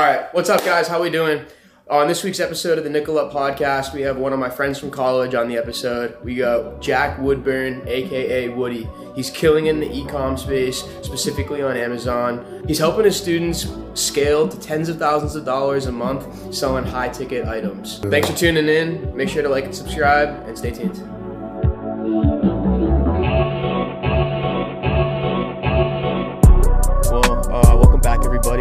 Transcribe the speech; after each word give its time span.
All 0.00 0.06
right, 0.06 0.32
what's 0.32 0.48
up, 0.48 0.64
guys? 0.64 0.88
How 0.88 1.02
we 1.02 1.10
doing? 1.10 1.44
On 1.90 2.08
this 2.08 2.24
week's 2.24 2.40
episode 2.40 2.78
of 2.78 2.84
the 2.84 2.88
Nickel 2.88 3.18
Up 3.18 3.30
Podcast, 3.34 3.92
we 3.92 4.00
have 4.00 4.16
one 4.16 4.32
of 4.32 4.38
my 4.38 4.48
friends 4.48 4.78
from 4.78 4.90
college 4.90 5.34
on 5.34 5.46
the 5.46 5.58
episode. 5.58 6.16
We 6.24 6.36
got 6.36 6.80
Jack 6.80 7.18
Woodburn, 7.18 7.86
aka 7.86 8.48
Woody. 8.48 8.88
He's 9.14 9.28
killing 9.28 9.66
in 9.66 9.78
the 9.78 9.94
e-com 9.94 10.38
space, 10.38 10.84
specifically 11.02 11.60
on 11.60 11.76
Amazon. 11.76 12.64
He's 12.66 12.78
helping 12.78 13.04
his 13.04 13.20
students 13.20 13.66
scale 13.92 14.48
to 14.48 14.58
tens 14.58 14.88
of 14.88 14.98
thousands 14.98 15.36
of 15.36 15.44
dollars 15.44 15.84
a 15.84 15.92
month 15.92 16.54
selling 16.54 16.84
high-ticket 16.84 17.46
items. 17.46 17.98
Thanks 17.98 18.30
for 18.30 18.34
tuning 18.34 18.70
in. 18.70 19.14
Make 19.14 19.28
sure 19.28 19.42
to 19.42 19.50
like 19.50 19.66
and 19.66 19.74
subscribe, 19.74 20.48
and 20.48 20.56
stay 20.56 20.70
tuned. 20.70 21.19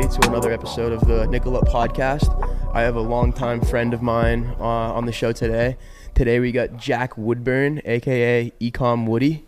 To 0.10 0.28
another 0.28 0.52
episode 0.52 0.92
of 0.92 1.02
the 1.02 1.28
Nickel 1.28 1.56
Up 1.56 1.66
Podcast. 1.66 2.34
I 2.74 2.82
have 2.82 2.96
a 2.96 3.00
longtime 3.00 3.62
friend 3.62 3.94
of 3.94 4.02
mine 4.02 4.56
uh, 4.60 4.64
on 4.64 5.06
the 5.06 5.12
show 5.12 5.32
today. 5.32 5.78
Today 6.16 6.40
we 6.40 6.52
got 6.52 6.78
Jack 6.78 7.16
Woodburn, 7.16 7.80
aka 7.86 8.52
Ecom 8.60 9.06
Woody. 9.06 9.46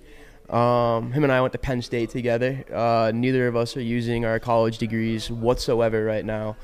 Um, 0.52 1.14
him 1.14 1.24
and 1.24 1.34
I 1.34 1.42
went 1.42 1.54
to 1.54 1.58
Penn 1.58 1.82
State 1.82 2.12
together. 2.12 2.64
Uh, 2.72 3.12
neither 3.12 3.48
of 3.48 3.56
us 3.56 3.76
are 3.76 3.82
using 3.82 4.24
our 4.24 4.38
college 4.38 4.78
degrees 4.78 5.32
whatsoever 5.32 6.06
right 6.06 6.24
now. 6.24 6.58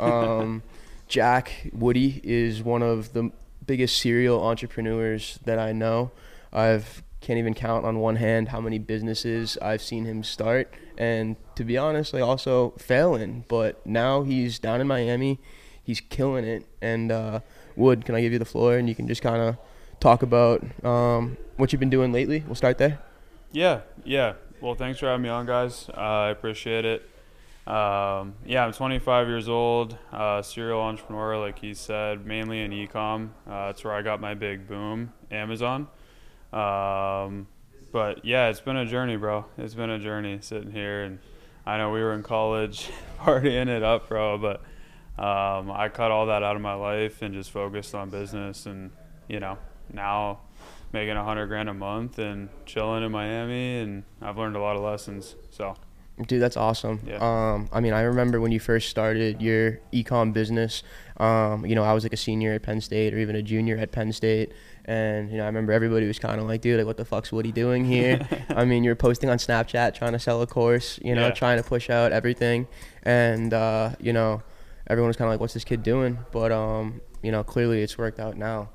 Um, 0.00 0.62
Jack 1.08 1.68
Woody 1.74 2.22
is 2.24 2.62
one 2.62 2.82
of 2.82 3.12
the 3.12 3.32
biggest 3.66 3.98
serial 3.98 4.42
entrepreneurs 4.42 5.38
that 5.44 5.58
I 5.58 5.72
know. 5.72 6.10
I've 6.54 7.02
can't 7.22 7.38
even 7.38 7.54
count 7.54 7.86
on 7.86 8.00
one 8.00 8.16
hand 8.16 8.48
how 8.48 8.60
many 8.60 8.78
businesses 8.78 9.56
I've 9.62 9.80
seen 9.80 10.04
him 10.04 10.24
start, 10.24 10.74
and 11.02 11.34
to 11.56 11.64
be 11.64 11.76
honest, 11.76 12.14
like 12.14 12.22
also 12.22 12.70
failing. 12.78 13.44
But 13.48 13.84
now 13.84 14.22
he's 14.22 14.60
down 14.60 14.80
in 14.80 14.86
Miami, 14.86 15.40
he's 15.82 16.00
killing 16.00 16.44
it. 16.44 16.64
And 16.80 17.10
uh, 17.10 17.40
Wood, 17.74 18.04
can 18.04 18.14
I 18.14 18.20
give 18.20 18.32
you 18.32 18.38
the 18.38 18.44
floor 18.44 18.76
and 18.76 18.88
you 18.88 18.94
can 18.94 19.08
just 19.08 19.20
kind 19.20 19.42
of 19.42 19.56
talk 19.98 20.22
about 20.22 20.64
um, 20.84 21.36
what 21.56 21.72
you've 21.72 21.80
been 21.80 21.90
doing 21.90 22.12
lately? 22.12 22.44
We'll 22.46 22.54
start 22.54 22.78
there. 22.78 23.00
Yeah, 23.50 23.80
yeah. 24.04 24.34
Well, 24.60 24.76
thanks 24.76 25.00
for 25.00 25.06
having 25.06 25.22
me 25.22 25.28
on, 25.28 25.44
guys. 25.44 25.88
Uh, 25.88 26.00
I 26.00 26.30
appreciate 26.30 26.84
it. 26.84 27.08
Um, 27.66 28.34
yeah, 28.46 28.64
I'm 28.64 28.72
25 28.72 29.26
years 29.26 29.48
old, 29.48 29.98
uh, 30.12 30.40
serial 30.42 30.80
entrepreneur, 30.80 31.36
like 31.36 31.58
he 31.58 31.74
said, 31.74 32.24
mainly 32.24 32.60
in 32.60 32.70
ecom. 32.70 33.30
Uh, 33.46 33.66
that's 33.66 33.82
where 33.82 33.92
I 33.92 34.02
got 34.02 34.20
my 34.20 34.34
big 34.34 34.68
boom, 34.68 35.12
Amazon. 35.32 35.88
Um, 36.52 37.48
but 37.92 38.24
yeah, 38.24 38.48
it's 38.48 38.60
been 38.60 38.76
a 38.76 38.86
journey, 38.86 39.16
bro. 39.16 39.44
It's 39.58 39.74
been 39.74 39.90
a 39.90 39.98
journey 39.98 40.38
sitting 40.40 40.72
here, 40.72 41.04
and 41.04 41.18
I 41.66 41.76
know 41.76 41.90
we 41.90 42.00
were 42.00 42.14
in 42.14 42.22
college 42.22 42.90
partying 43.20 43.68
it 43.68 43.82
up, 43.82 44.08
bro. 44.08 44.38
But 44.38 44.60
um, 45.22 45.70
I 45.70 45.90
cut 45.92 46.10
all 46.10 46.26
that 46.26 46.42
out 46.42 46.56
of 46.56 46.62
my 46.62 46.74
life 46.74 47.22
and 47.22 47.34
just 47.34 47.50
focused 47.50 47.94
on 47.94 48.10
business, 48.10 48.66
and 48.66 48.90
you 49.28 49.38
know 49.38 49.58
now 49.92 50.40
making 50.92 51.16
a 51.16 51.24
hundred 51.24 51.46
grand 51.46 51.68
a 51.68 51.74
month 51.74 52.18
and 52.18 52.48
chilling 52.66 53.04
in 53.04 53.12
Miami, 53.12 53.80
and 53.80 54.04
I've 54.20 54.38
learned 54.38 54.56
a 54.56 54.60
lot 54.60 54.76
of 54.76 54.82
lessons. 54.82 55.36
So. 55.50 55.76
Dude, 56.26 56.42
that's 56.42 56.56
awesome. 56.58 57.00
Yeah. 57.06 57.16
Um, 57.20 57.68
I 57.72 57.80
mean, 57.80 57.94
I 57.94 58.02
remember 58.02 58.40
when 58.40 58.52
you 58.52 58.60
first 58.60 58.88
started 58.90 59.40
your 59.40 59.80
ecom 59.92 60.32
business. 60.32 60.82
Um, 61.16 61.64
you 61.64 61.74
know, 61.74 61.82
I 61.84 61.94
was 61.94 62.04
like 62.04 62.12
a 62.12 62.16
senior 62.18 62.52
at 62.52 62.62
Penn 62.62 62.80
State 62.80 63.14
or 63.14 63.18
even 63.18 63.34
a 63.34 63.42
junior 63.42 63.76
at 63.78 63.92
Penn 63.92 64.12
State, 64.12 64.52
and 64.84 65.30
you 65.30 65.38
know, 65.38 65.44
I 65.44 65.46
remember 65.46 65.72
everybody 65.72 66.06
was 66.06 66.18
kind 66.18 66.38
of 66.40 66.46
like, 66.46 66.60
"Dude, 66.60 66.76
like, 66.78 66.86
what 66.86 66.96
the 66.98 67.04
fuck's 67.04 67.32
Woody 67.32 67.50
doing 67.50 67.84
here?" 67.84 68.20
I 68.50 68.64
mean, 68.66 68.84
you're 68.84 68.94
posting 68.94 69.30
on 69.30 69.38
Snapchat 69.38 69.94
trying 69.94 70.12
to 70.12 70.18
sell 70.18 70.42
a 70.42 70.46
course, 70.46 70.98
you 71.02 71.14
know, 71.14 71.28
Yeah. 71.28 71.30
trying 71.32 71.56
to 71.62 71.64
push 71.68 71.88
out 71.90 72.12
everything, 72.12 72.66
and 73.02 73.52
uh, 73.54 73.90
you 73.98 74.12
know, 74.12 74.42
everyone 74.88 75.08
was 75.08 75.16
kind 75.16 75.28
of 75.28 75.32
like, 75.32 75.40
"What's 75.40 75.54
this 75.54 75.64
kid 75.64 75.82
doing?" 75.82 76.18
But 76.30 76.52
um, 76.52 77.00
you 77.22 77.32
know, 77.32 77.42
clearly 77.42 77.82
it's 77.82 77.96
worked 77.96 78.20
out 78.20 78.36
now. 78.36 78.68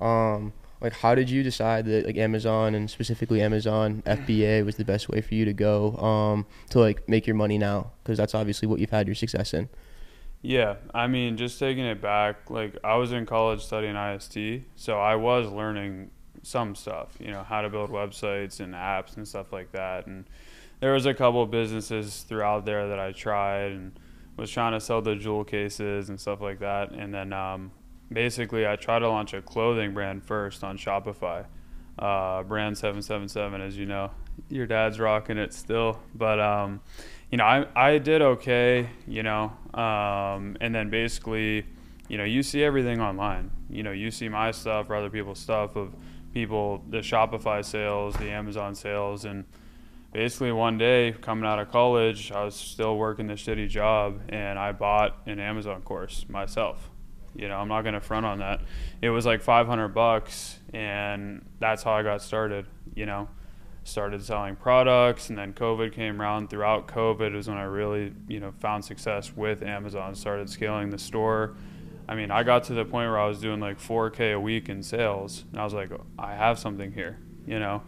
Um, 0.00 0.52
like, 0.82 0.92
how 0.94 1.14
did 1.14 1.30
you 1.30 1.42
decide 1.44 1.86
that 1.86 2.04
like 2.04 2.16
Amazon 2.16 2.74
and 2.74 2.90
specifically 2.90 3.40
Amazon 3.40 4.02
FBA 4.04 4.64
was 4.64 4.76
the 4.76 4.84
best 4.84 5.08
way 5.08 5.20
for 5.20 5.34
you 5.34 5.44
to 5.44 5.52
go 5.52 5.96
um, 5.96 6.44
to 6.70 6.80
like 6.80 7.08
make 7.08 7.26
your 7.26 7.36
money 7.36 7.56
now? 7.56 7.92
Because 8.02 8.18
that's 8.18 8.34
obviously 8.34 8.66
what 8.66 8.80
you've 8.80 8.90
had 8.90 9.06
your 9.06 9.14
success 9.14 9.54
in. 9.54 9.68
Yeah, 10.42 10.74
I 10.92 11.06
mean, 11.06 11.36
just 11.36 11.60
taking 11.60 11.84
it 11.84 12.02
back, 12.02 12.50
like 12.50 12.76
I 12.82 12.96
was 12.96 13.12
in 13.12 13.26
college 13.26 13.64
studying 13.64 13.94
IST, 13.94 14.64
so 14.74 14.98
I 14.98 15.14
was 15.14 15.46
learning 15.46 16.10
some 16.42 16.74
stuff, 16.74 17.16
you 17.20 17.30
know, 17.30 17.44
how 17.44 17.62
to 17.62 17.70
build 17.70 17.90
websites 17.90 18.58
and 18.58 18.74
apps 18.74 19.16
and 19.16 19.26
stuff 19.26 19.52
like 19.52 19.70
that. 19.70 20.08
And 20.08 20.24
there 20.80 20.92
was 20.92 21.06
a 21.06 21.14
couple 21.14 21.42
of 21.42 21.52
businesses 21.52 22.22
throughout 22.22 22.64
there 22.64 22.88
that 22.88 22.98
I 22.98 23.12
tried 23.12 23.70
and 23.70 23.92
was 24.36 24.50
trying 24.50 24.72
to 24.72 24.80
sell 24.80 25.00
the 25.00 25.14
Juul 25.14 25.46
cases 25.46 26.08
and 26.08 26.20
stuff 26.20 26.40
like 26.40 26.58
that. 26.58 26.90
And 26.90 27.14
then 27.14 27.32
um, 27.32 27.70
basically, 28.12 28.66
I 28.66 28.76
try 28.76 28.98
to 28.98 29.08
launch 29.08 29.34
a 29.34 29.42
clothing 29.42 29.94
brand 29.94 30.24
first 30.24 30.64
on 30.64 30.76
Shopify, 30.78 31.46
uh, 31.98 32.42
brand 32.44 32.76
seven 32.78 33.02
seven 33.02 33.28
seven, 33.28 33.60
as 33.60 33.76
you 33.76 33.86
know. 33.86 34.10
Your 34.48 34.66
dad's 34.66 34.98
rocking 34.98 35.36
it 35.38 35.52
still, 35.52 35.98
but 36.14 36.40
um, 36.40 36.80
you 37.30 37.38
know, 37.38 37.44
I 37.44 37.66
I 37.74 37.98
did 37.98 38.22
okay, 38.22 38.88
you 39.06 39.22
know, 39.22 39.52
um, 39.74 40.56
and 40.60 40.74
then 40.74 40.90
basically, 40.90 41.66
you 42.08 42.18
know, 42.18 42.24
you 42.24 42.42
see 42.42 42.62
everything 42.62 43.00
online. 43.00 43.50
You 43.68 43.82
know, 43.82 43.92
you 43.92 44.10
see 44.10 44.28
my 44.28 44.50
stuff 44.50 44.90
or 44.90 44.94
other 44.96 45.10
people's 45.10 45.38
stuff 45.38 45.76
of 45.76 45.94
people, 46.32 46.82
the 46.88 46.98
Shopify 46.98 47.64
sales, 47.64 48.14
the 48.16 48.30
Amazon 48.30 48.74
sales, 48.74 49.24
and 49.24 49.44
basically 50.12 50.52
one 50.52 50.78
day 50.78 51.14
coming 51.20 51.44
out 51.44 51.58
of 51.58 51.70
college, 51.70 52.30
I 52.32 52.44
was 52.44 52.54
still 52.54 52.96
working 52.96 53.26
this 53.26 53.42
shitty 53.42 53.68
job, 53.68 54.20
and 54.28 54.58
I 54.58 54.72
bought 54.72 55.18
an 55.26 55.40
Amazon 55.40 55.82
course 55.82 56.26
myself. 56.28 56.91
You 57.34 57.48
know, 57.48 57.56
I'm 57.56 57.68
not 57.68 57.82
gonna 57.82 58.00
front 58.00 58.26
on 58.26 58.38
that. 58.38 58.60
It 59.00 59.10
was 59.10 59.26
like 59.26 59.42
500 59.42 59.88
bucks, 59.88 60.58
and 60.72 61.44
that's 61.58 61.82
how 61.82 61.92
I 61.92 62.02
got 62.02 62.22
started. 62.22 62.66
You 62.94 63.06
know, 63.06 63.28
started 63.84 64.22
selling 64.24 64.56
products, 64.56 65.28
and 65.28 65.38
then 65.38 65.52
COVID 65.52 65.92
came 65.92 66.20
around. 66.20 66.50
Throughout 66.50 66.88
COVID 66.88 67.34
was 67.34 67.48
when 67.48 67.58
I 67.58 67.64
really, 67.64 68.12
you 68.28 68.40
know, 68.40 68.52
found 68.60 68.84
success 68.84 69.34
with 69.34 69.62
Amazon. 69.62 70.14
Started 70.14 70.50
scaling 70.50 70.90
the 70.90 70.98
store. 70.98 71.54
I 72.08 72.14
mean, 72.14 72.30
I 72.30 72.42
got 72.42 72.64
to 72.64 72.74
the 72.74 72.84
point 72.84 73.08
where 73.08 73.18
I 73.18 73.26
was 73.26 73.40
doing 73.40 73.60
like 73.60 73.78
4K 73.80 74.34
a 74.34 74.40
week 74.40 74.68
in 74.68 74.82
sales, 74.82 75.44
and 75.52 75.60
I 75.60 75.64
was 75.64 75.72
like, 75.72 75.90
I 76.18 76.34
have 76.34 76.58
something 76.58 76.92
here. 76.92 77.18
You 77.46 77.58
know, 77.58 77.82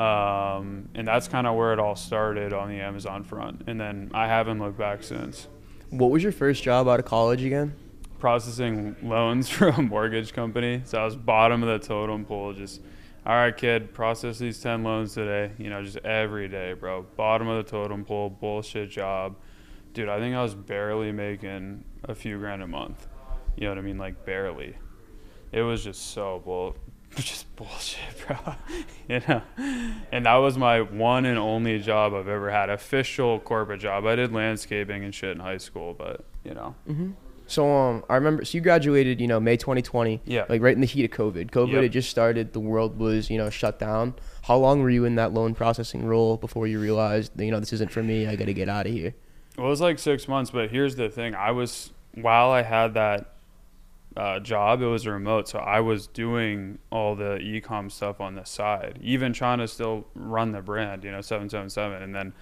um, 0.00 0.88
and 0.94 1.08
that's 1.08 1.28
kind 1.28 1.46
of 1.46 1.56
where 1.56 1.72
it 1.72 1.78
all 1.78 1.96
started 1.96 2.52
on 2.52 2.68
the 2.68 2.80
Amazon 2.80 3.24
front. 3.24 3.62
And 3.66 3.80
then 3.80 4.10
I 4.14 4.26
haven't 4.26 4.58
looked 4.58 4.78
back 4.78 5.02
since. 5.02 5.48
What 5.90 6.10
was 6.10 6.22
your 6.22 6.32
first 6.32 6.62
job 6.62 6.86
out 6.86 7.00
of 7.00 7.06
college 7.06 7.42
again? 7.42 7.74
Processing 8.18 8.96
loans 9.02 9.48
for 9.50 9.68
a 9.68 9.82
mortgage 9.82 10.32
company. 10.32 10.82
So 10.84 10.98
I 10.98 11.04
was 11.04 11.16
bottom 11.16 11.62
of 11.62 11.68
the 11.68 11.86
totem 11.86 12.24
pole, 12.24 12.52
just, 12.52 12.80
all 13.24 13.34
right, 13.34 13.56
kid, 13.56 13.92
process 13.94 14.38
these 14.38 14.60
10 14.60 14.82
loans 14.82 15.14
today. 15.14 15.52
You 15.58 15.70
know, 15.70 15.82
just 15.82 15.98
every 15.98 16.48
day, 16.48 16.72
bro. 16.72 17.06
Bottom 17.16 17.48
of 17.48 17.64
the 17.64 17.70
totem 17.70 18.04
pole, 18.04 18.30
bullshit 18.30 18.90
job. 18.90 19.36
Dude, 19.92 20.08
I 20.08 20.18
think 20.18 20.34
I 20.36 20.42
was 20.42 20.54
barely 20.54 21.12
making 21.12 21.84
a 22.04 22.14
few 22.14 22.38
grand 22.38 22.62
a 22.62 22.66
month. 22.66 23.06
You 23.56 23.64
know 23.64 23.70
what 23.70 23.78
I 23.78 23.82
mean? 23.82 23.98
Like, 23.98 24.24
barely. 24.24 24.76
It 25.50 25.62
was 25.62 25.82
just 25.82 26.12
so 26.12 26.42
bull, 26.44 26.76
just 27.16 27.54
bullshit, 27.56 28.00
bro. 28.26 28.36
you 29.08 29.20
know, 29.26 29.42
and 30.12 30.26
that 30.26 30.36
was 30.36 30.58
my 30.58 30.80
one 30.82 31.24
and 31.24 31.38
only 31.38 31.78
job 31.78 32.14
I've 32.14 32.28
ever 32.28 32.50
had, 32.50 32.70
official 32.70 33.40
corporate 33.40 33.80
job. 33.80 34.06
I 34.06 34.14
did 34.14 34.32
landscaping 34.32 35.04
and 35.04 35.14
shit 35.14 35.30
in 35.30 35.40
high 35.40 35.56
school, 35.56 35.94
but 35.94 36.24
you 36.44 36.54
know, 36.54 36.74
mm-hmm. 36.88 37.12
So 37.48 37.74
um, 37.74 38.04
I 38.08 38.14
remember. 38.14 38.44
So 38.44 38.56
you 38.58 38.62
graduated, 38.62 39.20
you 39.20 39.26
know, 39.26 39.40
May 39.40 39.56
2020. 39.56 40.22
Yeah. 40.24 40.44
Like 40.48 40.62
right 40.62 40.74
in 40.74 40.80
the 40.80 40.86
heat 40.86 41.04
of 41.04 41.10
COVID. 41.10 41.50
COVID 41.50 41.72
Yep. 41.72 41.82
had 41.82 41.92
just 41.92 42.10
started. 42.10 42.52
The 42.52 42.60
world 42.60 42.98
was, 42.98 43.30
you 43.30 43.38
know, 43.38 43.50
shut 43.50 43.78
down. 43.78 44.14
How 44.42 44.56
long 44.56 44.80
were 44.82 44.90
you 44.90 45.04
in 45.04 45.16
that 45.16 45.32
loan 45.32 45.54
processing 45.54 46.04
role 46.04 46.36
before 46.36 46.66
you 46.66 46.78
realized, 46.78 47.32
you 47.40 47.50
know, 47.50 47.58
this 47.58 47.72
isn't 47.72 47.90
for 47.90 48.02
me. 48.02 48.26
I 48.26 48.36
got 48.36 48.44
to 48.46 48.54
get 48.54 48.68
out 48.68 48.86
of 48.86 48.92
here. 48.92 49.14
Well, 49.56 49.66
it 49.66 49.70
was 49.70 49.80
like 49.80 49.98
six 49.98 50.28
months, 50.28 50.50
but 50.52 50.70
here's 50.70 50.94
the 50.94 51.08
thing: 51.08 51.34
I 51.34 51.50
was 51.50 51.90
while 52.14 52.50
I 52.50 52.62
had 52.62 52.94
that 52.94 53.34
uh, 54.16 54.40
job, 54.40 54.82
it 54.82 54.86
was 54.86 55.06
remote, 55.06 55.48
so 55.48 55.58
I 55.58 55.80
was 55.80 56.06
doing 56.06 56.78
all 56.90 57.14
the 57.14 57.38
e-com 57.38 57.88
stuff 57.90 58.20
on 58.20 58.34
the 58.34 58.44
side, 58.44 58.98
even 59.02 59.32
trying 59.32 59.58
to 59.58 59.68
still 59.68 60.06
run 60.14 60.52
the 60.52 60.60
brand, 60.60 61.04
you 61.04 61.10
know, 61.10 61.20
seven 61.20 61.48
seven 61.48 61.70
seven. 61.70 62.02
And 62.02 62.14
then 62.14 62.32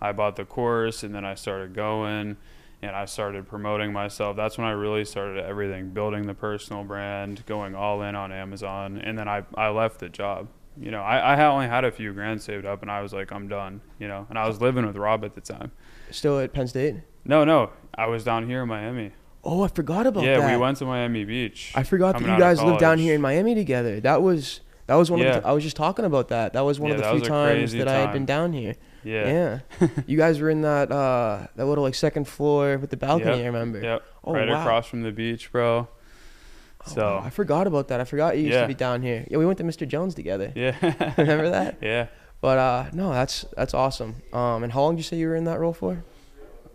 I 0.00 0.12
bought 0.12 0.36
the 0.36 0.44
course, 0.44 1.02
and 1.02 1.14
then 1.14 1.24
I 1.24 1.34
started 1.34 1.74
going, 1.74 2.36
and 2.82 2.94
I 2.94 3.04
started 3.06 3.48
promoting 3.48 3.92
myself. 3.92 4.36
That's 4.36 4.58
when 4.58 4.66
I 4.66 4.72
really 4.72 5.04
started 5.04 5.44
everything, 5.44 5.90
building 5.90 6.26
the 6.26 6.34
personal 6.34 6.84
brand, 6.84 7.44
going 7.46 7.74
all 7.74 8.02
in 8.02 8.14
on 8.14 8.32
Amazon, 8.32 8.98
and 8.98 9.18
then 9.18 9.28
I 9.28 9.44
I 9.54 9.68
left 9.68 10.00
the 10.00 10.08
job. 10.08 10.48
You 10.78 10.90
know, 10.90 11.00
I, 11.00 11.36
I 11.36 11.46
only 11.46 11.68
had 11.68 11.84
a 11.84 11.90
few 11.90 12.12
grand 12.12 12.42
saved 12.42 12.66
up, 12.66 12.82
and 12.82 12.90
I 12.90 13.00
was 13.00 13.12
like, 13.14 13.32
I'm 13.32 13.48
done. 13.48 13.80
You 13.98 14.08
know, 14.08 14.26
and 14.28 14.38
I 14.38 14.46
was 14.46 14.60
living 14.60 14.86
with 14.86 14.96
Rob 14.96 15.24
at 15.24 15.34
the 15.34 15.40
time. 15.40 15.72
Still 16.10 16.38
at 16.38 16.52
Penn 16.52 16.68
State. 16.68 16.96
No, 17.24 17.44
no, 17.44 17.70
I 17.94 18.06
was 18.06 18.24
down 18.24 18.46
here 18.46 18.62
in 18.62 18.68
Miami. 18.68 19.12
Oh, 19.42 19.62
I 19.62 19.68
forgot 19.68 20.06
about 20.06 20.24
yeah, 20.24 20.38
that. 20.40 20.48
Yeah, 20.48 20.56
we 20.56 20.60
went 20.60 20.76
to 20.78 20.84
Miami 20.84 21.24
Beach. 21.24 21.72
I 21.74 21.82
forgot 21.82 22.18
that 22.18 22.22
you 22.22 22.38
guys 22.38 22.62
lived 22.62 22.80
down 22.80 22.98
here 22.98 23.14
in 23.14 23.20
Miami 23.20 23.54
together. 23.54 24.00
That 24.00 24.20
was 24.22 24.60
That 24.86 24.94
was 24.96 25.10
one 25.10 25.20
Yeah. 25.20 25.36
of 25.36 25.42
the, 25.42 25.48
I 25.48 25.52
was 25.52 25.64
just 25.64 25.76
talking 25.76 26.04
about 26.04 26.28
that. 26.28 26.52
That 26.52 26.60
was 26.64 26.78
one 26.78 26.90
Yeah, 26.90 26.98
of 26.98 27.02
the 27.02 27.10
few 27.20 27.28
times 27.28 27.72
that 27.72 27.88
I 27.88 27.94
had 27.94 28.12
been 28.12 28.26
down 28.26 28.52
here. 28.52 28.74
Yeah. 29.06 29.60
Yeah. 29.80 29.88
you 30.06 30.16
guys 30.18 30.40
were 30.40 30.50
in 30.50 30.62
that 30.62 30.90
uh 30.90 31.46
that 31.56 31.66
little 31.66 31.84
like 31.84 31.94
second 31.94 32.26
floor 32.26 32.76
with 32.78 32.90
the 32.90 32.96
balcony, 32.96 33.36
Yep. 33.36 33.42
I 33.42 33.46
remember. 33.46 33.80
Yep. 33.80 34.02
Oh, 34.24 34.32
right 34.34 34.48
wow. 34.48 34.60
across 34.62 34.86
from 34.88 35.02
the 35.02 35.12
beach, 35.12 35.52
bro. 35.52 35.86
Oh, 35.88 36.90
So 36.94 37.00
wow. 37.02 37.22
I 37.24 37.30
forgot 37.30 37.66
about 37.66 37.88
that. 37.88 38.00
I 38.00 38.04
forgot 38.04 38.36
you 38.36 38.42
used 38.44 38.54
Yeah. 38.54 38.62
to 38.62 38.68
be 38.68 38.74
down 38.74 39.02
here. 39.02 39.24
Yeah, 39.30 39.38
we 39.38 39.46
went 39.46 39.58
to 39.58 39.64
Mr. 39.64 39.86
Jones 39.86 40.14
together. 40.14 40.52
yeah. 40.54 40.74
Remember 41.18 41.50
that? 41.50 41.78
Yeah. 41.82 42.06
But 42.40 42.58
uh 42.58 42.84
no, 42.92 43.12
that's 43.12 43.44
that's 43.56 43.74
awesome. 43.74 44.16
Um 44.32 44.62
and 44.64 44.72
how 44.72 44.82
long 44.82 44.96
did 44.96 45.00
you 45.00 45.04
say 45.04 45.16
you 45.16 45.28
were 45.28 45.36
in 45.36 45.44
that 45.44 45.60
role 45.60 45.72
for? 45.72 46.02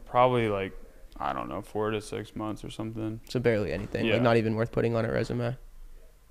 Probably 0.06 0.48
like 0.48 0.72
I 1.20 1.34
don't 1.34 1.50
know, 1.50 1.62
four 1.62 1.92
to 1.92 2.02
six 2.02 2.36
months 2.36 2.64
or 2.64 2.70
something. 2.72 3.20
So 3.30 3.40
barely 3.40 3.72
anything. 3.72 4.06
Yeah. 4.06 4.14
Like 4.14 4.24
not 4.24 4.38
even 4.38 4.56
worth 4.56 4.72
putting 4.72 4.96
on 4.96 5.06
a 5.06 5.12
resume. 5.12 5.56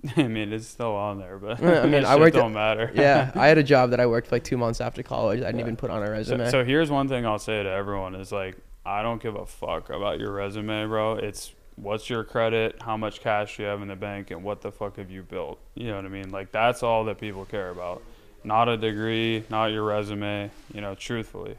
I 0.17 0.23
mean, 0.27 0.51
it's 0.51 0.67
still 0.67 0.95
on 0.95 1.19
there, 1.19 1.37
but 1.37 1.63
I 1.63 1.85
mean, 1.87 2.05
I 2.05 2.15
worked 2.15 2.35
don't 2.35 2.53
matter. 2.53 2.91
yeah, 2.95 3.31
I 3.35 3.47
had 3.47 3.57
a 3.57 3.63
job 3.63 3.91
that 3.91 3.99
I 3.99 4.05
worked 4.07 4.27
for 4.27 4.35
like 4.35 4.43
two 4.43 4.57
months 4.57 4.81
after 4.81 5.03
college. 5.03 5.39
I 5.41 5.45
didn't 5.45 5.59
Yeah. 5.59 5.65
even 5.65 5.75
put 5.77 5.91
on 5.91 6.01
a 6.01 6.05
So, 6.07 6.11
resume. 6.11 6.49
so 6.49 6.63
here's 6.65 6.89
one 6.89 7.07
thing 7.07 7.25
I'll 7.25 7.37
say 7.39 7.61
to 7.63 7.69
everyone 7.69 8.15
is 8.15 8.31
like, 8.31 8.57
I 8.85 9.03
don't 9.03 9.21
give 9.21 9.35
a 9.35 9.45
fuck 9.45 9.89
about 9.91 10.19
your 10.19 10.31
resume, 10.31 10.87
bro. 10.87 11.13
It's 11.17 11.53
what's 11.75 12.09
your 12.09 12.23
credit, 12.23 12.81
how 12.81 12.97
much 12.97 13.21
cash 13.21 13.59
you 13.59 13.65
have 13.65 13.81
in 13.81 13.87
the 13.89 13.95
bank, 13.95 14.31
and 14.31 14.43
what 14.43 14.61
the 14.61 14.71
fuck 14.71 14.97
have 14.97 15.11
you 15.11 15.21
built. 15.23 15.59
You 15.75 15.87
know 15.89 15.97
what 15.97 16.05
I 16.05 16.09
mean? 16.09 16.31
Like 16.31 16.51
that's 16.51 16.81
all 16.81 17.05
that 17.05 17.19
people 17.19 17.45
care 17.45 17.69
about. 17.69 18.01
Not 18.43 18.69
a 18.69 18.77
degree, 18.77 19.43
not 19.51 19.67
your 19.67 19.83
resume. 19.83 20.49
You 20.73 20.81
know, 20.81 20.95
truthfully. 20.95 21.55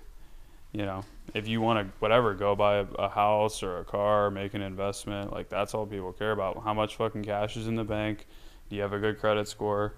You 0.73 0.87
know, 0.87 1.05
if 1.35 1.47
you 1.47 1.61
want 1.61 1.87
to 1.87 1.93
whatever, 1.99 2.35
go 2.35 2.55
buy 2.57 2.77
a, 2.77 2.87
a 2.99 3.09
house 3.09 3.63
or 3.63 3.79
a 3.79 3.85
car, 3.85 4.31
make 4.31 4.55
an 4.55 4.63
investment. 4.63 5.33
Like 5.33 5.49
that's 5.49 5.75
all 5.75 5.87
people 5.87 6.13
care 6.13 6.33
about. 6.33 6.63
How 6.65 6.73
much 6.75 6.97
fucking 6.97 7.25
cash 7.25 7.57
is 7.57 7.69
in 7.69 7.77
the 7.77 7.85
bank? 7.85 8.27
Do 8.71 8.77
you 8.77 8.83
have 8.83 8.93
a 8.95 8.99
good 8.99 9.19
credit 9.19 9.49
score? 9.49 9.95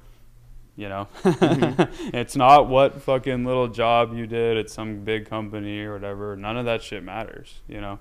You 0.77 0.89
know, 0.89 1.09
Mm-hmm. 1.23 2.11
it's 2.17 2.35
not 2.35 2.69
what 2.69 3.01
fucking 3.01 3.45
little 3.45 3.69
job 3.69 4.17
you 4.17 4.27
did 4.27 4.57
at 4.57 4.69
some 4.69 5.05
big 5.05 5.31
company 5.31 5.81
or 5.83 5.93
whatever. 5.93 6.35
None 6.35 6.57
of 6.57 6.65
that 6.65 6.83
shit 6.83 7.05
matters. 7.05 7.61
You 7.69 7.81
know. 7.81 8.01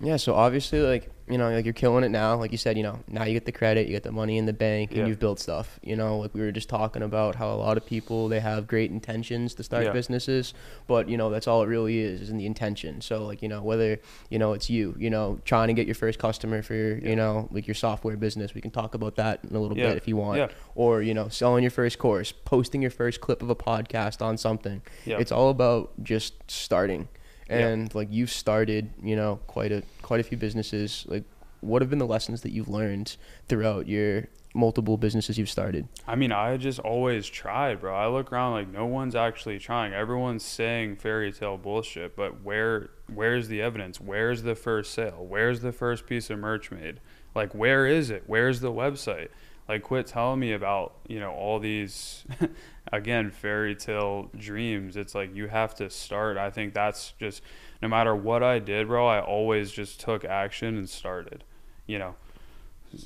Yeah, 0.00 0.16
so 0.16 0.34
obviously, 0.34 0.80
like 0.80 1.10
you 1.30 1.38
know, 1.38 1.50
like 1.50 1.64
you're 1.64 1.74
killing 1.74 2.04
it 2.04 2.10
now. 2.10 2.36
Like 2.36 2.52
you 2.52 2.58
said, 2.58 2.76
you 2.76 2.82
know, 2.82 3.00
now 3.08 3.24
you 3.24 3.32
get 3.34 3.44
the 3.44 3.52
credit, 3.52 3.86
you 3.86 3.92
get 3.92 4.02
the 4.02 4.12
money 4.12 4.38
in 4.38 4.46
the 4.46 4.52
bank, 4.52 4.90
and 4.90 5.00
Yeah. 5.00 5.06
you've 5.06 5.18
built 5.18 5.38
stuff. 5.40 5.78
You 5.82 5.96
know, 5.96 6.18
like 6.18 6.34
we 6.34 6.40
were 6.40 6.52
just 6.52 6.68
talking 6.68 7.02
about 7.02 7.34
how 7.36 7.50
a 7.52 7.56
lot 7.56 7.76
of 7.76 7.84
people 7.86 8.28
they 8.28 8.40
have 8.40 8.66
great 8.66 8.90
intentions 8.90 9.54
to 9.54 9.62
start 9.62 9.84
Yeah. 9.84 9.92
businesses, 9.92 10.54
but 10.86 11.08
you 11.08 11.16
know 11.16 11.30
that's 11.30 11.46
all 11.46 11.62
it 11.62 11.66
really 11.66 11.98
is, 12.00 12.20
is 12.22 12.30
in 12.30 12.38
the 12.38 12.46
intention. 12.46 13.00
So 13.00 13.24
like 13.26 13.42
you 13.42 13.48
know 13.48 13.62
whether 13.62 13.98
you 14.30 14.38
know 14.38 14.52
it's 14.52 14.68
you, 14.70 14.94
you 14.98 15.10
know, 15.10 15.38
trying 15.44 15.68
to 15.68 15.74
get 15.74 15.86
your 15.86 15.94
first 15.94 16.18
customer 16.18 16.62
for 16.62 16.74
your, 16.74 16.98
Yeah. 16.98 17.10
you 17.10 17.16
know 17.16 17.48
like 17.50 17.66
your 17.66 17.74
software 17.74 18.16
business. 18.16 18.54
We 18.54 18.60
can 18.60 18.70
talk 18.70 18.94
about 18.94 19.16
that 19.16 19.40
in 19.48 19.54
a 19.54 19.60
little 19.60 19.76
bit 19.76 19.96
if 19.96 20.08
you 20.08 20.16
want. 20.16 20.50
Or 20.74 21.02
you 21.02 21.14
know, 21.14 21.28
selling 21.28 21.62
your 21.62 21.70
first 21.70 21.98
course, 21.98 22.32
posting 22.32 22.82
your 22.82 22.90
first 22.90 23.20
clip 23.20 23.42
of 23.42 23.50
a 23.50 23.56
podcast 23.56 24.22
on 24.22 24.36
something. 24.38 24.82
Yeah. 25.04 25.18
It's 25.18 25.32
all 25.32 25.50
about 25.50 25.90
just 26.02 26.34
starting 26.50 27.08
Yeah. 27.48 27.68
and 27.68 27.94
like 27.94 28.08
you've 28.10 28.30
started 28.30 28.90
you 29.02 29.16
know 29.16 29.40
quite 29.46 29.72
a 29.72 29.82
quite 30.02 30.20
a 30.20 30.22
few 30.22 30.36
businesses 30.36 31.04
like 31.08 31.24
what 31.60 31.82
have 31.82 31.90
been 31.90 31.98
the 31.98 32.06
lessons 32.06 32.42
that 32.42 32.52
you've 32.52 32.68
learned 32.68 33.16
throughout 33.48 33.88
your 33.88 34.28
multiple 34.54 34.96
businesses 34.96 35.38
you've 35.38 35.50
started 35.50 35.88
I 36.06 36.14
mean, 36.14 36.32
I 36.32 36.56
just 36.56 36.78
always 36.78 37.26
tried, 37.28 37.80
bro. 37.80 37.94
I 37.94 38.08
look 38.08 38.32
around 38.32 38.52
like 38.52 38.68
no 38.68 38.86
one's 38.86 39.14
actually 39.14 39.58
trying. 39.58 39.92
Everyone's 39.92 40.42
saying 40.42 40.96
fairy 40.96 41.30
tale 41.32 41.58
bullshit, 41.58 42.16
but 42.16 42.42
where 42.42 42.88
where's 43.12 43.48
the 43.48 43.60
evidence? 43.60 44.00
Where's 44.00 44.42
the 44.42 44.54
first 44.54 44.94
sale? 44.94 45.24
Where's 45.28 45.60
the 45.60 45.70
first 45.70 46.06
piece 46.06 46.30
of 46.30 46.38
merch 46.38 46.70
made? 46.70 47.00
Like 47.34 47.54
where 47.54 47.86
is 47.86 48.08
it? 48.10 48.24
Where's 48.26 48.60
the 48.60 48.72
website? 48.72 49.28
Like 49.68 49.82
quit 49.82 50.06
telling 50.06 50.40
me 50.40 50.52
about, 50.52 50.94
you 51.06 51.20
know, 51.20 51.32
all 51.32 51.58
these 51.58 52.24
again, 52.92 53.30
fairy 53.30 53.74
tale 53.74 54.30
dreams. 54.36 54.96
It's 54.96 55.14
like 55.14 55.34
you 55.34 55.48
have 55.48 55.74
to 55.76 55.90
start. 55.90 56.36
I 56.36 56.50
think 56.50 56.74
that's 56.74 57.12
just 57.20 57.42
no 57.82 57.88
matter 57.88 58.14
what 58.14 58.42
I 58.42 58.58
did, 58.58 58.88
bro, 58.88 59.06
I 59.06 59.20
always 59.20 59.70
just 59.70 60.00
took 60.00 60.24
action 60.24 60.76
and 60.76 60.88
started. 60.88 61.44
You 61.86 61.98
know, 61.98 62.14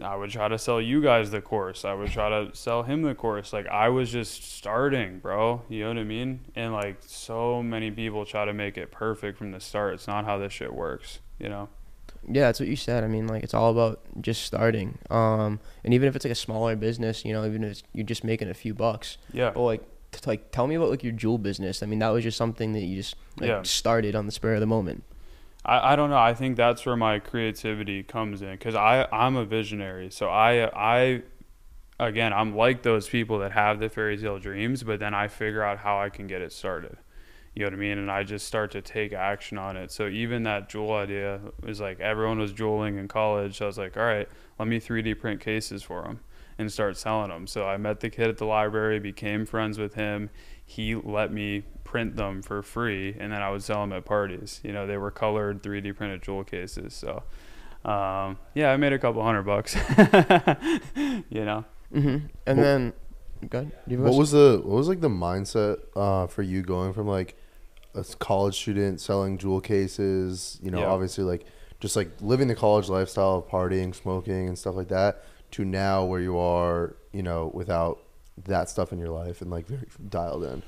I 0.02 0.16
would 0.16 0.30
try 0.30 0.48
to 0.48 0.58
sell 0.58 0.80
you 0.80 1.02
guys 1.02 1.30
the 1.30 1.40
course. 1.40 1.84
I 1.84 1.94
would 1.94 2.10
try 2.10 2.28
to 2.28 2.54
sell 2.54 2.84
him 2.84 3.02
the 3.02 3.14
course. 3.14 3.52
Like 3.52 3.66
I 3.66 3.88
was 3.88 4.10
just 4.10 4.52
starting, 4.52 5.18
bro. 5.18 5.62
You 5.68 5.80
know 5.80 5.88
what 5.88 5.98
I 5.98 6.04
mean? 6.04 6.40
And 6.54 6.72
like 6.72 6.98
so 7.00 7.62
many 7.62 7.90
people 7.90 8.24
try 8.24 8.44
to 8.44 8.52
make 8.52 8.78
it 8.78 8.90
perfect 8.90 9.38
from 9.38 9.50
the 9.50 9.60
start. 9.60 9.94
It's 9.94 10.06
not 10.06 10.24
how 10.24 10.38
this 10.38 10.52
shit 10.52 10.72
works, 10.72 11.20
you 11.38 11.48
know? 11.48 11.68
Yeah 12.28 12.42
that's 12.42 12.60
what 12.60 12.68
you 12.68 12.76
said 12.76 13.02
i 13.04 13.08
mean 13.08 13.26
like 13.26 13.42
it's 13.42 13.54
all 13.54 13.70
about 13.70 14.00
just 14.20 14.42
starting 14.44 14.98
um 15.10 15.58
and 15.84 15.92
even 15.94 16.08
if 16.08 16.14
it's 16.16 16.24
like 16.24 16.32
a 16.32 16.36
smaller 16.36 16.76
business 16.76 17.24
you 17.24 17.32
know 17.32 17.44
even 17.44 17.64
if 17.64 17.70
it's, 17.72 17.82
you're 17.92 18.06
just 18.06 18.22
making 18.24 18.48
a 18.48 18.54
few 18.54 18.74
bucks 18.74 19.18
Yeah. 19.32 19.50
but 19.50 19.62
like 19.62 19.82
t- 20.12 20.20
like 20.26 20.50
tell 20.52 20.66
me 20.66 20.74
about 20.76 20.90
like 20.90 21.02
your 21.02 21.12
Juul 21.12 21.42
business 21.42 21.82
i 21.82 21.86
mean 21.86 21.98
that 21.98 22.10
was 22.10 22.22
just 22.22 22.36
something 22.36 22.72
that 22.74 22.80
you 22.82 22.96
just 22.96 23.16
like 23.40 23.48
Yeah. 23.48 23.62
started 23.62 24.14
on 24.14 24.26
the 24.26 24.32
spur 24.32 24.54
of 24.54 24.60
the 24.60 24.66
moment 24.66 25.04
I, 25.64 25.92
I 25.92 25.96
don't 25.96 26.10
know. 26.10 26.18
I 26.18 26.34
think 26.34 26.56
that's 26.56 26.84
where 26.84 26.96
my 26.96 27.20
creativity 27.20 28.02
comes 28.02 28.42
in 28.42 28.50
because 28.50 28.74
I 28.74 29.06
I'm 29.12 29.36
a 29.36 29.44
visionary. 29.44 30.10
So 30.10 30.28
I 30.28 30.68
I 30.74 31.22
again 32.00 32.32
I'm 32.32 32.56
like 32.56 32.82
those 32.82 33.08
people 33.08 33.38
that 33.38 33.52
have 33.52 33.78
the 33.78 33.88
fairy 33.88 34.16
tale 34.16 34.40
dreams, 34.40 34.82
but 34.82 34.98
then 34.98 35.14
I 35.14 35.28
figure 35.28 35.62
out 35.62 35.78
how 35.78 36.00
I 36.00 36.08
can 36.08 36.26
get 36.26 36.42
it 36.42 36.52
started. 36.52 36.96
You 37.54 37.60
know 37.60 37.66
what 37.66 37.74
I 37.74 37.76
mean? 37.76 37.98
And 37.98 38.10
I 38.10 38.22
just 38.22 38.46
start 38.46 38.70
to 38.72 38.80
take 38.80 39.12
action 39.12 39.58
on 39.58 39.76
it. 39.76 39.90
So 39.90 40.08
even 40.08 40.44
that 40.44 40.70
Juul 40.70 40.92
idea 41.02 41.40
was 41.62 41.80
like 41.80 42.00
everyone 42.00 42.38
was 42.38 42.52
Juuling 42.52 42.98
in 42.98 43.08
college. 43.08 43.58
So 43.58 43.66
I 43.66 43.68
was 43.68 43.78
like, 43.78 43.96
all 43.96 44.04
right, 44.04 44.28
let 44.58 44.68
me 44.68 44.80
3D 44.80 45.18
print 45.18 45.40
cases 45.40 45.82
for 45.82 46.02
them 46.02 46.20
and 46.58 46.72
start 46.72 46.96
selling 46.96 47.28
them. 47.28 47.46
So 47.46 47.66
I 47.66 47.76
met 47.76 48.00
the 48.00 48.08
kid 48.08 48.28
at 48.28 48.38
the 48.38 48.46
library, 48.46 48.98
became 49.00 49.44
friends 49.44 49.78
with 49.78 49.94
him. 49.94 50.30
He 50.64 50.94
let 50.94 51.32
me 51.32 51.64
print 51.84 52.16
them 52.16 52.40
for 52.40 52.62
free, 52.62 53.14
and 53.18 53.32
then 53.32 53.42
I 53.42 53.50
would 53.50 53.62
sell 53.62 53.82
them 53.82 53.92
at 53.92 54.06
parties. 54.06 54.60
You 54.62 54.72
know, 54.72 54.86
they 54.86 54.96
were 54.96 55.10
colored 55.10 55.62
3D 55.62 55.94
printed 55.94 56.22
Juul 56.22 56.46
cases. 56.46 56.94
So 56.94 57.22
um, 57.84 58.38
yeah, 58.54 58.72
I 58.72 58.76
made 58.76 58.92
a 58.92 58.98
couple 58.98 59.22
hundred 59.22 59.42
bucks. 59.42 59.74
you 60.96 61.44
know. 61.44 61.64
mm-hmm. 61.92 62.06
and 62.06 62.28
Well- 62.46 62.56
then 62.56 62.92
good 63.50 63.72
you 63.88 63.96
have 63.98 64.06
a 64.06 64.10
What 64.10 64.18
was 64.18 64.30
the 64.30 64.60
what 64.62 64.76
was 64.76 64.88
like 64.88 65.00
the 65.00 65.08
mindset 65.08 65.78
uh, 65.96 66.28
for 66.28 66.42
you 66.42 66.62
going 66.62 66.92
from 66.92 67.08
like 67.08 67.36
a 67.94 68.04
college 68.18 68.54
student 68.56 69.00
selling 69.00 69.38
Juul 69.38 69.62
cases, 69.62 70.58
you 70.62 70.70
know, 70.70 70.80
Yeah. 70.80 70.86
obviously 70.90 71.24
like 71.24 71.44
just 71.80 71.96
like 71.96 72.10
living 72.20 72.48
the 72.48 72.54
college 72.54 72.88
lifestyle 72.88 73.36
of 73.38 73.48
partying, 73.48 73.94
smoking, 73.94 74.46
and 74.48 74.56
stuff 74.58 74.76
like 74.76 74.88
that, 74.88 75.24
to 75.52 75.64
now 75.64 76.04
where 76.04 76.20
you 76.20 76.38
are, 76.38 76.96
you 77.12 77.22
know, 77.22 77.50
without 77.52 77.98
that 78.44 78.68
stuff 78.70 78.92
in 78.92 78.98
your 78.98 79.10
life 79.10 79.42
and 79.42 79.50
like 79.50 79.66
very 79.66 79.86
dialed 80.08 80.44
in. 80.44 80.62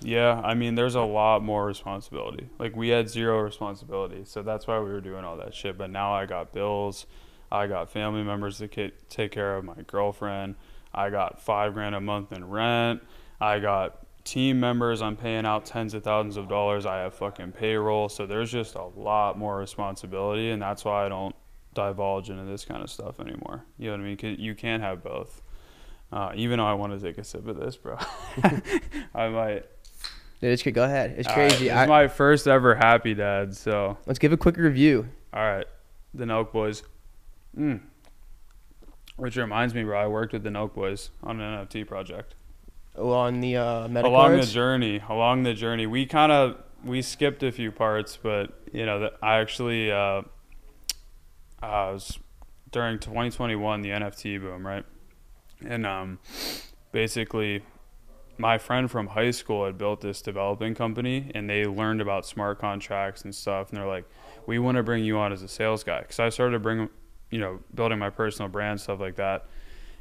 Yeah, 0.00 0.40
I 0.44 0.54
mean, 0.54 0.74
there's 0.74 0.94
a 0.94 1.02
lot 1.02 1.42
more 1.42 1.64
responsibility. 1.64 2.48
Like 2.58 2.76
we 2.76 2.88
had 2.88 3.08
zero 3.08 3.40
responsibility, 3.40 4.24
so 4.24 4.42
that's 4.42 4.66
why 4.66 4.78
we 4.80 4.90
were 4.90 5.00
doing 5.00 5.24
all 5.24 5.36
that 5.38 5.54
shit. 5.54 5.78
But 5.78 5.90
now 5.90 6.12
I 6.12 6.26
got 6.26 6.52
bills, 6.52 7.06
I 7.50 7.66
got 7.66 7.90
family 7.90 8.22
members 8.22 8.58
to 8.58 8.68
take 9.08 9.32
care 9.32 9.56
of, 9.56 9.64
my 9.64 9.82
girlfriend. 9.86 10.56
I 10.92 11.10
got 11.10 11.40
five 11.40 11.74
grand 11.74 11.94
a 11.94 12.00
month 12.00 12.32
in 12.32 12.48
rent. 12.48 13.02
I 13.40 13.58
got 13.58 14.05
team 14.26 14.60
members. 14.60 15.00
I'm 15.00 15.16
paying 15.16 15.46
out 15.46 15.64
tens 15.64 15.94
of 15.94 16.04
thousands 16.04 16.36
of 16.36 16.48
dollars. 16.48 16.84
I 16.84 16.98
have 16.98 17.14
fucking 17.14 17.52
payroll, 17.52 18.08
so 18.08 18.26
there's 18.26 18.50
just 18.52 18.74
a 18.74 18.84
lot 18.84 19.38
more 19.38 19.56
responsibility, 19.56 20.50
and 20.50 20.60
that's 20.60 20.84
why 20.84 21.06
I 21.06 21.08
don't 21.08 21.34
divulge 21.74 22.28
into 22.30 22.44
this 22.44 22.64
kind 22.64 22.82
of 22.82 22.90
stuff 22.90 23.20
anymore. 23.20 23.64
You 23.78 23.86
know 23.86 23.92
what 23.92 24.00
I 24.00 24.04
mean? 24.04 24.16
'Cause 24.16 24.38
you 24.38 24.54
can't 24.54 24.82
have 24.82 25.02
both. 25.02 25.42
Uh, 26.12 26.32
even 26.34 26.58
though 26.58 26.66
I 26.66 26.74
want 26.74 26.98
to 26.98 27.04
take 27.04 27.18
a 27.18 27.24
sip 27.24 27.46
of 27.48 27.56
this, 27.56 27.76
bro, 27.76 27.96
I 29.14 29.28
might. 29.28 29.64
Dude, 30.40 30.50
it's, 30.52 30.62
go 30.62 30.84
ahead 30.84 31.14
it's 31.16 31.26
All 31.28 31.34
right, 31.34 31.48
crazy 31.50 31.68
It's 31.68 31.88
my 31.88 32.08
first 32.08 32.46
ever 32.46 32.74
happy 32.74 33.14
dad. 33.14 33.56
So, 33.56 33.96
let's 34.06 34.18
give 34.18 34.32
a 34.32 34.36
quick 34.36 34.58
review 34.58 35.08
all 35.32 35.42
right, 35.42 35.66
the 36.14 36.24
Nelk 36.24 36.50
Boys. 36.50 36.82
Mm. 37.58 37.80
Which 39.16 39.36
reminds 39.36 39.74
me, 39.74 39.82
bro, 39.84 39.98
I 39.98 40.06
worked 40.06 40.32
with 40.32 40.44
the 40.44 40.50
Nelk 40.50 40.72
Boys 40.74 41.10
on 41.22 41.40
an 41.40 41.66
NFT 41.66 41.86
project. 41.86 42.34
On 42.98 43.40
the 43.40 43.56
uh 43.56 43.88
meta 43.88 44.08
along 44.08 44.32
cards? 44.32 44.48
the 44.48 44.54
journey, 44.54 45.02
along 45.08 45.42
the 45.42 45.52
journey, 45.52 45.86
we 45.86 46.06
kind 46.06 46.32
of 46.32 46.62
we 46.84 47.02
skipped 47.02 47.42
a 47.42 47.52
few 47.52 47.70
parts, 47.70 48.18
but 48.22 48.52
you 48.72 48.86
know, 48.86 49.00
that 49.00 49.14
I 49.22 49.38
actually 49.38 49.90
uh, 49.90 50.22
I 51.60 51.90
was 51.90 52.18
during 52.70 52.98
2021 52.98 53.82
the 53.82 53.90
NFT 53.90 54.40
boom, 54.40 54.66
right? 54.66 54.84
And 55.64 55.86
um, 55.86 56.18
basically, 56.92 57.62
my 58.38 58.58
friend 58.58 58.90
from 58.90 59.08
high 59.08 59.30
school 59.30 59.64
had 59.66 59.78
built 59.78 60.00
this 60.00 60.22
developing 60.22 60.74
company, 60.74 61.30
and 61.34 61.48
they 61.48 61.64
learned 61.64 62.00
about 62.00 62.26
smart 62.26 62.58
contracts 62.58 63.22
and 63.22 63.34
stuff, 63.34 63.70
and 63.70 63.78
they're 63.78 63.86
like, 63.86 64.04
"We 64.46 64.58
want 64.58 64.76
to 64.76 64.82
bring 64.82 65.04
you 65.04 65.18
on 65.18 65.32
as 65.32 65.42
a 65.42 65.48
sales 65.48 65.84
guy," 65.84 66.00
because 66.00 66.20
I 66.20 66.28
started 66.28 66.62
bringing, 66.62 66.88
you 67.30 67.38
know, 67.38 67.60
building 67.74 67.98
my 67.98 68.10
personal 68.10 68.48
brand 68.48 68.80
stuff 68.80 69.00
like 69.00 69.16
that, 69.16 69.46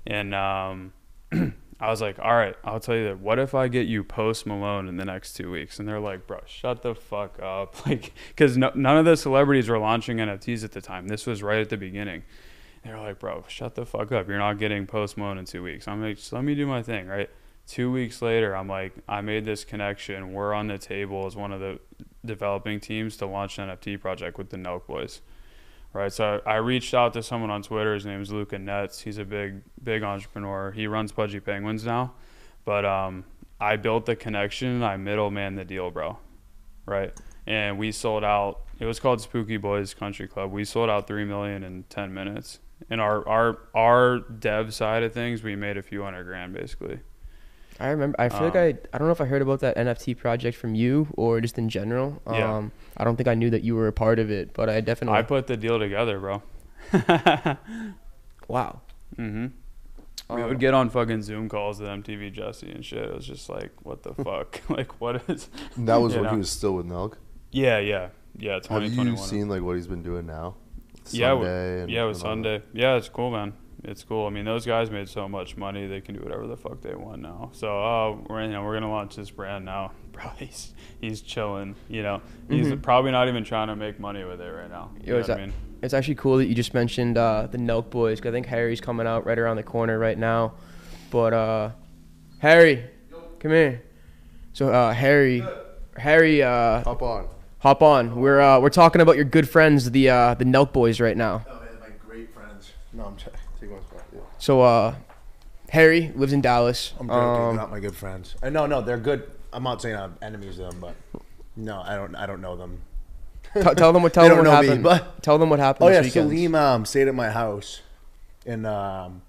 and 0.05 0.33
um. 0.33 0.93
I 1.79 1.89
was 1.89 1.99
like, 2.01 2.17
all 2.19 2.33
right, 2.33 2.55
I'll 2.63 2.79
tell 2.79 2.95
you 2.95 3.03
that. 3.05 3.19
What 3.19 3.37
if 3.37 3.53
I 3.53 3.67
get 3.67 3.85
you 3.85 4.03
Post 4.03 4.45
Malone 4.45 4.87
in 4.87 4.95
the 4.95 5.03
next 5.03 5.33
two 5.33 5.51
weeks? 5.51 5.77
And 5.77 5.87
they're 5.87 5.99
like, 5.99 6.25
bro, 6.25 6.39
shut 6.45 6.81
the 6.81 6.95
fuck 6.95 7.39
up. 7.41 7.75
Like, 7.85 8.13
because 8.29 8.57
no, 8.57 8.71
none 8.73 8.97
of 8.97 9.05
the 9.05 9.17
celebrities 9.17 9.67
were 9.67 9.77
launching 9.77 10.17
NFTs 10.17 10.63
at 10.63 10.71
the 10.71 10.81
time. 10.81 11.07
This 11.07 11.25
was 11.25 11.43
right 11.43 11.59
at 11.59 11.69
the 11.69 11.77
beginning. 11.77 12.23
They're 12.83 12.99
like, 12.99 13.19
bro, 13.19 13.43
shut 13.47 13.75
the 13.75 13.85
fuck 13.85 14.11
up. 14.11 14.27
You're 14.27 14.37
not 14.37 14.57
getting 14.57 14.87
Post 14.87 15.17
Malone 15.17 15.37
in 15.37 15.45
two 15.45 15.63
weeks. 15.63 15.87
I'm 15.87 16.01
like, 16.01 16.17
let 16.31 16.43
me 16.43 16.55
do 16.55 16.65
my 16.65 16.81
thing, 16.81 17.07
right? 17.07 17.29
Two 17.67 17.91
weeks 17.91 18.21
later, 18.21 18.55
I'm 18.55 18.67
like, 18.67 18.93
I 19.07 19.21
made 19.21 19.43
this 19.43 19.65
connection. 19.65 20.33
We're 20.33 20.53
on 20.53 20.67
the 20.67 20.77
table 20.77 21.25
as 21.25 21.35
one 21.35 21.51
of 21.51 21.59
the 21.59 21.79
developing 22.23 22.79
teams 22.79 23.17
to 23.17 23.25
launch 23.25 23.57
an 23.57 23.69
NFT 23.69 23.99
project 23.99 24.37
with 24.37 24.49
the 24.49 24.57
Nelk 24.57 24.85
Boys, 24.85 25.21
right? 25.95 26.11
So 26.11 26.41
I 26.45 26.55
reached 26.55 26.93
out 26.93 27.13
to 27.13 27.23
someone 27.23 27.49
on 27.49 27.63
Twitter. 27.63 27.93
His 27.93 28.05
name 28.05 28.21
is 28.21 28.31
Luca 28.31 28.57
Netz. 28.57 29.01
He's 29.01 29.17
a 29.17 29.23
big, 29.23 29.61
big 29.81 30.03
entrepreneur. 30.03 30.71
He 30.71 30.87
runs 30.87 31.13
Pudgy 31.13 31.39
Penguins 31.39 31.85
now, 31.85 32.13
but 32.65 32.83
um, 32.83 33.23
I 33.61 33.77
built 33.77 34.05
the 34.05 34.15
connection. 34.15 34.83
I 34.83 34.97
middleman 34.97 35.55
the 35.55 35.63
deal, 35.63 35.89
bro, 35.91 36.19
right? 36.85 37.13
And 37.47 37.79
we 37.79 37.93
sold 37.93 38.25
out. 38.25 38.61
It 38.77 38.85
was 38.85 38.99
called 38.99 39.21
Spooky 39.21 39.55
Boys 39.55 39.93
Country 39.93 40.27
Club. 40.27 40.51
We 40.51 40.65
sold 40.65 40.89
out 40.89 41.07
three 41.07 41.23
million 41.23 41.63
in 41.63 41.83
ten 41.83 42.13
minutes. 42.13 42.59
In 42.89 42.99
our 42.99 43.25
our 43.27 43.57
our 43.73 44.19
dev 44.19 44.73
side 44.73 45.01
of 45.03 45.13
things, 45.13 45.43
we 45.43 45.55
made 45.55 45.77
a 45.77 45.81
few 45.81 46.03
hundred 46.03 46.25
grand 46.25 46.53
basically. 46.53 46.99
I 47.79 47.89
remember. 47.89 48.15
I 48.19 48.29
feel 48.29 48.41
like 48.43 48.55
Um, 48.55 48.61
I. 48.61 48.67
I 48.93 48.97
don't 48.97 49.07
know 49.07 49.11
if 49.11 49.19
I 49.21 49.25
heard 49.25 49.41
about 49.41 49.59
that 49.59 49.75
NFT 49.75 50.17
project 50.17 50.57
from 50.57 50.75
you 50.75 51.07
or 51.17 51.41
just 51.41 51.57
in 51.57 51.67
general. 51.69 52.21
Yeah. 52.31 52.55
Um, 52.57 52.71
I 52.97 53.03
don't 53.03 53.15
think 53.17 53.27
I 53.27 53.33
knew 53.35 53.49
that 53.49 53.63
you 53.63 53.75
were 53.75 53.87
a 53.87 53.93
part 53.93 54.17
of 54.19 54.31
it, 54.31 54.53
but 54.53 54.69
I 54.69 54.79
definitely. 54.81 55.17
I 55.19 55.23
put 55.23 55.47
the 55.47 55.57
deal 55.57 55.77
together, 55.79 56.19
bro. 56.19 56.41
wow. 58.47 58.81
Mm-hmm. 59.17 59.47
We 60.35 60.41
Um, 60.41 60.49
would 60.49 60.59
get 60.59 60.73
on 60.73 60.89
fucking 60.89 61.21
Zoom 61.21 61.49
calls 61.49 61.79
with 61.79 61.89
MTV 61.89 62.31
Jesse 62.33 62.71
and 62.71 62.83
shit. 62.83 63.03
It 63.03 63.13
was 63.13 63.27
just 63.27 63.49
like, 63.49 63.71
what 63.83 64.03
the 64.03 64.13
fuck? 64.23 64.61
like, 64.69 64.99
what 65.01 65.21
is? 65.29 65.49
That 65.77 65.97
was 65.97 66.15
You 66.15 66.21
when 66.21 66.31
he 66.31 66.37
was 66.37 66.49
still 66.49 66.73
with 66.75 66.85
Nelk. 66.87 67.15
Yeah, 67.51 67.79
yeah, 67.79 68.09
yeah. 68.37 68.53
Have 68.53 68.63
Twenty 68.63 68.87
you 68.89 68.95
twenty 68.95 69.11
one. 69.11 69.19
seen 69.19 69.49
like 69.49 69.61
what 69.61 69.75
he's 69.75 69.87
been 69.87 70.01
doing 70.03 70.25
now? 70.25 70.55
Yeah, 71.11 71.33
Sunday 71.35 71.81
and- 71.81 71.91
Yeah, 71.91 72.05
with 72.05 72.17
and 72.17 72.25
all 72.25 72.35
that? 72.35 72.43
Sunday. 72.61 72.61
Yeah, 72.73 72.95
it's 72.95 73.09
cool, 73.09 73.31
man. 73.31 73.53
It's 73.83 74.03
cool. 74.03 74.25
I 74.25 74.29
mean, 74.31 74.45
those 74.45 74.65
guys 74.65 74.89
made 74.89 75.07
so 75.09 75.27
much 75.29 75.57
money; 75.57 75.85
they 75.85 76.01
can 76.01 76.15
do 76.15 76.21
whatever 76.21 76.47
the 76.47 76.57
fuck 76.57 76.81
they 76.81 76.95
want 76.95 77.21
now. 77.21 77.49
So, 77.53 77.67
uh, 77.83 78.17
we're 78.27 78.43
you 78.43 78.49
know 78.51 78.63
we're 78.63 78.73
gonna 78.73 78.89
launch 78.89 79.15
this 79.15 79.29
brand 79.29 79.65
now. 79.65 79.91
Bro, 80.11 80.31
he's 80.37 80.73
he's 81.01 81.21
chilling. 81.21 81.75
You 81.87 82.01
know, 82.01 82.21
he's 82.49 82.67
Mhm. 82.67 82.81
probably 82.81 83.11
not 83.11 83.27
even 83.27 83.43
trying 83.43 83.67
to 83.67 83.75
make 83.75 83.99
money 83.99 84.23
with 84.23 84.41
it 84.41 84.49
right 84.49 84.69
now. 84.69 84.91
You 85.01 85.07
Yo, 85.07 85.13
know 85.13 85.19
is 85.19 85.27
what 85.27 85.37
I 85.37 85.41
mean? 85.41 85.53
It's 85.83 85.93
actually 85.93 86.15
cool 86.15 86.37
that 86.37 86.45
you 86.47 86.55
just 86.55 86.73
mentioned 86.73 87.17
uh, 87.17 87.47
the 87.51 87.57
Nelk 87.59 87.89
Boys. 87.91 88.19
'cause 88.19 88.29
I 88.29 88.31
think 88.31 88.47
Harry's 88.47 88.81
coming 88.81 89.05
out 89.05 89.25
right 89.25 89.37
around 89.37 89.57
the 89.57 89.63
corner 89.63 89.99
right 89.99 90.17
now. 90.17 90.53
But 91.11 91.33
uh, 91.33 91.69
Harry, 92.39 92.85
come 93.39 93.51
here. 93.51 93.83
So 94.53 94.69
uh, 94.69 94.93
Harry, 94.93 95.43
Harry, 95.97 96.41
uh, 96.41 96.81
Hop 96.83 97.01
on. 97.03 97.27
hop 97.59 97.83
on. 97.83 98.15
We're 98.15 98.39
uh, 98.39 98.59
we're 98.61 98.69
talking 98.69 99.01
about 99.01 99.15
your 99.17 99.25
good 99.25 99.47
friends, 99.47 99.91
the 99.91 100.09
uh, 100.09 100.33
the 100.33 100.45
Nelk 100.45 100.71
Boys, 100.73 100.99
right 100.99 101.17
now. 101.17 101.45
Oh, 101.47 101.55
man, 101.59 101.67
my 101.81 101.87
great 102.07 102.33
friends. 102.33 102.71
No, 102.93 103.03
I'm 103.05 103.17
joking. 103.17 103.33
Take 103.59 103.71
one 103.71 103.81
spot. 103.83 104.03
Yeah. 104.13 104.19
So 104.45 104.61
uh, 104.61 104.93
Harry 105.69 106.11
lives 106.13 106.31
in 106.31 106.39
Dallas. 106.39 106.93
I'm 106.99 107.07
joking. 107.07 107.19
Um, 107.49 107.55
not 107.55 107.71
my 107.71 107.79
good 107.79 107.95
friends. 107.95 108.35
Uh, 108.43 108.51
no, 108.51 108.67
no, 108.67 108.79
they're 108.79 108.99
good. 108.99 109.27
I'm 109.51 109.63
not 109.63 109.81
saying 109.81 109.95
I'm 109.95 110.17
enemies 110.21 110.59
of 110.59 110.69
them, 110.69 110.79
but 110.81 111.21
no, 111.55 111.81
I 111.83 111.95
don't. 111.95 112.15
I 112.15 112.27
don't 112.27 112.41
know 112.41 112.55
them. 112.55 112.79
t- 113.55 113.61
tell 113.75 113.91
them 113.91 114.03
what 114.03 114.13
tell 114.13 114.21
They 114.21 114.29
them 114.29 114.43
don't 114.43 114.45
what 114.45 114.53
know 114.53 114.61
me, 114.61 114.67
happened. 114.67 114.83
but- 114.83 115.23
tell 115.23 115.39
them 115.39 115.49
what 115.49 115.57
happened. 115.57 115.89
Oh 115.89 115.91
yeah, 115.91 116.01
this 116.01 116.13
weekend. 116.13 116.29
Salim 116.29 116.53
um, 116.53 116.85
stayed 116.85 117.07
at 117.07 117.15
my 117.15 117.31
house, 117.31 117.81
in 118.45 118.67
um, 118.67 119.23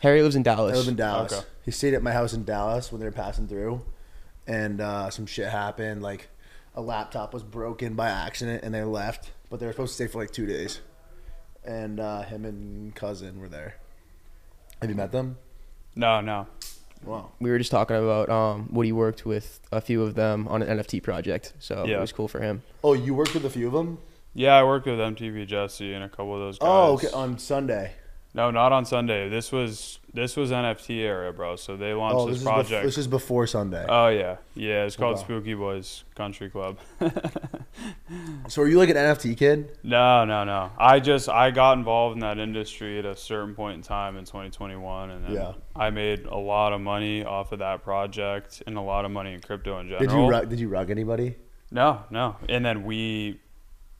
Harry 0.00 0.22
lives 0.22 0.34
in 0.34 0.40
I 0.40 0.44
Dallas. 0.44 0.78
live 0.78 0.88
in 0.88 0.96
Dallas. 0.96 1.30
Okay. 1.34 1.46
He 1.66 1.70
stayed 1.70 1.92
at 1.92 2.02
my 2.02 2.12
house 2.12 2.32
in 2.32 2.46
Dallas 2.46 2.90
when 2.90 3.00
they 3.00 3.06
were 3.06 3.12
passing 3.12 3.48
through, 3.48 3.82
and 4.46 4.80
uh, 4.80 5.10
some 5.10 5.26
shit 5.26 5.48
happened. 5.48 6.00
Like 6.02 6.30
a 6.74 6.80
laptop 6.80 7.34
was 7.34 7.42
broken 7.42 7.96
by 7.96 8.08
accident, 8.08 8.64
and 8.64 8.74
they 8.74 8.82
left. 8.82 9.30
But 9.50 9.60
they 9.60 9.66
were 9.66 9.72
supposed 9.72 9.90
to 9.90 9.94
stay 9.96 10.06
for 10.10 10.22
like 10.22 10.30
two 10.30 10.46
days, 10.46 10.80
and 11.66 12.00
uh, 12.00 12.22
him 12.22 12.46
and 12.46 12.94
cousin 12.94 13.40
were 13.42 13.48
there. 13.50 13.74
Have 14.80 14.90
you 14.90 14.96
met 14.96 15.12
them? 15.12 15.38
No, 15.96 16.20
no. 16.20 16.46
Wow. 17.04 17.30
we 17.38 17.50
were 17.50 17.58
just 17.58 17.70
talking 17.70 17.96
about 17.96 18.28
um, 18.28 18.68
Woody 18.72 18.90
worked 18.90 19.24
with 19.24 19.60
a 19.70 19.80
few 19.80 20.02
of 20.02 20.14
them 20.16 20.48
on 20.48 20.62
an 20.62 20.78
NFT 20.78 21.00
project, 21.02 21.52
so 21.60 21.84
yeah. 21.86 21.96
it 21.96 22.00
was 22.00 22.10
cool 22.10 22.26
for 22.26 22.40
him. 22.40 22.62
Oh, 22.82 22.92
you 22.92 23.14
worked 23.14 23.34
with 23.34 23.44
a 23.44 23.50
few 23.50 23.68
of 23.68 23.72
them. 23.72 23.98
Yeah, 24.34 24.54
I 24.54 24.64
worked 24.64 24.86
with 24.86 24.98
MTV 24.98 25.46
Jesse 25.46 25.92
and 25.92 26.04
a 26.04 26.08
couple 26.08 26.34
of 26.34 26.40
those 26.40 26.58
guys. 26.58 26.68
Oh, 26.68 26.92
okay. 26.94 27.08
On 27.12 27.38
Sunday. 27.38 27.92
No, 28.34 28.50
not 28.50 28.72
on 28.72 28.84
Sunday. 28.84 29.28
This 29.28 29.50
was 29.50 29.98
this 30.12 30.36
was 30.36 30.50
NFT 30.50 30.96
era, 30.98 31.32
bro. 31.32 31.56
So 31.56 31.76
they 31.76 31.92
launched 31.94 32.16
Oh, 32.16 32.26
this, 32.26 32.34
this 32.36 32.42
is, 32.42 32.46
bef- 32.48 32.52
project. 32.52 32.84
this 32.84 32.98
is 32.98 33.06
before 33.08 33.46
Sunday. 33.46 33.84
oh 33.88 34.08
yeah, 34.08 34.36
yeah. 34.54 34.84
It's 34.84 34.96
called. 34.96 35.18
Spooky 35.18 35.54
Boys 35.54 36.04
Country 36.14 36.48
Club. 36.50 36.78
so, 38.48 38.62
are 38.62 38.68
you 38.68 38.78
like 38.78 38.88
an 38.90 38.96
NFT 38.96 39.36
kid? 39.36 39.76
no, 39.82 40.24
no, 40.24 40.44
no. 40.44 40.70
I 40.78 41.00
just 41.00 41.28
I 41.28 41.50
got 41.50 41.78
involved 41.78 42.14
in 42.14 42.20
that 42.20 42.38
industry 42.38 42.98
at 42.98 43.04
a 43.04 43.16
certain 43.16 43.54
point 43.54 43.76
in 43.76 43.82
time 43.82 44.16
in 44.16 44.24
2021, 44.24 45.10
and 45.10 45.24
then 45.24 45.32
Yeah. 45.32 45.52
I 45.74 45.90
made 45.90 46.26
a 46.26 46.36
lot 46.36 46.72
of 46.72 46.80
money 46.80 47.24
off 47.24 47.52
of 47.52 47.60
that 47.60 47.82
project 47.82 48.62
and 48.66 48.76
a 48.76 48.80
lot 48.82 49.04
of 49.04 49.10
money 49.10 49.32
in 49.34 49.40
crypto 49.40 49.78
in 49.80 49.88
general. 49.88 50.06
Did 50.06 50.12
you 50.12 50.28
rug, 50.28 50.48
did 50.48 50.60
you 50.60 50.68
rug 50.68 50.90
anybody? 50.90 51.36
No, 51.70 52.02
no. 52.10 52.36
And 52.48 52.64
then 52.64 52.84
we, 52.84 53.40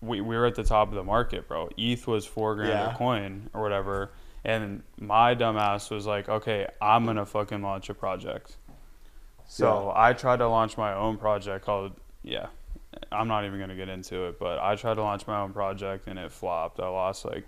we 0.00 0.20
we 0.20 0.36
were 0.36 0.46
at 0.46 0.54
the 0.54 0.64
top 0.64 0.88
of 0.88 0.94
the 0.94 1.02
market, 1.04 1.48
bro. 1.48 1.68
ETH 1.76 2.06
was 2.06 2.24
four 2.26 2.54
grand 2.54 2.70
Yeah. 2.70 2.94
a 2.94 2.96
coin 2.96 3.50
or 3.52 3.62
whatever. 3.62 4.10
And 4.44 4.82
my 5.00 5.34
dumbass 5.34 5.90
was 5.90 6.06
like, 6.06 6.28
okay, 6.28 6.66
I'm 6.80 7.04
gonna 7.04 7.26
fucking 7.26 7.60
launch 7.62 7.88
a 7.90 7.94
project. 7.94 8.56
So 9.46 9.92
I 9.94 10.12
tried 10.12 10.38
to 10.38 10.48
launch 10.48 10.76
my 10.76 10.94
own 10.94 11.16
project 11.16 11.64
called 11.64 11.92
yeah. 12.22 12.46
I'm 13.12 13.28
not 13.28 13.44
even 13.44 13.58
gonna 13.58 13.76
get 13.76 13.88
into 13.88 14.24
it, 14.26 14.38
but 14.38 14.58
I 14.58 14.74
tried 14.76 14.94
to 14.94 15.02
launch 15.02 15.26
my 15.26 15.40
own 15.40 15.52
project 15.52 16.06
and 16.06 16.18
it 16.18 16.30
flopped. 16.32 16.80
I 16.80 16.88
lost 16.88 17.24
like 17.24 17.44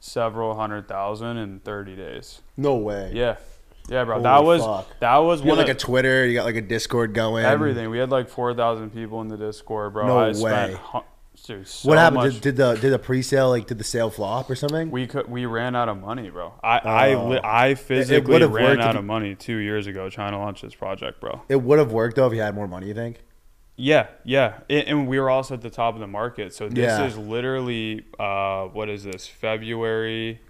several 0.00 0.54
hundred 0.54 0.88
thousand 0.88 1.36
in 1.38 1.60
30 1.60 1.96
days. 1.96 2.40
No 2.56 2.76
way. 2.76 3.10
Yeah, 3.14 3.36
yeah, 3.88 4.04
bro. 4.04 4.14
Holy 4.14 4.22
that 4.24 4.44
was 4.44 4.62
fuck. 4.62 5.00
that 5.00 5.16
was 5.18 5.40
You 5.42 5.48
one 5.48 5.58
like 5.58 5.68
of 5.68 5.76
a 5.76 5.78
Twitter. 5.78 6.26
You 6.26 6.34
got 6.34 6.44
like 6.44 6.56
a 6.56 6.60
Discord 6.62 7.14
going. 7.14 7.44
Everything. 7.44 7.90
We 7.90 7.98
had 7.98 8.10
like 8.10 8.28
four 8.28 8.54
thousand 8.54 8.90
people 8.90 9.20
in 9.20 9.28
the 9.28 9.36
Discord, 9.36 9.92
bro. 9.94 10.06
No 10.06 10.18
I 10.18 10.32
way. 10.32 10.76
hu- 10.92 11.00
so 11.44 11.88
what 11.88 11.98
happened? 11.98 12.32
Did, 12.34 12.40
did 12.42 12.56
the 12.56 12.74
did 12.74 12.90
the 12.92 12.98
pre-sale 12.98 13.48
like 13.50 13.66
did 13.66 13.78
the 13.78 13.84
sale 13.84 14.10
flop 14.10 14.50
or 14.50 14.54
something? 14.54 14.90
we 14.90 15.06
could 15.06 15.28
we 15.28 15.46
ran 15.46 15.74
out 15.76 15.88
of 15.88 16.00
money, 16.00 16.28
bro. 16.30 16.54
I 16.62 16.78
I, 16.78 17.14
Oh. 17.14 17.28
li- 17.28 17.40
I 17.42 17.74
physically 17.74 18.44
ran 18.44 18.80
out 18.80 18.96
of 18.96 19.04
money 19.04 19.34
two 19.34 19.56
years 19.56 19.86
ago 19.86 20.10
trying 20.10 20.32
to 20.32 20.38
launch 20.38 20.62
this 20.62 20.74
project, 20.74 21.20
bro. 21.20 21.42
it 21.48 21.56
would 21.62 21.78
have 21.78 21.92
worked 21.92 22.16
though 22.16 22.26
if 22.26 22.32
you 22.34 22.40
had 22.40 22.54
more 22.54 22.68
money. 22.68 22.88
You 22.88 22.94
think? 22.94 23.20
Yeah, 23.80 24.08
yeah, 24.24 24.58
and, 24.68 24.88
and 24.88 25.08
we 25.08 25.20
were 25.20 25.30
also 25.30 25.54
at 25.54 25.60
the 25.60 25.70
top 25.70 25.94
of 25.94 26.00
the 26.00 26.06
market. 26.08 26.52
So 26.52 26.68
this 26.68 26.78
Yeah. 26.78 27.04
is 27.06 27.16
literally 27.16 28.04
uh, 28.18 28.64
what 28.64 28.88
is 28.88 29.04
this? 29.04 29.26
February 29.28 30.40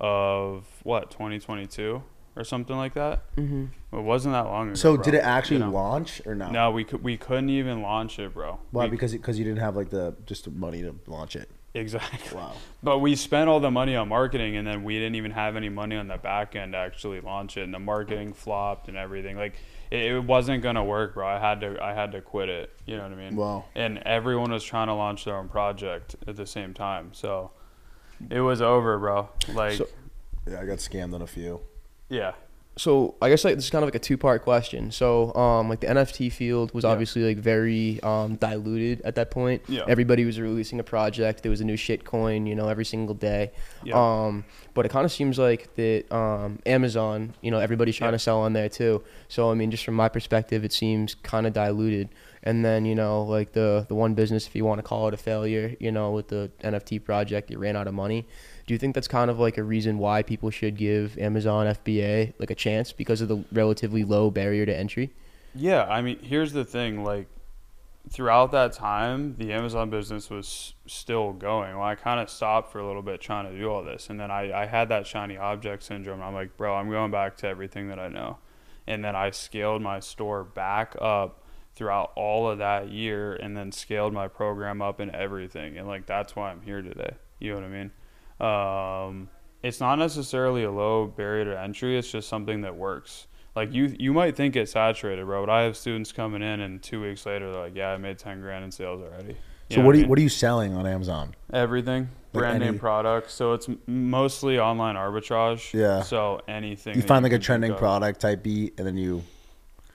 of 0.00 0.64
what 0.84 1.10
2022 1.10 2.02
or 2.38 2.44
something 2.44 2.76
like 2.76 2.94
that. 2.94 3.22
hmm 3.34 3.66
It 3.92 4.00
wasn't 4.02 4.32
that 4.34 4.46
long 4.46 4.68
ago. 4.68 4.74
So 4.74 4.94
bro, 4.94 5.04
did 5.04 5.14
it 5.14 5.22
actually 5.24 5.56
you 5.56 5.64
know? 5.64 5.70
launch 5.72 6.22
or 6.24 6.34
no? 6.34 6.50
No, 6.50 6.70
we 6.70 6.84
could 6.84 7.02
we 7.02 7.16
couldn't 7.16 7.50
even 7.50 7.82
launch 7.82 8.18
it, 8.18 8.32
bro. 8.32 8.60
Why? 8.70 8.84
We- 8.84 8.90
because 8.90 9.12
because 9.12 9.38
you 9.38 9.44
didn't 9.44 9.60
have 9.60 9.76
like 9.76 9.90
the 9.90 10.14
just 10.26 10.44
the 10.44 10.50
money 10.50 10.82
to 10.82 10.94
launch 11.06 11.34
it. 11.36 11.50
exactly. 11.74 12.38
Wow. 12.38 12.52
But 12.82 12.98
we 13.00 13.16
spent 13.16 13.48
all 13.50 13.58
the 13.58 13.72
money 13.72 13.96
on 13.96 14.08
marketing, 14.08 14.56
and 14.56 14.64
then 14.64 14.84
we 14.84 14.94
didn't 14.94 15.16
even 15.16 15.32
have 15.32 15.56
any 15.56 15.68
money 15.68 15.96
on 15.96 16.06
the 16.06 16.16
back 16.16 16.54
end 16.54 16.72
to 16.74 16.78
actually 16.78 17.20
launch 17.20 17.56
it. 17.56 17.62
And 17.64 17.74
the 17.74 17.80
marketing 17.80 18.32
flopped 18.32 18.86
and 18.86 18.96
everything. 18.96 19.36
Like 19.36 19.54
it, 19.90 20.12
it 20.12 20.24
wasn't 20.24 20.62
gonna 20.62 20.84
work, 20.84 21.14
bro. 21.14 21.26
I 21.26 21.40
had 21.40 21.60
to 21.62 21.76
I 21.82 21.92
had 21.92 22.12
to 22.12 22.20
quit 22.20 22.48
it. 22.48 22.70
You 22.86 22.96
know 22.96 23.02
what 23.02 23.12
I 23.12 23.16
mean? 23.16 23.34
Wow. 23.36 23.64
And 23.74 23.98
everyone 23.98 24.52
was 24.52 24.62
trying 24.62 24.86
to 24.86 24.94
launch 24.94 25.24
their 25.24 25.36
own 25.36 25.48
project 25.48 26.14
at 26.28 26.36
the 26.36 26.46
same 26.46 26.72
time, 26.72 27.10
so 27.12 27.50
it 28.30 28.40
was 28.40 28.62
over, 28.62 28.96
bro. 28.98 29.28
Like 29.52 29.72
So- 29.78 29.88
Yeah, 30.48 30.60
I 30.62 30.64
got 30.66 30.78
scammed 30.78 31.14
on 31.14 31.22
a 31.22 31.26
few. 31.26 31.60
Yeah, 32.08 32.32
So 32.76 33.16
I 33.20 33.28
guess 33.28 33.44
like 33.44 33.56
this 33.56 33.64
is 33.64 33.70
kind 33.70 33.82
of 33.82 33.88
like 33.88 33.96
a 33.96 33.98
two 33.98 34.16
part 34.16 34.42
question. 34.42 34.90
So 34.92 35.34
um 35.34 35.68
like 35.68 35.80
the 35.80 35.88
NFT 35.88 36.30
field 36.32 36.72
was 36.72 36.84
obviously 36.84 37.22
like 37.24 37.38
very 37.38 38.00
um 38.02 38.36
diluted 38.36 39.00
at 39.02 39.14
that 39.16 39.30
point. 39.30 39.62
Yeah. 39.68 39.82
Everybody 39.88 40.24
was 40.24 40.38
releasing 40.38 40.78
a 40.78 40.84
project. 40.84 41.42
There 41.42 41.50
was 41.50 41.60
a 41.60 41.64
new 41.64 41.76
shit 41.76 42.04
coin, 42.04 42.46
you 42.46 42.54
know, 42.54 42.68
every 42.68 42.84
single 42.84 43.14
day. 43.16 43.50
yeah, 43.82 43.94
Um, 43.96 44.44
but 44.74 44.86
it 44.86 44.90
kind 44.90 45.04
of 45.04 45.10
seems 45.12 45.38
like 45.38 45.74
that 45.74 46.10
um, 46.14 46.60
Amazon, 46.66 47.34
you 47.42 47.50
know, 47.50 47.58
everybody's 47.58 47.96
trying 47.96 48.12
to 48.12 48.18
sell 48.18 48.40
on 48.40 48.52
there 48.52 48.68
too. 48.68 49.02
So 49.26 49.50
I 49.50 49.54
mean, 49.54 49.70
just 49.72 49.84
from 49.84 49.94
my 49.94 50.08
perspective, 50.08 50.64
it 50.64 50.72
seems 50.72 51.16
kind 51.16 51.46
of 51.48 51.52
diluted. 51.52 52.08
And 52.44 52.64
then 52.64 52.84
you 52.86 52.94
know, 52.94 53.24
like 53.24 53.52
the 53.52 53.84
the 53.88 53.96
one 53.96 54.14
business, 54.14 54.46
if 54.46 54.54
you 54.54 54.64
want 54.64 54.78
to 54.78 54.84
call 54.84 55.08
it 55.08 55.14
a 55.14 55.16
failure, 55.16 55.74
you 55.80 55.90
know, 55.90 56.12
with 56.12 56.28
the 56.28 56.50
NFT 56.62 57.02
project, 57.04 57.50
it 57.50 57.58
ran 57.58 57.74
out 57.74 57.88
of 57.88 57.94
money. 57.94 58.28
Do 58.68 58.74
you 58.74 58.78
think 58.78 58.94
that's 58.94 59.08
kind 59.08 59.30
of 59.30 59.38
like 59.38 59.56
a 59.56 59.62
reason 59.62 59.96
why 59.96 60.22
people 60.22 60.50
should 60.50 60.76
give 60.76 61.16
Amazon 61.16 61.66
FBA 61.66 62.34
like 62.38 62.50
a 62.50 62.54
chance 62.54 62.92
because 62.92 63.22
of 63.22 63.28
the 63.28 63.42
relatively 63.50 64.04
low 64.04 64.30
barrier 64.30 64.66
to 64.66 64.76
entry? 64.76 65.10
yeah. 65.54 65.84
I 65.84 66.02
mean, 66.02 66.18
here's 66.20 66.52
the 66.52 66.64
thing, 66.64 67.02
like. 67.02 67.26
Throughout 68.10 68.52
that 68.52 68.72
time, 68.72 69.34
the 69.36 69.52
Amazon 69.52 69.90
business 69.90 70.30
was 70.30 70.72
still 70.86 71.34
going. 71.34 71.76
Well, 71.76 71.86
I 71.86 71.94
kind 71.94 72.20
of 72.20 72.30
stopped 72.30 72.72
for 72.72 72.78
a 72.78 72.86
little 72.86 73.02
bit 73.02 73.20
trying 73.20 73.50
to 73.50 73.58
do 73.58 73.68
all 73.68 73.84
this, 73.84 74.08
and 74.08 74.18
then 74.18 74.30
I, 74.30 74.62
I 74.62 74.64
had 74.64 74.88
that 74.88 75.06
shiny 75.06 75.36
object 75.36 75.82
syndrome. 75.82 76.22
I'm 76.22 76.32
like, 76.32 76.56
bro, 76.56 76.74
I'm 76.74 76.88
going 76.88 77.10
back 77.10 77.36
to 77.38 77.48
everything 77.48 77.88
that 77.88 77.98
I 77.98 78.08
know, 78.08 78.38
and 78.86 79.04
then 79.04 79.14
I 79.14 79.30
scaled 79.30 79.82
my 79.82 80.00
store 80.00 80.42
back 80.42 80.96
up 80.98 81.42
throughout 81.74 82.12
all 82.16 82.50
of 82.50 82.56
that 82.58 82.88
year, 82.88 83.34
and 83.34 83.54
then 83.54 83.72
scaled 83.72 84.14
my 84.14 84.26
program 84.26 84.80
up 84.80 85.00
and 85.00 85.10
everything, 85.10 85.76
and 85.76 85.86
like 85.86 86.06
that's 86.06 86.34
why 86.34 86.50
I'm 86.50 86.62
here 86.62 86.80
today. 86.80 87.14
You 87.40 87.50
know 87.50 87.56
what 87.56 87.64
I 87.64 87.68
mean? 87.68 87.90
Um, 88.40 89.28
it's 89.62 89.80
not 89.80 89.98
necessarily 89.98 90.64
a 90.64 90.70
low 90.70 91.06
barrier 91.06 91.44
to 91.46 91.60
entry. 91.60 91.98
It's 91.98 92.10
just 92.10 92.28
something 92.28 92.60
that 92.62 92.76
works. 92.76 93.26
Like 93.56 93.72
you, 93.72 93.94
you 93.98 94.12
might 94.12 94.36
think 94.36 94.54
it's 94.54 94.72
saturated, 94.72 95.24
bro. 95.26 95.44
But 95.44 95.50
I 95.50 95.62
have 95.62 95.76
students 95.76 96.12
coming 96.12 96.42
in, 96.42 96.60
and 96.60 96.80
two 96.82 97.00
weeks 97.02 97.26
later, 97.26 97.50
they're 97.50 97.60
like, 97.60 97.74
"Yeah, 97.74 97.88
I 97.90 97.96
made 97.96 98.18
ten 98.18 98.40
grand 98.40 98.64
in 98.64 98.70
sales 98.70 99.02
already." 99.02 99.36
You 99.68 99.74
So 99.76 99.80
what 99.82 99.94
are 99.94 99.94
I 99.94 99.96
you 99.96 100.02
mean? 100.02 100.08
what 100.10 100.18
are 100.18 100.22
you 100.22 100.28
selling 100.28 100.74
on 100.74 100.86
Amazon? 100.86 101.34
Everything, 101.52 102.02
Like 102.32 102.40
brand 102.42 102.56
any- 102.62 102.66
name 102.66 102.78
products. 102.78 103.34
So 103.34 103.54
it's 103.54 103.68
mostly 103.86 104.60
online 104.60 104.94
arbitrage. 104.94 105.72
Yeah. 105.74 106.02
So 106.02 106.40
anything 106.46 106.94
You 106.94 107.02
find 107.02 107.24
like 107.24 107.32
a 107.32 107.38
trending 107.38 107.74
product 107.74 108.20
type 108.20 108.44
beat, 108.44 108.74
and 108.78 108.86
then 108.86 108.96
you 108.96 109.24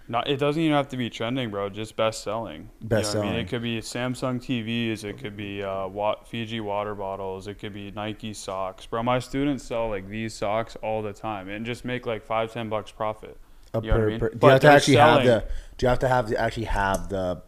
Not, 0.07 0.27
it 0.27 0.37
doesn't 0.37 0.61
even 0.61 0.75
have 0.75 0.89
to 0.89 0.97
be 0.97 1.09
trending, 1.09 1.49
bro. 1.49 1.69
Just 1.69 1.95
best 1.95 2.23
selling. 2.23 2.69
Best 2.81 3.13
you 3.13 3.19
know 3.19 3.19
what 3.19 3.25
I 3.25 3.29
mean? 3.29 3.33
selling. 3.33 3.45
It 3.45 3.49
could 3.49 3.61
be 3.61 3.79
Samsung 3.79 4.39
TVs. 4.41 5.03
It 5.05 5.17
could 5.17 5.37
be 5.37 5.63
uh, 5.63 5.87
wa- 5.87 6.21
Fiji 6.23 6.59
water 6.59 6.93
bottles. 6.93 7.47
It 7.47 7.59
could 7.59 7.73
be 7.73 7.91
Nike 7.91 8.33
socks, 8.33 8.85
bro. 8.85 9.01
My 9.01 9.19
students 9.19 9.63
sell 9.63 9.89
like 9.89 10.09
these 10.09 10.33
socks 10.33 10.75
all 10.81 11.01
the 11.01 11.13
time 11.13 11.47
and 11.47 11.65
just 11.65 11.85
make 11.85 12.05
like 12.05 12.23
five, 12.23 12.51
ten 12.51 12.67
bucks 12.69 12.91
profit. 12.91 13.37
You 13.73 13.81
know 13.81 13.99
what 13.99 14.13
I 14.13 14.17
per, 14.17 14.29
per- 14.29 14.35
do 14.35 14.45
you 14.47 14.51
have 14.51 14.61
to 14.61 14.67
actually 14.67 14.95
have 14.97 15.23
the 15.23 15.45
do 15.77 15.85
you 15.85 15.89
have 15.89 15.99
to 15.99 16.07
have 16.07 16.27
to 16.27 16.39
actually 16.39 16.65
have 16.65 17.09
the 17.09 17.41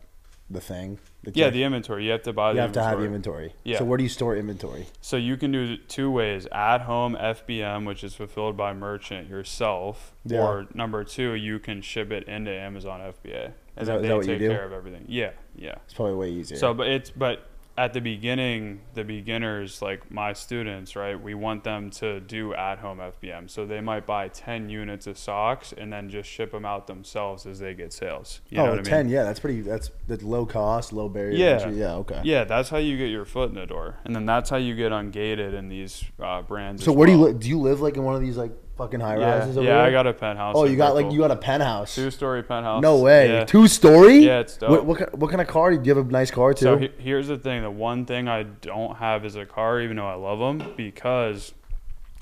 the 0.49 0.61
thing? 0.61 0.99
The 1.23 1.31
Yeah, 1.33 1.49
the 1.49 1.63
inventory. 1.63 2.05
You 2.05 2.11
have 2.11 2.23
to 2.23 2.33
buy 2.33 2.51
you 2.51 2.59
have 2.59 2.71
to 2.73 2.83
have 2.83 2.99
the 2.99 3.05
inventory. 3.05 3.45
inventory. 3.45 3.61
Yeah. 3.63 3.79
So 3.79 3.85
where 3.85 3.97
do 3.97 4.03
you 4.03 4.09
store 4.09 4.35
inventory? 4.35 4.85
So 5.01 5.17
you 5.17 5.37
can 5.37 5.51
do 5.51 5.73
it 5.73 5.89
two 5.89 6.11
ways: 6.11 6.47
at 6.51 6.81
home 6.81 7.15
FBM, 7.19 7.85
which 7.85 8.03
is 8.03 8.13
fulfilled 8.15 8.55
by 8.55 8.73
merchant 8.73 9.27
yourself, 9.29 10.13
Yeah. 10.25 10.45
or 10.45 10.67
number 10.73 11.03
two, 11.03 11.33
you 11.33 11.57
can 11.59 11.81
ship 11.81 12.11
it 12.11 12.27
into 12.27 12.51
Amazon 12.51 13.01
FBA, 13.01 13.45
and 13.45 13.53
Is 13.77 13.87
that- 13.87 14.01
they 14.01 14.07
that 14.09 14.15
what 14.17 14.25
you 14.27 14.33
take 14.33 14.39
do? 14.39 14.49
care 14.49 14.65
of 14.65 14.71
everything. 14.73 15.05
Yeah, 15.07 15.31
yeah. 15.55 15.75
It's 15.85 15.93
probably 15.95 16.15
way 16.15 16.29
easier. 16.29 16.57
So, 16.57 16.73
but 16.73 16.87
it's 16.87 17.09
but 17.09 17.47
at 17.77 17.91
the 17.91 17.99
beginning, 17.99 18.81
the 18.93 19.03
beginners 19.03 19.81
like 19.81 20.09
my 20.09 20.31
students, 20.31 20.95
right? 20.95 21.21
We 21.21 21.33
want 21.33 21.65
them 21.65 21.89
to 21.91 22.21
do 22.21 22.53
at 22.53 22.79
home 22.79 22.99
FBM, 22.99 23.49
so 23.49 23.65
they 23.65 23.81
might 23.81 24.05
buy 24.05 24.29
ten 24.29 24.69
units 24.69 25.07
of 25.07 25.17
socks 25.17 25.73
and 25.77 25.91
then 25.91 26.09
just 26.09 26.29
ship 26.29 26.51
them 26.51 26.65
out 26.65 26.87
themselves 26.87 27.45
as 27.45 27.59
they 27.59 27.73
get 27.73 27.91
sales. 27.91 28.39
You 28.49 28.57
know 28.57 28.67
oh, 28.67 28.75
what 28.77 28.87
I 28.87 29.03
mean? 29.03 29.09
yeah, 29.09 29.23
that's 29.23 29.41
pretty. 29.41 29.59
That's 29.61 29.91
that's 30.07 30.23
low 30.23 30.45
cost, 30.45 30.93
low 30.93 31.09
barrier. 31.09 31.35
Yeah. 31.35 31.61
entry. 31.61 31.79
yeah, 31.79 31.95
okay. 31.95 32.21
Yeah, 32.23 32.45
that's 32.45 32.69
how 32.69 32.77
you 32.77 32.97
get 32.97 33.09
your 33.09 33.25
foot 33.25 33.49
in 33.49 33.55
the 33.55 33.65
door, 33.65 33.97
and 34.05 34.15
then 34.15 34.25
that's 34.25 34.49
how 34.49 34.57
you 34.57 34.73
get 34.75 34.93
ungated 34.93 35.53
in 35.53 35.67
these 35.67 36.03
uh, 36.19 36.43
brands. 36.43 36.83
So 36.83 36.93
where 36.93 37.07
do 37.07 37.11
you 37.11 37.19
well. 37.19 37.31
li- 37.31 37.39
do 37.39 37.49
you 37.49 37.59
live 37.59 37.81
like 37.81 37.97
in 37.97 38.03
one 38.03 38.15
of 38.15 38.21
these 38.21 38.37
like 38.37 38.53
fucking 38.77 38.99
high 38.99 39.17
Yeah, 39.17 39.39
rises 39.39 39.57
over 39.57 39.67
yeah? 39.67 39.83
I 39.83 39.91
got 39.91 40.05
a 40.07 40.13
penthouse. 40.13 40.55
Oh, 40.57 40.65
you 40.65 40.75
got 40.75 40.95
like 40.95 41.11
you 41.11 41.19
got 41.19 41.31
a 41.31 41.35
penthouse. 41.35 41.95
two 41.95 42.11
story 42.11 42.43
penthouse. 42.43 42.81
No 42.81 42.97
way, 42.99 43.29
Yeah. 43.31 43.45
two 43.45 43.67
story. 43.67 44.19
Yeah, 44.19 44.39
it's 44.39 44.57
dope. 44.57 44.69
What, 44.69 44.85
what 44.85 45.17
what 45.17 45.29
kind 45.29 45.41
of 45.41 45.47
car? 45.47 45.71
Do 45.75 45.81
you 45.87 45.95
have 45.95 46.07
a 46.07 46.11
nice 46.11 46.31
car 46.31 46.53
too? 46.53 46.63
So 46.65 46.77
he- 46.77 46.91
here's 46.97 47.27
the 47.27 47.37
thing: 47.37 47.61
the 47.63 47.71
one 47.71 48.05
thing 48.05 48.27
I 48.27 48.43
don't 48.43 48.97
have 48.97 49.25
is 49.25 49.35
a 49.35 49.45
car, 49.45 49.79
even 49.81 49.97
though 49.97 50.07
I 50.07 50.15
love 50.15 50.39
them, 50.39 50.73
because 50.75 51.53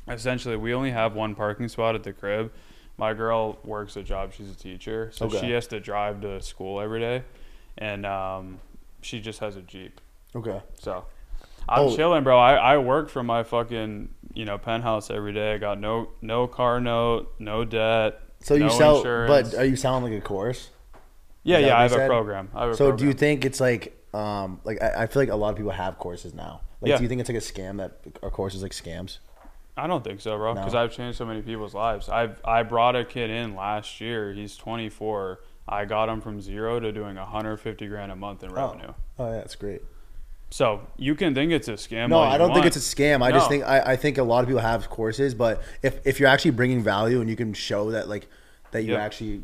essentially 0.07 0.55
we 0.57 0.73
only 0.73 0.91
have 0.91 1.15
one 1.15 1.35
parking 1.35 1.67
spot 1.67 1.95
at 1.95 2.03
the 2.03 2.13
crib. 2.13 2.51
My 2.97 3.13
girl 3.13 3.57
works 3.63 3.95
a 3.95 4.03
job; 4.03 4.33
she's 4.33 4.51
a 4.51 4.55
teacher, 4.55 5.09
so 5.13 5.25
Okay. 5.25 5.39
she 5.39 5.51
has 5.51 5.67
to 5.67 5.79
drive 5.79 6.21
to 6.21 6.41
school 6.41 6.79
every 6.79 6.99
day, 6.99 7.23
and 7.77 8.05
um, 8.05 8.59
she 9.01 9.19
just 9.19 9.39
has 9.39 9.55
a 9.55 9.61
jeep. 9.61 9.99
okay. 10.35 10.61
So 10.79 11.05
I'm 11.67 11.87
Oh. 11.87 11.95
chilling, 11.95 12.23
bro. 12.23 12.37
I, 12.37 12.53
I 12.55 12.77
work 12.77 13.09
from 13.09 13.25
my 13.25 13.41
fucking 13.43 14.09
you 14.33 14.45
know 14.45 14.57
penthouse 14.57 15.09
every 15.09 15.33
day. 15.33 15.53
I 15.53 15.57
got 15.57 15.79
no 15.79 16.09
no 16.21 16.47
car 16.47 16.79
note, 16.79 17.33
no 17.39 17.63
debt. 17.65 18.19
So 18.41 18.55
you 18.55 18.61
no 18.65 18.69
sell, 18.69 18.97
insurance. 18.97 19.51
but 19.51 19.59
are 19.59 19.65
you 19.65 19.75
selling 19.75 20.03
like 20.03 20.13
a 20.13 20.21
course? 20.21 20.69
yeah, 21.43 21.57
yeah. 21.59 21.75
I 21.77 21.85
you 21.85 21.91
have 21.91 21.99
a 22.01 22.07
program. 22.07 22.49
I 22.53 22.61
have 22.61 22.69
a 22.71 22.73
So 22.75 22.85
program. 22.89 22.97
do 22.97 23.05
you 23.05 23.13
think 23.13 23.45
it's 23.45 23.59
like 23.61 23.97
um 24.13 24.59
like 24.63 24.81
I, 24.81 25.03
I 25.03 25.07
feel 25.07 25.21
like 25.21 25.29
a 25.29 25.35
lot 25.35 25.49
of 25.49 25.55
people 25.57 25.71
have 25.71 25.97
courses 25.99 26.33
now. 26.33 26.61
Like 26.81 26.89
Yeah. 26.89 26.97
do 26.97 27.03
you 27.03 27.09
think 27.09 27.21
it's 27.21 27.29
like 27.29 27.37
a 27.37 27.41
scam 27.41 27.77
that 27.77 27.99
our 28.21 28.29
courses 28.29 28.61
like 28.61 28.71
scams? 28.73 29.19
I 29.75 29.87
don't 29.87 30.03
think 30.03 30.21
so, 30.21 30.37
bro. 30.37 30.53
No. 30.53 30.61
Because 30.61 30.75
I've 30.75 30.91
changed 30.91 31.17
so 31.17 31.25
many 31.25 31.41
people's 31.41 31.73
lives. 31.73 32.07
I've 32.09 32.39
I 32.45 32.63
brought 32.63 32.95
a 32.95 33.03
kid 33.05 33.29
in 33.29 33.55
last 33.55 33.99
year. 34.01 34.31
He's 34.33 34.55
24. 34.57 35.39
I 35.67 35.85
got 35.85 36.09
him 36.09 36.19
from 36.21 36.41
zero 36.41 36.79
to 36.79 36.91
doing 36.91 37.15
150 37.15 37.87
grand 37.87 38.11
a 38.11 38.15
month 38.15 38.43
in 38.43 38.51
revenue. 38.51 38.93
Oh 39.17 39.29
yeah, 39.31 39.37
that's 39.37 39.55
great. 39.55 39.81
So 40.53 40.81
you 40.97 41.15
can 41.15 41.33
think 41.33 41.51
it's 41.51 41.67
a 41.67 41.73
scam. 41.73 42.09
No, 42.09 42.19
I 42.19 42.37
don't 42.37 42.53
think 42.53 42.67
it's 42.67 42.77
a 42.77 42.79
scam. 42.79 43.23
I 43.23 43.31
just 43.31 43.49
think 43.49 43.63
I, 43.63 43.93
I 43.93 43.95
think 43.95 44.19
a 44.19 44.23
lot 44.23 44.43
of 44.43 44.47
people 44.47 44.61
have 44.61 44.87
courses, 44.87 45.33
but 45.33 45.63
if 45.81 46.05
if 46.05 46.19
you're 46.19 46.29
actually 46.29 46.51
bringing 46.51 46.83
value 46.83 47.21
and 47.21 47.27
you 47.27 47.35
can 47.35 47.55
show 47.55 47.89
that 47.89 48.07
like 48.07 48.27
that 48.69 48.83
you 48.83 48.91
Yep. 48.91 48.99
actually 49.01 49.41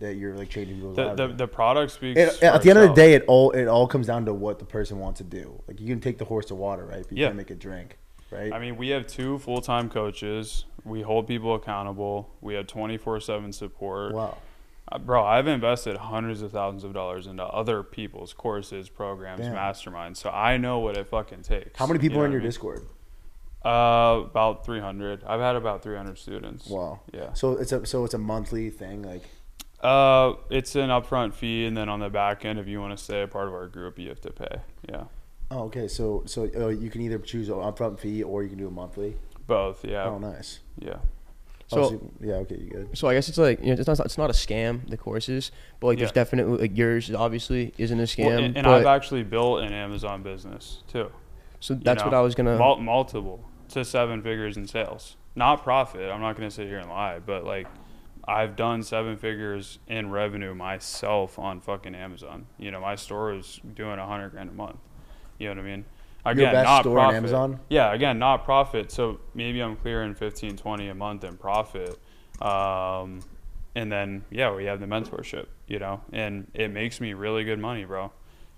that 0.00 0.16
you're 0.16 0.36
like 0.36 0.50
changing 0.50 0.76
people's 0.76 0.96
the, 0.96 1.04
lives. 1.06 1.16
the 1.16 1.28
the 1.28 1.48
product 1.48 1.92
speaks. 1.92 2.20
It, 2.20 2.42
at 2.42 2.60
the 2.60 2.68
end 2.68 2.78
of 2.78 2.88
the 2.90 2.94
day, 2.94 3.14
it 3.14 3.24
all 3.26 3.52
it 3.52 3.68
all 3.68 3.86
comes 3.86 4.06
down 4.06 4.26
to 4.26 4.34
what 4.34 4.58
the 4.58 4.66
person 4.66 4.98
wants 4.98 5.16
to 5.16 5.24
do. 5.24 5.62
Like 5.66 5.80
you 5.80 5.86
can 5.86 5.98
take 5.98 6.18
the 6.18 6.26
horse 6.26 6.44
to 6.46 6.54
water, 6.54 6.84
right? 6.84 7.04
But 7.08 7.12
you 7.16 7.22
Yeah. 7.22 7.28
can't 7.28 7.38
make 7.38 7.50
it 7.50 7.58
drink, 7.58 7.96
right? 8.30 8.52
I 8.52 8.58
mean, 8.58 8.76
we 8.76 8.90
have 8.90 9.06
two 9.06 9.38
full 9.38 9.62
time 9.62 9.88
coaches. 9.88 10.66
We 10.84 11.00
hold 11.00 11.26
people 11.26 11.54
accountable. 11.54 12.28
We 12.42 12.52
have 12.52 12.66
24 12.66 13.20
seven 13.20 13.54
support. 13.54 14.12
wow. 14.12 14.36
Uh, 14.92 14.98
bro, 14.98 15.24
I've 15.24 15.46
invested 15.46 15.96
hundreds 15.96 16.42
of 16.42 16.50
thousands 16.52 16.82
of 16.84 16.92
dollars 16.92 17.26
into 17.26 17.44
other 17.44 17.82
people's 17.82 18.32
courses, 18.32 18.88
programs, 18.88 19.40
Damn. 19.42 19.54
masterminds. 19.54 20.16
So 20.16 20.30
I 20.30 20.56
know 20.56 20.80
what 20.80 20.96
it 20.96 21.06
fucking 21.06 21.42
takes. 21.42 21.78
How 21.78 21.86
many 21.86 22.00
people 22.00 22.16
You 22.16 22.22
are 22.22 22.26
in 22.26 22.32
your 22.32 22.40
I 22.40 22.42
mean? 22.44 22.48
Discord? 22.48 22.86
Uh, 23.64 24.22
about 24.24 24.64
300. 24.64 25.22
I've 25.24 25.40
had 25.40 25.54
about 25.54 25.82
300 25.82 26.18
students. 26.18 26.66
Wow. 26.68 27.00
Yeah. 27.12 27.34
So 27.34 27.52
it's 27.58 27.72
a 27.72 27.84
so 27.86 28.04
it's 28.04 28.14
a 28.14 28.18
monthly 28.18 28.70
thing, 28.70 29.02
like 29.02 29.22
Uh, 29.82 30.34
it's 30.50 30.74
an 30.76 30.88
upfront 30.90 31.34
fee, 31.34 31.66
and 31.66 31.76
then 31.76 31.88
on 31.88 32.00
the 32.00 32.08
back 32.10 32.44
end, 32.44 32.58
if 32.58 32.66
you 32.66 32.80
want 32.80 32.96
to 32.96 33.02
stay 33.02 33.22
a 33.22 33.28
part 33.28 33.48
of 33.48 33.54
our 33.54 33.68
group, 33.68 33.98
you 33.98 34.08
have 34.08 34.20
to 34.22 34.30
pay. 34.30 34.60
Yeah, 34.88 35.04
oh 35.50 35.64
okay. 35.64 35.88
So 35.88 36.22
so 36.26 36.48
uh, 36.56 36.68
you 36.68 36.90
can 36.90 37.02
either 37.02 37.18
choose 37.18 37.48
an 37.50 37.56
upfront 37.56 37.98
fee 38.00 38.22
or 38.22 38.42
you 38.42 38.48
can 38.48 38.58
do 38.58 38.66
a 38.68 38.70
monthly. 38.70 39.16
both. 39.46 39.84
Yeah, 39.84 40.04
Oh, 40.06 40.18
nice. 40.18 40.60
yeah. 40.78 40.96
Oh, 41.72 41.88
So- 41.90 42.10
yeah, 42.20 42.34
okay, 42.34 42.56
you 42.56 42.70
good. 42.70 42.98
So 42.98 43.08
I 43.08 43.14
guess 43.14 43.28
it's 43.28 43.38
like 43.38 43.60
you 43.60 43.66
know, 43.66 43.72
it's 43.72 43.86
not 43.86 44.00
it's 44.00 44.18
not 44.18 44.30
a 44.30 44.32
scam 44.32 44.88
the 44.88 44.96
courses, 44.96 45.52
but 45.78 45.88
like 45.88 45.98
there's 45.98 46.12
definitely 46.12 46.58
like 46.58 46.76
yours 46.76 47.10
obviously 47.12 47.72
isn't 47.78 47.98
a 47.98 48.04
scam. 48.04 48.26
Well, 48.26 48.38
and 48.38 48.56
and 48.56 48.66
I've 48.66 48.86
actually 48.86 49.22
built 49.22 49.60
an 49.60 49.72
Amazon 49.72 50.22
business 50.22 50.82
too. 50.88 51.10
so 51.60 51.74
that's 51.74 52.02
what 52.02 52.12
know, 52.12 52.18
I 52.18 52.22
was 52.22 52.34
gonna. 52.34 52.56
Mul- 52.56 52.78
multiple 52.78 53.44
to 53.68 53.84
seven 53.84 54.22
figures 54.22 54.56
in 54.56 54.66
sales, 54.66 55.16
not 55.36 55.62
profit. 55.62 56.10
I'm 56.10 56.20
not 56.20 56.36
gonna 56.36 56.50
sit 56.50 56.66
here 56.66 56.78
and 56.78 56.88
lie, 56.88 57.18
but 57.18 57.44
like. 57.44 57.66
I've 58.28 58.54
done 58.54 58.82
seven 58.82 59.16
figures 59.16 59.78
in 59.88 60.10
revenue 60.10 60.54
myself 60.54 61.38
on 61.38 61.60
fucking 61.60 61.94
Amazon. 61.94 62.46
You 62.58 62.70
know, 62.70 62.80
my 62.80 62.94
store 62.94 63.34
is 63.34 63.60
doing 63.74 63.98
a 63.98 64.06
hundred 64.06 64.30
grand 64.30 64.50
a 64.50 64.52
month. 64.52 64.76
You 65.38 65.48
know 65.48 65.54
what 65.54 65.64
I 65.64 65.68
mean? 65.68 65.84
Again, 66.24 66.52
not 66.52 66.82
store 66.82 66.98
on 66.98 67.04
profit. 67.04 67.16
Amazon? 67.16 67.60
Yeah, 67.68 67.94
again, 67.94 68.18
not 68.18 68.44
profit. 68.44 68.92
So 68.92 69.20
maybe 69.34 69.60
I'm 69.60 69.76
clearing 69.76 70.14
15, 70.14 70.56
20 70.56 70.88
a 70.88 70.94
month 70.94 71.24
in 71.24 71.36
profit. 71.36 71.98
Um, 72.42 73.20
and 73.74 73.90
then, 73.90 74.24
yeah, 74.30 74.54
we 74.54 74.64
have 74.64 74.80
the 74.80 74.86
mentorship, 74.86 75.46
you 75.66 75.78
know, 75.78 76.00
and 76.12 76.46
it 76.54 76.70
makes 76.70 77.00
me 77.00 77.14
really 77.14 77.44
good 77.44 77.58
money, 77.58 77.84
bro. 77.84 78.12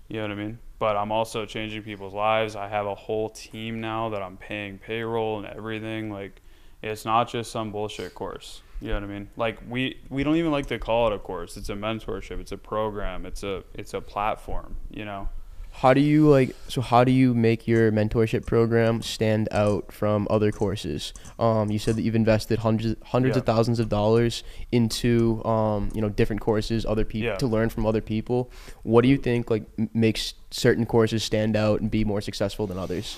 You 0.07 0.17
know 0.17 0.23
what 0.23 0.31
I 0.31 0.35
mean? 0.35 0.59
But 0.79 0.97
I'm 0.97 1.11
also 1.11 1.45
changing 1.45 1.83
people's 1.83 2.13
lives. 2.13 2.55
I 2.55 2.67
have 2.67 2.85
a 2.85 2.95
whole 2.95 3.29
team 3.29 3.79
now 3.79 4.09
that 4.09 4.21
I'm 4.21 4.37
paying 4.37 4.77
payroll 4.77 5.37
and 5.37 5.47
everything. 5.47 6.11
Like, 6.11 6.41
it's 6.81 7.05
not 7.05 7.29
just 7.29 7.51
some 7.51 7.71
bullshit 7.71 8.13
course. 8.13 8.61
You 8.81 8.89
know 8.89 8.95
what 8.95 9.03
I 9.03 9.07
mean? 9.07 9.29
Like 9.37 9.59
we 9.69 10.01
we 10.09 10.25
don't 10.25 10.35
even 10.35 10.51
like 10.51 10.65
to 10.65 10.77
call 10.77 11.07
it 11.07 11.13
a 11.13 11.19
course. 11.19 11.55
It's 11.55 11.69
a 11.69 11.73
mentorship. 11.73 12.41
It's 12.41 12.51
a 12.51 12.57
program. 12.57 13.25
It's 13.25 13.41
a 13.43 13.63
it's 13.73 13.93
a 13.93 14.01
platform. 14.01 14.75
You 14.91 15.05
know. 15.05 15.29
How 15.75 15.93
do 15.93 15.99
you 16.01 16.29
like? 16.29 16.55
So 16.67 16.81
how 16.81 17.03
do 17.03 17.11
you 17.11 17.33
make 17.33 17.67
your 17.67 17.91
mentorship 17.91 18.45
program 18.45 19.01
stand 19.01 19.49
out 19.51 19.91
from 19.91 20.27
other 20.29 20.51
courses? 20.51 21.13
Um, 21.39 21.71
you 21.71 21.79
said 21.79 21.95
that 21.95 22.03
you've 22.03 22.15
invested 22.15 22.59
hundreds 22.59 22.95
hundreds 23.03 23.35
of 23.35 23.45
thousands 23.45 23.79
of 23.79 23.89
dollars 23.89 24.43
into 24.71 25.43
um, 25.43 25.89
you 25.93 25.99
know 26.01 26.09
different 26.09 26.41
courses, 26.41 26.85
other 26.85 27.03
people 27.03 27.27
Yeah. 27.29 27.35
to 27.37 27.47
learn 27.47 27.69
from 27.69 27.85
other 27.85 28.01
people. 28.01 28.51
What 28.83 29.01
do 29.01 29.09
you 29.09 29.17
think 29.17 29.49
like 29.49 29.63
m- 29.77 29.89
makes 29.93 30.35
certain 30.51 30.85
courses 30.85 31.23
stand 31.23 31.55
out 31.57 31.81
and 31.81 31.89
be 31.89 32.05
more 32.05 32.21
successful 32.21 32.67
than 32.67 32.77
others? 32.77 33.17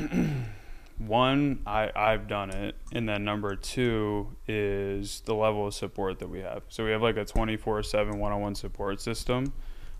one 0.98 1.58
i 1.66 1.90
i've 1.96 2.28
done 2.28 2.50
it 2.50 2.76
and 2.92 3.08
then 3.08 3.24
number 3.24 3.56
two 3.56 4.28
is 4.46 5.22
the 5.22 5.34
level 5.34 5.66
of 5.66 5.74
support 5.74 6.20
that 6.20 6.28
we 6.28 6.38
have 6.38 6.62
so 6.68 6.84
we 6.84 6.92
have 6.92 7.02
like 7.02 7.16
a 7.16 7.24
24-7 7.24 8.16
one-on-one 8.16 8.54
support 8.54 9.00
system 9.00 9.52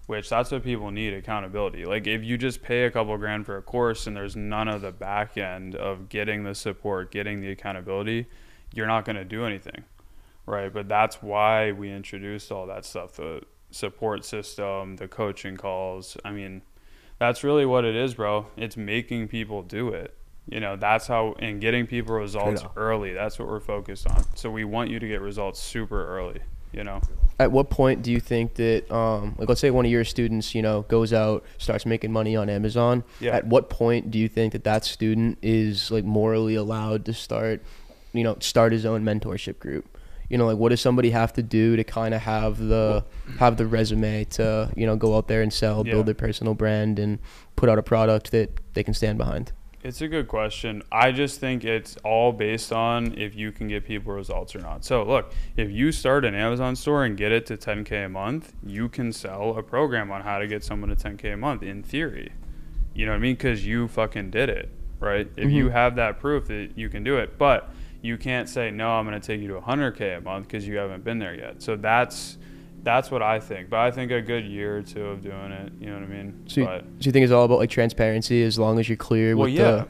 which 0.07 0.29
that's 0.29 0.51
what 0.51 0.63
people 0.63 0.91
need 0.91 1.15
accountability. 1.15 1.85
Like 1.85 2.07
if 2.07 2.23
you 2.23 2.37
just 2.37 2.63
pay 2.63 2.85
a 2.85 2.91
couple 2.91 3.17
grand 3.17 3.47
for 3.47 3.57
a 3.57 3.63
course 3.63 4.07
and 4.07 4.17
there's 4.17 4.37
none 4.37 4.69
of 4.69 4.83
the 4.83 4.93
back 4.93 5.39
end 5.39 5.75
of 5.75 6.09
getting 6.09 6.45
the 6.45 6.55
support 6.55 7.11
getting 7.11 7.41
the 7.41 7.51
accountability 7.51 8.27
you're 8.75 8.87
not 8.87 9.05
going 9.05 9.17
to 9.17 9.25
do 9.25 9.45
anything 9.45 9.85
right? 10.47 10.73
But 10.73 10.89
that's 10.89 11.23
why 11.23 11.73
we 11.73 11.91
introduced 11.91 12.53
all 12.53 12.67
that 12.67 12.85
stuff 12.85 13.15
the 13.15 13.43
support 13.71 14.25
system 14.25 14.97
the 14.97 15.09
coaching 15.09 15.57
calls. 15.57 16.17
I 16.25 16.31
mean 16.31 16.63
that's 17.19 17.43
really 17.43 17.67
what 17.67 17.85
it 17.85 17.97
is 17.97 18.15
bro. 18.15 18.47
It's 18.57 18.77
making 18.77 19.29
people 19.29 19.63
do 19.63 19.89
it. 19.89 20.17
You 20.49 20.61
know 20.61 20.77
that's 20.77 21.07
how 21.07 21.35
and 21.39 21.61
getting 21.61 21.87
people 21.87 22.15
results 22.15 22.63
early. 22.77 23.15
That's 23.15 23.39
what 23.39 23.49
we're 23.49 23.61
focused 23.61 24.07
on. 24.07 24.25
So 24.37 24.51
we 24.51 24.65
want 24.65 24.91
you 24.91 24.99
to 24.99 25.09
get 25.09 25.21
results 25.21 25.61
super 25.61 26.07
early 26.07 26.41
You 26.75 26.85
know. 26.85 27.01
At 27.41 27.51
what 27.51 27.69
point 27.69 28.03
do 28.03 28.13
you 28.13 28.21
think 28.21 28.55
that, 28.55 28.89
um, 28.95 29.35
like, 29.39 29.49
let's 29.49 29.61
say 29.61 29.71
one 29.73 29.85
of 29.85 29.91
your 29.91 30.05
students, 30.05 30.55
you 30.55 30.63
know, 30.63 30.83
goes 30.83 31.13
out, 31.13 31.45
starts 31.59 31.85
making 31.85 32.13
money 32.13 32.37
on 32.37 32.49
Amazon. 32.49 33.03
Yeah. 33.19 33.35
At 33.35 33.47
what 33.49 33.69
point 33.71 34.13
do 34.13 34.21
you 34.21 34.29
think 34.29 34.53
that 34.53 34.63
that 34.65 34.85
student 34.85 35.39
is 35.43 35.91
like 35.91 36.05
morally 36.05 36.55
allowed 36.55 37.05
to 37.07 37.13
start, 37.13 37.61
you 38.13 38.23
know, 38.23 38.37
start 38.39 38.71
his 38.73 38.87
own 38.87 39.03
mentorship 39.03 39.59
group? 39.59 39.99
You 40.31 40.39
know, 40.39 40.47
like, 40.47 40.59
what 40.59 40.69
does 40.69 40.81
somebody 40.81 41.11
have 41.11 41.33
to 41.33 41.43
do 41.43 41.75
to 41.77 41.83
kind 41.83 42.15
of 42.15 42.23
have 42.23 42.59
the 42.59 43.05
have 43.41 43.57
the 43.57 43.67
resume 43.67 44.25
to, 44.25 44.71
you 44.77 44.87
know, 44.87 44.95
go 44.97 45.17
out 45.17 45.27
there 45.27 45.43
and 45.43 45.53
sell, 45.53 45.85
Yeah. 45.85 45.95
build 45.95 46.07
their 46.07 46.15
personal 46.15 46.55
brand, 46.55 46.99
and 47.01 47.19
put 47.57 47.69
out 47.69 47.79
a 47.79 47.83
product 47.83 48.31
that 48.31 48.61
they 48.75 48.85
can 48.85 48.95
stand 48.95 49.19
behind? 49.19 49.53
It's 49.85 50.01
a 50.01 50.09
good 50.09 50.29
question. 50.29 50.83
I 50.91 51.13
just 51.13 51.41
think 51.41 51.63
it's 51.63 51.99
all 52.05 52.33
based 52.33 52.73
on 52.73 53.19
if 53.19 53.35
you 53.35 53.53
can 53.53 53.69
get 53.69 53.85
people 53.85 54.15
results 54.15 54.57
or 54.57 54.61
not. 54.61 54.83
So, 54.83 55.03
look, 55.03 55.35
if 55.59 55.71
you 55.71 55.93
start 55.93 56.25
an 56.25 56.35
Amazon 56.35 56.75
store 56.75 57.05
and 57.05 57.19
get 57.19 57.33
it 57.33 57.45
to 57.47 57.59
10K 57.59 58.07
a 58.07 58.09
month, 58.09 58.55
you 58.65 58.89
can 58.89 59.13
sell 59.13 59.59
a 59.59 59.63
program 59.63 60.11
on 60.11 60.23
how 60.23 60.39
to 60.39 60.47
get 60.47 60.65
someone 60.65 60.89
to 60.89 60.97
10K 60.97 61.35
a 61.35 61.37
month 61.37 61.63
in 61.63 61.83
theory. 61.83 62.33
You 62.95 63.05
know 63.05 63.13
what 63.13 63.17
I 63.19 63.21
mean? 63.21 63.35
Because 63.35 63.67
you 63.67 63.87
fucking 63.89 64.31
did 64.31 64.49
it, 64.49 64.71
right? 65.01 65.29
If 65.37 65.51
you 65.51 65.67
Mhm. 65.69 65.73
have 65.73 65.97
that 65.97 66.19
proof 66.19 66.47
that 66.47 66.71
you 66.77 66.89
can 66.89 67.05
do 67.05 67.19
it, 67.19 67.37
but 67.37 67.69
you 68.01 68.17
can't 68.17 68.49
say, 68.49 68.71
no, 68.71 68.93
I'm 68.93 69.07
going 69.07 69.21
to 69.21 69.27
take 69.27 69.43
you 69.43 69.49
to 69.49 69.59
100K 69.59 70.15
a 70.15 70.21
month 70.23 70.47
because 70.49 70.67
you 70.67 70.79
haven't 70.79 71.05
been 71.05 71.19
there 71.19 71.35
yet. 71.35 71.61
So, 71.61 71.77
that's. 71.77 72.39
That's 72.85 73.11
what 73.11 73.23
I 73.23 73.41
think, 73.41 73.71
but 73.71 73.81
I 73.81 73.91
think 73.91 74.13
a 74.13 74.21
good 74.23 74.45
year 74.45 74.77
or 74.79 74.83
two 74.83 75.07
of 75.07 75.23
doing 75.23 75.51
it, 75.53 75.73
you 75.81 75.87
know 75.87 75.95
what 75.95 76.05
I 76.05 76.07
mean? 76.07 76.45
So, 76.47 76.61
you, 76.61 76.67
but, 76.67 76.81
so 76.83 77.07
you 77.07 77.13
think 77.13 77.25
it's 77.25 77.33
all 77.33 77.45
about 77.45 77.59
like 77.59 77.71
transparency 77.71 78.43
as 78.43 78.59
long 78.59 78.79
as 78.79 78.89
you're 78.89 78.97
clear 78.97 79.35
well, 79.37 79.47
with 79.47 79.55
yeah. 79.55 79.71
the 79.71 79.89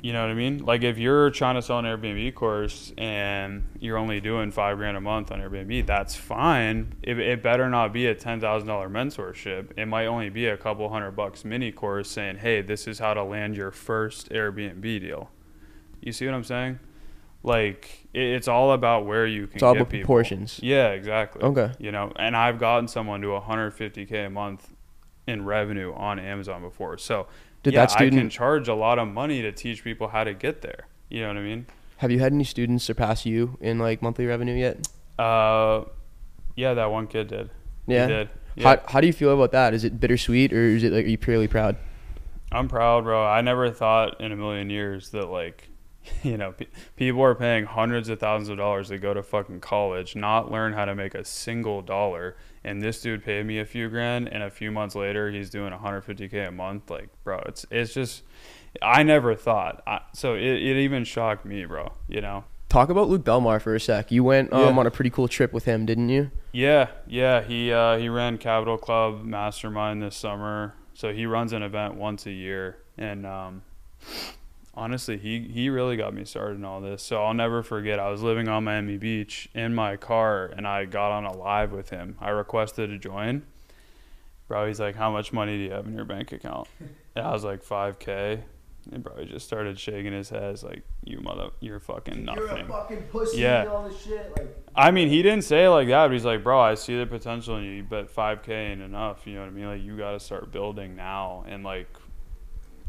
You 0.00 0.12
know 0.12 0.22
what 0.22 0.30
I 0.30 0.34
mean? 0.34 0.64
Like 0.64 0.84
if 0.84 0.96
you're 0.96 1.30
trying 1.30 1.56
to 1.56 1.62
sell 1.62 1.80
an 1.80 1.84
Airbnb 1.84 2.34
course 2.36 2.92
and 2.96 3.64
you're 3.80 3.98
only 3.98 4.20
doing 4.20 4.52
five 4.52 4.76
grand 4.76 4.96
a 4.96 5.00
month 5.00 5.32
on 5.32 5.40
Airbnb, 5.40 5.86
that's 5.86 6.14
fine. 6.14 6.94
It, 7.02 7.18
it 7.18 7.42
better 7.42 7.68
not 7.68 7.92
be 7.92 8.06
a 8.06 8.14
ten 8.14 8.40
thousand 8.40 8.68
dollar 8.68 8.88
mentorship. 8.88 9.72
It 9.76 9.86
might 9.86 10.06
only 10.06 10.28
be 10.28 10.46
a 10.46 10.56
couple 10.56 10.88
hundred 10.88 11.12
bucks 11.12 11.44
mini 11.44 11.72
course 11.72 12.08
saying, 12.08 12.36
"Hey, 12.36 12.62
this 12.62 12.86
is 12.86 13.00
how 13.00 13.14
to 13.14 13.24
land 13.24 13.56
your 13.56 13.72
first 13.72 14.30
Airbnb 14.30 14.82
deal." 14.82 15.30
You 16.00 16.12
see 16.12 16.26
what 16.26 16.34
I'm 16.34 16.44
saying? 16.44 16.78
Like 17.46 18.08
it, 18.12 18.22
it's 18.22 18.48
all 18.48 18.72
about 18.72 19.06
where 19.06 19.26
you 19.26 19.46
can. 19.46 19.54
It's 19.54 19.62
all 19.62 19.72
get 19.72 19.82
about 19.82 19.90
people. 19.90 20.06
proportions. 20.06 20.60
Yeah, 20.62 20.88
exactly. 20.88 21.42
Okay. 21.42 21.72
You 21.78 21.92
know, 21.92 22.12
and 22.16 22.36
I've 22.36 22.58
gotten 22.58 22.88
someone 22.88 23.22
to 23.22 23.28
150k 23.28 24.26
a 24.26 24.30
month 24.30 24.68
in 25.26 25.44
revenue 25.44 25.94
on 25.94 26.18
Amazon 26.18 26.60
before. 26.60 26.98
So 26.98 27.28
Did 27.62 27.74
yeah, 27.74 27.86
that 27.86 28.00
I 28.00 28.10
can 28.10 28.28
charge 28.30 28.68
a 28.68 28.74
lot 28.74 28.98
of 28.98 29.08
money 29.08 29.42
to 29.42 29.52
teach 29.52 29.84
people 29.84 30.08
how 30.08 30.24
to 30.24 30.34
get 30.34 30.62
there. 30.62 30.88
You 31.08 31.22
know 31.22 31.28
what 31.28 31.36
I 31.36 31.42
mean? 31.42 31.66
Have 31.98 32.10
you 32.10 32.18
had 32.18 32.32
any 32.32 32.44
students 32.44 32.84
surpass 32.84 33.24
you 33.24 33.56
in 33.60 33.78
like 33.78 34.02
monthly 34.02 34.26
revenue 34.26 34.54
yet? 34.54 34.88
Uh, 35.18 35.84
yeah, 36.56 36.74
that 36.74 36.90
one 36.90 37.06
kid 37.06 37.28
did. 37.28 37.50
Yeah. 37.86 38.06
He 38.06 38.12
did. 38.12 38.30
Yeah. 38.56 38.76
How, 38.76 38.92
how 38.92 39.00
do 39.00 39.06
you 39.06 39.12
feel 39.12 39.32
about 39.32 39.52
that? 39.52 39.72
Is 39.72 39.84
it 39.84 40.00
bittersweet 40.00 40.52
or 40.52 40.62
is 40.62 40.82
it 40.82 40.92
like 40.92 41.04
are 41.04 41.08
you 41.08 41.18
purely 41.18 41.46
proud? 41.46 41.76
I'm 42.50 42.68
proud, 42.68 43.04
bro. 43.04 43.24
I 43.24 43.40
never 43.40 43.70
thought 43.70 44.20
in 44.20 44.32
a 44.32 44.36
million 44.36 44.70
years 44.70 45.10
that 45.10 45.26
like, 45.26 45.68
you 46.22 46.36
know, 46.36 46.52
pe- 46.52 46.66
people 46.96 47.22
are 47.22 47.34
paying 47.34 47.64
hundreds 47.64 48.08
of 48.08 48.18
thousands 48.20 48.48
of 48.48 48.56
dollars 48.58 48.88
to 48.88 48.98
go 48.98 49.14
to 49.14 49.22
fucking 49.22 49.60
college, 49.60 50.16
not 50.16 50.50
learn 50.50 50.72
how 50.72 50.84
to 50.84 50.94
make 50.94 51.14
a 51.14 51.24
single 51.24 51.82
dollar, 51.82 52.36
and 52.64 52.82
this 52.82 53.00
dude 53.00 53.24
paid 53.24 53.46
me 53.46 53.58
a 53.58 53.64
few 53.64 53.88
grand, 53.88 54.28
and 54.28 54.42
a 54.42 54.50
few 54.50 54.70
months 54.70 54.94
later 54.94 55.30
he's 55.30 55.50
doing 55.50 55.72
150k 55.72 56.48
a 56.48 56.50
month. 56.50 56.90
Like, 56.90 57.08
bro, 57.24 57.38
it's 57.46 57.64
it's 57.70 57.94
just, 57.94 58.22
I 58.82 59.02
never 59.02 59.34
thought. 59.34 59.82
I, 59.86 60.00
so 60.12 60.34
it 60.34 60.42
it 60.42 60.76
even 60.78 61.04
shocked 61.04 61.44
me, 61.44 61.64
bro. 61.64 61.92
You 62.08 62.20
know. 62.20 62.44
Talk 62.68 62.88
about 62.88 63.08
Luke 63.08 63.22
Belmar 63.22 63.62
for 63.62 63.76
a 63.76 63.80
sec. 63.80 64.10
You 64.10 64.24
went 64.24 64.52
um, 64.52 64.60
Yeah. 64.74 64.80
on 64.80 64.86
a 64.88 64.90
pretty 64.90 65.08
cool 65.10 65.28
trip 65.28 65.52
with 65.52 65.66
him, 65.66 65.86
didn't 65.86 66.08
you? 66.08 66.32
Yeah, 66.50 66.88
yeah. 67.06 67.42
He 67.42 67.72
uh, 67.72 67.96
he 67.96 68.08
ran 68.08 68.38
Capital 68.38 68.76
Club 68.76 69.22
Mastermind 69.24 70.02
this 70.02 70.16
summer, 70.16 70.74
so 70.92 71.12
he 71.12 71.26
runs 71.26 71.52
an 71.52 71.62
event 71.62 71.94
once 71.94 72.26
a 72.26 72.32
year. 72.32 72.78
And 72.98 73.24
um, 73.24 73.62
honestly, 74.76 75.16
he 75.16 75.40
he 75.40 75.68
really 75.68 75.96
got 75.96 76.14
me 76.14 76.24
started 76.24 76.56
in 76.56 76.64
all 76.64 76.80
this. 76.80 77.02
So 77.02 77.24
I'll 77.24 77.34
never 77.34 77.62
forget. 77.62 77.98
I 77.98 78.10
was 78.10 78.22
living 78.22 78.48
on 78.48 78.64
Miami 78.64 78.98
Beach 78.98 79.48
in 79.54 79.74
my 79.74 79.96
car, 79.96 80.52
and 80.56 80.66
I 80.66 80.84
got 80.84 81.12
on 81.12 81.24
a 81.24 81.36
live 81.36 81.72
with 81.72 81.90
him. 81.90 82.16
I 82.20 82.30
requested 82.30 82.90
to 82.90 82.98
join. 82.98 83.42
Bro, 84.48 84.68
he's 84.68 84.78
like, 84.78 84.94
"How 84.94 85.10
much 85.10 85.32
money 85.32 85.56
do 85.56 85.64
you 85.64 85.72
have 85.72 85.86
in 85.86 85.94
your 85.94 86.04
bank 86.04 86.32
account?" 86.32 86.68
And 87.14 87.26
I 87.26 87.32
was 87.32 87.44
like, 87.44 87.64
5K. 87.64 88.42
And 88.92 89.02
bro, 89.02 89.16
he 89.18 89.24
just 89.24 89.44
started 89.44 89.80
shaking 89.80 90.12
his 90.12 90.30
head. 90.30 90.50
He's 90.50 90.62
like, 90.62 90.84
"You 91.02 91.18
mother, 91.20 91.48
you're 91.58 91.80
fucking 91.80 92.24
nothing." 92.24 92.68
fucking 92.68 93.02
pussy. 93.10 93.38
Yeah. 93.38 93.66
all 93.66 93.88
this 93.88 94.00
shit. 94.00 94.32
Like, 94.36 94.56
I 94.76 94.92
mean, 94.92 95.08
he 95.08 95.22
didn't 95.22 95.42
say 95.42 95.64
it 95.64 95.70
like 95.70 95.88
that, 95.88 96.06
but 96.06 96.12
he's 96.12 96.24
like, 96.24 96.44
bro, 96.44 96.60
I 96.60 96.74
see 96.74 96.96
the 96.96 97.06
potential 97.06 97.56
in 97.56 97.64
you, 97.64 97.82
but 97.82 98.14
5K 98.14 98.50
ain't 98.50 98.82
enough. 98.82 99.26
You 99.26 99.34
know 99.34 99.40
what 99.40 99.48
I 99.48 99.50
mean? 99.50 99.66
Like, 99.66 99.82
you 99.82 99.96
got 99.96 100.12
to 100.12 100.20
start 100.20 100.52
building 100.52 100.94
now. 100.94 101.44
And, 101.48 101.64
like, 101.64 101.88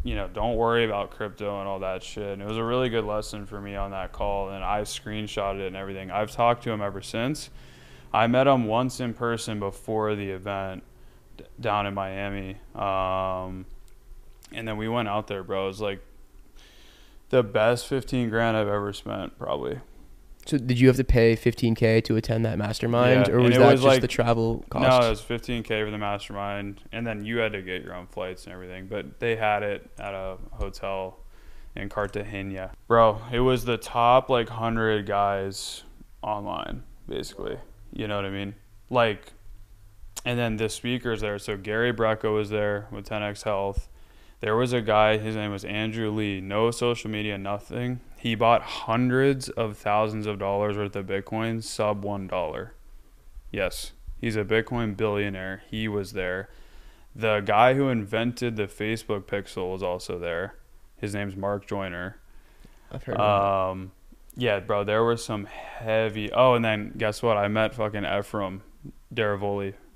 you 0.08 0.15
know, 0.15 0.30
don't 0.30 0.56
worry 0.56 0.86
about 0.86 1.12
crypto 1.12 1.60
and 1.60 1.67
all 1.67 1.80
that 1.80 2.02
shit. 2.02 2.32
And 2.32 2.41
it 2.41 2.48
was 2.48 2.56
a 2.56 2.63
really 2.63 2.88
good 2.88 3.04
lesson 3.04 3.46
for 3.46 3.60
me 3.60 3.76
on 3.76 3.91
that 3.91 4.13
call. 4.13 4.52
And 4.52 4.63
I 4.63 4.84
screenshotted 4.84 5.60
it 5.60 5.67
and 5.67 5.76
everything. 5.76 6.12
I've 6.12 6.32
talked 6.32 6.63
to 6.63 6.72
him 6.72 6.82
ever 6.82 7.02
since. 7.02 7.50
I 8.13 8.28
met 8.28 8.48
him 8.48 8.67
once 8.67 9.02
in 9.02 9.13
person 9.13 9.60
before 9.60 10.15
the 10.15 10.30
event 10.30 10.84
d- 11.36 11.43
down 11.60 11.86
in 11.88 11.93
Miami. 11.93 12.56
Um, 12.74 13.65
and 14.54 14.65
then 14.65 14.78
we 14.78 14.88
went 14.88 15.10
out 15.10 15.28
there, 15.28 15.43
bro. 15.43 15.65
It 15.65 15.67
was 15.67 15.82
like 15.82 16.00
the 17.28 17.43
best 17.43 17.86
15 17.88 18.30
grand 18.30 18.56
I've 18.56 18.70
ever 18.70 18.93
spent, 18.93 19.38
probably. 19.38 19.82
So 20.47 20.57
did 20.57 20.79
you 20.79 20.88
have 20.88 20.95
to 20.97 21.03
pay 21.03 21.36
15k 21.36 22.03
to 22.05 22.15
attend 22.15 22.45
that 22.45 22.57
mastermind, 22.57 23.27
Yeah, 23.27 23.33
or 23.33 23.41
was 23.41 23.55
that 23.57 23.60
was 23.71 23.71
just 23.81 23.83
like- 23.83 24.01
the 24.01 24.07
travel 24.07 24.63
cost? 24.69 25.01
No, 25.01 25.07
it 25.07 25.10
was 25.10 25.21
15k 25.21 25.83
for 25.83 25.91
the 25.91 25.97
mastermind, 25.97 26.81
and 26.91 27.05
then 27.05 27.25
you 27.25 27.38
had 27.38 27.51
to 27.53 27.62
get 27.62 27.83
your 27.83 27.93
own 27.93 28.07
flights 28.07 28.45
and 28.45 28.53
everything. 28.53 28.88
But 28.88 29.19
they 29.19 29.36
had 29.36 29.63
it 29.63 29.89
at 29.99 30.13
a 30.13 30.38
hotel 30.51 31.19
in 31.75 31.89
Cartagena, 31.89 32.71
bro. 32.88 33.21
It 33.31 33.41
was 33.41 33.65
the 33.65 33.77
top 33.77 34.29
like 34.29 34.49
hundred 34.49 35.05
guys 35.05 35.83
online, 36.21 36.83
basically. 37.07 37.57
You 37.93 38.07
know 38.07 38.15
what 38.15 38.25
I 38.25 38.29
mean? 38.29 38.55
Like, 38.89 39.33
and 40.25 40.39
then 40.39 40.57
the 40.57 40.69
speakers 40.69 41.21
there. 41.21 41.38
So 41.39 41.57
Gary 41.57 41.93
Brecka 41.93 42.33
was 42.33 42.49
there 42.49 42.88
with 42.91 43.05
10x 43.07 43.43
Health. 43.43 43.89
There 44.39 44.55
was 44.55 44.71
a 44.73 44.81
guy. 44.81 45.17
His 45.17 45.36
name 45.36 45.51
was 45.51 45.65
Andrew 45.65 46.10
Lee. 46.12 46.41
No 46.41 46.71
social 46.71 47.10
media, 47.10 47.38
nothing. 47.38 47.99
He 48.17 48.36
bought 48.36 48.62
hundreds 48.62 49.49
of 49.49 49.77
thousands 49.77 50.25
of 50.25 50.39
dollars 50.39 50.77
worth 50.77 50.95
of 50.95 51.06
Bitcoin, 51.06 51.63
sub 51.63 52.03
one 52.03 52.27
dollar. 52.27 52.73
Yes, 53.51 53.93
he's 54.19 54.36
a 54.36 54.43
Bitcoin 54.43 54.97
billionaire. 54.97 55.63
He 55.69 55.88
was 55.88 56.13
there. 56.13 56.49
The 57.15 57.41
guy 57.41 57.73
who 57.73 57.89
invented 57.89 58.56
the 58.56 58.67
Facebook 58.67 59.23
Pixel 59.23 59.71
was 59.71 59.82
also 59.82 60.19
there. 60.19 60.56
His 60.97 61.13
name's 61.13 61.36
Mark 61.36 61.67
Joyner. 61.67 62.17
I've 62.91 63.03
heard. 63.03 63.17
of 63.17 63.71
Um, 63.71 63.91
yeah, 64.36 64.60
bro, 64.60 64.84
there 64.84 65.03
was 65.03 65.23
some 65.23 65.45
heavy. 65.45 66.32
Oh, 66.32 66.53
and 66.53 66.63
then 66.63 66.93
guess 66.97 67.23
what? 67.23 67.38
I 67.38 67.47
met 67.47 67.73
fucking 67.73 68.03
Efraim 68.03 68.62
Diveroli 69.13 69.73
that. 69.73 69.87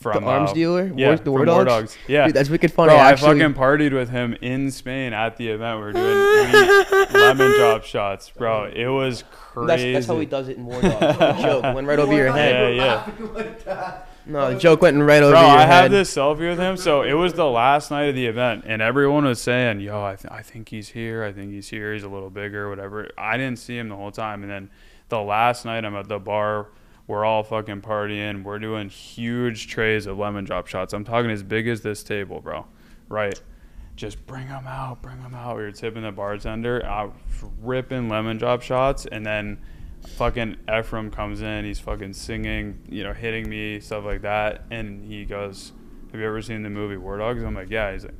From 0.00 0.24
the 0.24 0.30
arms 0.30 0.50
uh, 0.50 0.54
dealer, 0.54 0.92
Yeah, 0.96 1.08
War, 1.08 1.16
the 1.16 1.22
from 1.24 1.32
War 1.32 1.38
War 1.40 1.46
Dogs. 1.46 1.64
Dogs. 1.66 1.98
Yeah, 2.08 2.26
Dude, 2.26 2.34
that's 2.36 2.48
wicked 2.48 2.72
funny. 2.72 2.88
Bro, 2.88 2.96
I 2.96 3.10
actually, 3.10 3.38
fucking 3.40 3.54
partied 3.54 3.92
with 3.92 4.08
him 4.08 4.34
in 4.40 4.70
Spain 4.70 5.12
at 5.12 5.36
the 5.36 5.48
event. 5.48 5.78
We 5.80 5.86
are 5.86 5.92
doing 5.92 7.12
lemon 7.12 7.58
drop 7.58 7.84
shots, 7.84 8.30
bro. 8.30 8.64
It 8.64 8.86
was 8.86 9.24
crazy. 9.30 9.92
that's 9.92 10.06
how 10.06 10.18
he 10.18 10.24
does 10.26 10.48
it 10.48 10.56
in 10.56 10.64
War 10.64 10.80
Dogs. 10.80 11.18
the 11.18 11.32
joke 11.42 11.74
went 11.74 11.86
right 11.86 11.98
over 11.98 12.14
your 12.14 12.32
head. 12.32 12.76
Yeah, 12.76 13.10
yeah. 13.66 14.02
No, 14.26 14.52
the 14.52 14.58
joke 14.58 14.80
went 14.82 14.96
right 14.98 15.22
over 15.22 15.32
Bro, 15.32 15.40
your 15.40 15.48
I 15.50 15.60
head. 15.62 15.70
I 15.70 15.82
have 15.82 15.90
this 15.90 16.14
selfie 16.14 16.48
with 16.48 16.58
him. 16.58 16.76
So 16.76 17.02
it 17.02 17.14
was 17.14 17.32
the 17.34 17.46
last 17.46 17.90
night 17.90 18.04
of 18.04 18.14
the 18.14 18.26
event, 18.26 18.64
and 18.66 18.80
everyone 18.80 19.24
was 19.24 19.40
saying, 19.40 19.80
"Yo, 19.80 20.02
I, 20.02 20.16
th- 20.16 20.32
I 20.32 20.42
think 20.42 20.68
he's 20.68 20.90
here. 20.90 21.24
I 21.24 21.32
think 21.32 21.50
he's 21.52 21.68
here. 21.68 21.92
He's 21.92 22.04
a 22.04 22.08
little 22.08 22.30
bigger, 22.30 22.68
whatever." 22.70 23.08
I 23.18 23.36
didn't 23.36 23.58
see 23.58 23.76
him 23.76 23.88
the 23.88 23.96
whole 23.96 24.12
time, 24.12 24.42
and 24.42 24.50
then 24.50 24.70
the 25.08 25.20
last 25.20 25.64
night, 25.64 25.84
I'm 25.84 25.96
at 25.96 26.08
the 26.08 26.18
bar. 26.18 26.68
We're 27.10 27.24
all 27.24 27.42
fucking 27.42 27.80
partying. 27.80 28.44
We're 28.44 28.60
doing 28.60 28.88
huge 28.88 29.66
trays 29.66 30.06
of 30.06 30.16
lemon 30.16 30.44
drop 30.44 30.68
shots. 30.68 30.92
I'm 30.92 31.02
talking 31.02 31.28
as 31.32 31.42
big 31.42 31.66
as 31.66 31.80
this 31.80 32.04
table, 32.04 32.40
bro. 32.40 32.66
Right? 33.08 33.34
Just 33.96 34.24
bring 34.28 34.46
them 34.46 34.64
out, 34.68 35.02
bring 35.02 35.20
them 35.20 35.34
out. 35.34 35.56
We 35.56 35.64
were 35.64 35.72
tipping 35.72 36.04
the 36.04 36.12
bartender. 36.12 36.80
Was 36.84 37.50
ripping 37.60 38.08
lemon 38.08 38.38
drop 38.38 38.62
shots, 38.62 39.06
and 39.06 39.26
then 39.26 39.58
fucking 40.06 40.58
Efraim 40.68 41.12
comes 41.12 41.42
in. 41.42 41.64
He's 41.64 41.80
fucking 41.80 42.12
singing, 42.12 42.78
you 42.88 43.02
know, 43.02 43.12
hitting 43.12 43.50
me, 43.50 43.80
stuff 43.80 44.04
like 44.04 44.22
that. 44.22 44.66
And 44.70 45.04
he 45.04 45.24
goes, 45.24 45.72
"Have 46.12 46.20
you 46.20 46.26
ever 46.28 46.40
seen 46.40 46.62
the 46.62 46.70
movie 46.70 46.96
War 46.96 47.18
Dogs?" 47.18 47.42
I'm 47.42 47.54
like, 47.56 47.70
"Yeah." 47.70 47.90
He's 47.90 48.04
like, 48.04 48.14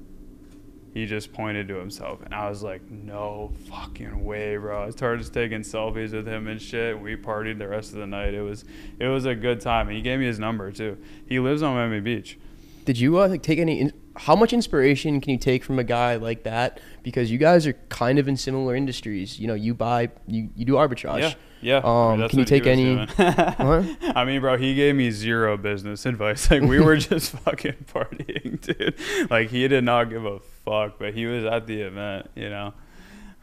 he 0.92 1.06
just 1.06 1.32
pointed 1.32 1.68
to 1.68 1.76
himself, 1.76 2.20
and 2.22 2.34
I 2.34 2.48
was 2.48 2.62
like, 2.62 2.90
"No 2.90 3.52
fucking 3.68 4.24
way, 4.24 4.56
bro!" 4.56 4.84
I 4.84 4.90
started 4.90 5.18
just 5.18 5.32
taking 5.32 5.60
selfies 5.60 6.12
with 6.12 6.26
him 6.26 6.48
and 6.48 6.60
shit. 6.60 7.00
We 7.00 7.16
partied 7.16 7.58
the 7.58 7.68
rest 7.68 7.92
of 7.92 7.98
the 7.98 8.06
night. 8.06 8.34
It 8.34 8.42
was, 8.42 8.64
it 8.98 9.06
was 9.06 9.24
a 9.24 9.34
good 9.34 9.60
time. 9.60 9.88
And 9.88 9.96
he 9.96 10.02
gave 10.02 10.18
me 10.18 10.26
his 10.26 10.38
number 10.38 10.72
too. 10.72 10.98
He 11.26 11.38
lives 11.38 11.62
on 11.62 11.74
Miami 11.74 12.00
Beach. 12.00 12.38
Did 12.84 12.98
you 12.98 13.20
uh, 13.20 13.28
like 13.28 13.42
take 13.42 13.58
any 13.58 13.80
in- 13.80 13.92
how 14.16 14.34
much 14.34 14.52
inspiration 14.52 15.20
can 15.20 15.32
you 15.32 15.38
take 15.38 15.62
from 15.64 15.78
a 15.78 15.84
guy 15.84 16.16
like 16.16 16.42
that? 16.42 16.80
Because 17.02 17.30
you 17.30 17.38
guys 17.38 17.66
are 17.66 17.74
kind 17.88 18.18
of 18.18 18.28
in 18.28 18.36
similar 18.36 18.74
industries. 18.74 19.38
You 19.38 19.46
know, 19.46 19.54
you 19.54 19.74
buy, 19.74 20.10
you, 20.26 20.50
you 20.56 20.64
do 20.64 20.74
arbitrage. 20.74 21.20
Yeah, 21.20 21.34
yeah. 21.60 21.78
I 21.84 22.12
Um, 22.12 22.20
that's 22.20 22.30
can 22.30 22.38
you 22.40 22.44
take 22.44 22.66
any-? 22.66 23.06
I 23.18 24.24
mean, 24.24 24.40
bro, 24.40 24.56
he 24.56 24.74
gave 24.74 24.94
me 24.94 25.10
zero 25.10 25.56
business 25.56 26.06
advice. 26.12 26.50
Like 26.50 26.62
we 26.62 26.80
were 26.80 26.96
just 26.96 27.32
fucking 27.32 27.86
partying, 27.92 28.60
dude. 28.60 28.94
Like 29.30 29.50
he 29.50 29.66
did 29.68 29.84
not 29.84 30.04
give 30.10 30.24
a 30.24 30.40
fuck, 30.64 30.98
but 30.98 31.14
he 31.14 31.26
was 31.26 31.44
at 31.44 31.66
the 31.66 31.82
event, 31.82 32.30
you 32.34 32.50
know. 32.50 32.72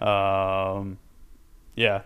Um, 0.05 0.97
yeah, 1.75 2.01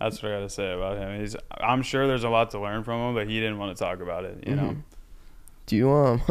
that's 0.00 0.22
what 0.22 0.32
I 0.32 0.36
gotta 0.36 0.48
say 0.50 0.72
about 0.72 0.98
him. 0.98 1.20
He's. 1.20 1.36
I'm 1.50 1.82
sure 1.82 2.06
there's 2.06 2.24
a 2.24 2.28
lot 2.30 2.50
to 2.52 2.60
learn 2.60 2.84
from 2.84 3.00
him, 3.08 3.14
but 3.14 3.26
he 3.26 3.40
didn't 3.40 3.58
want 3.58 3.76
to 3.76 3.82
talk 3.82 4.00
about 4.00 4.24
it, 4.24 4.44
you 4.46 4.54
know. 4.54 4.62
Mhm. 4.70 4.82
Do 5.66 5.76
you 5.76 5.90
um 5.90 6.22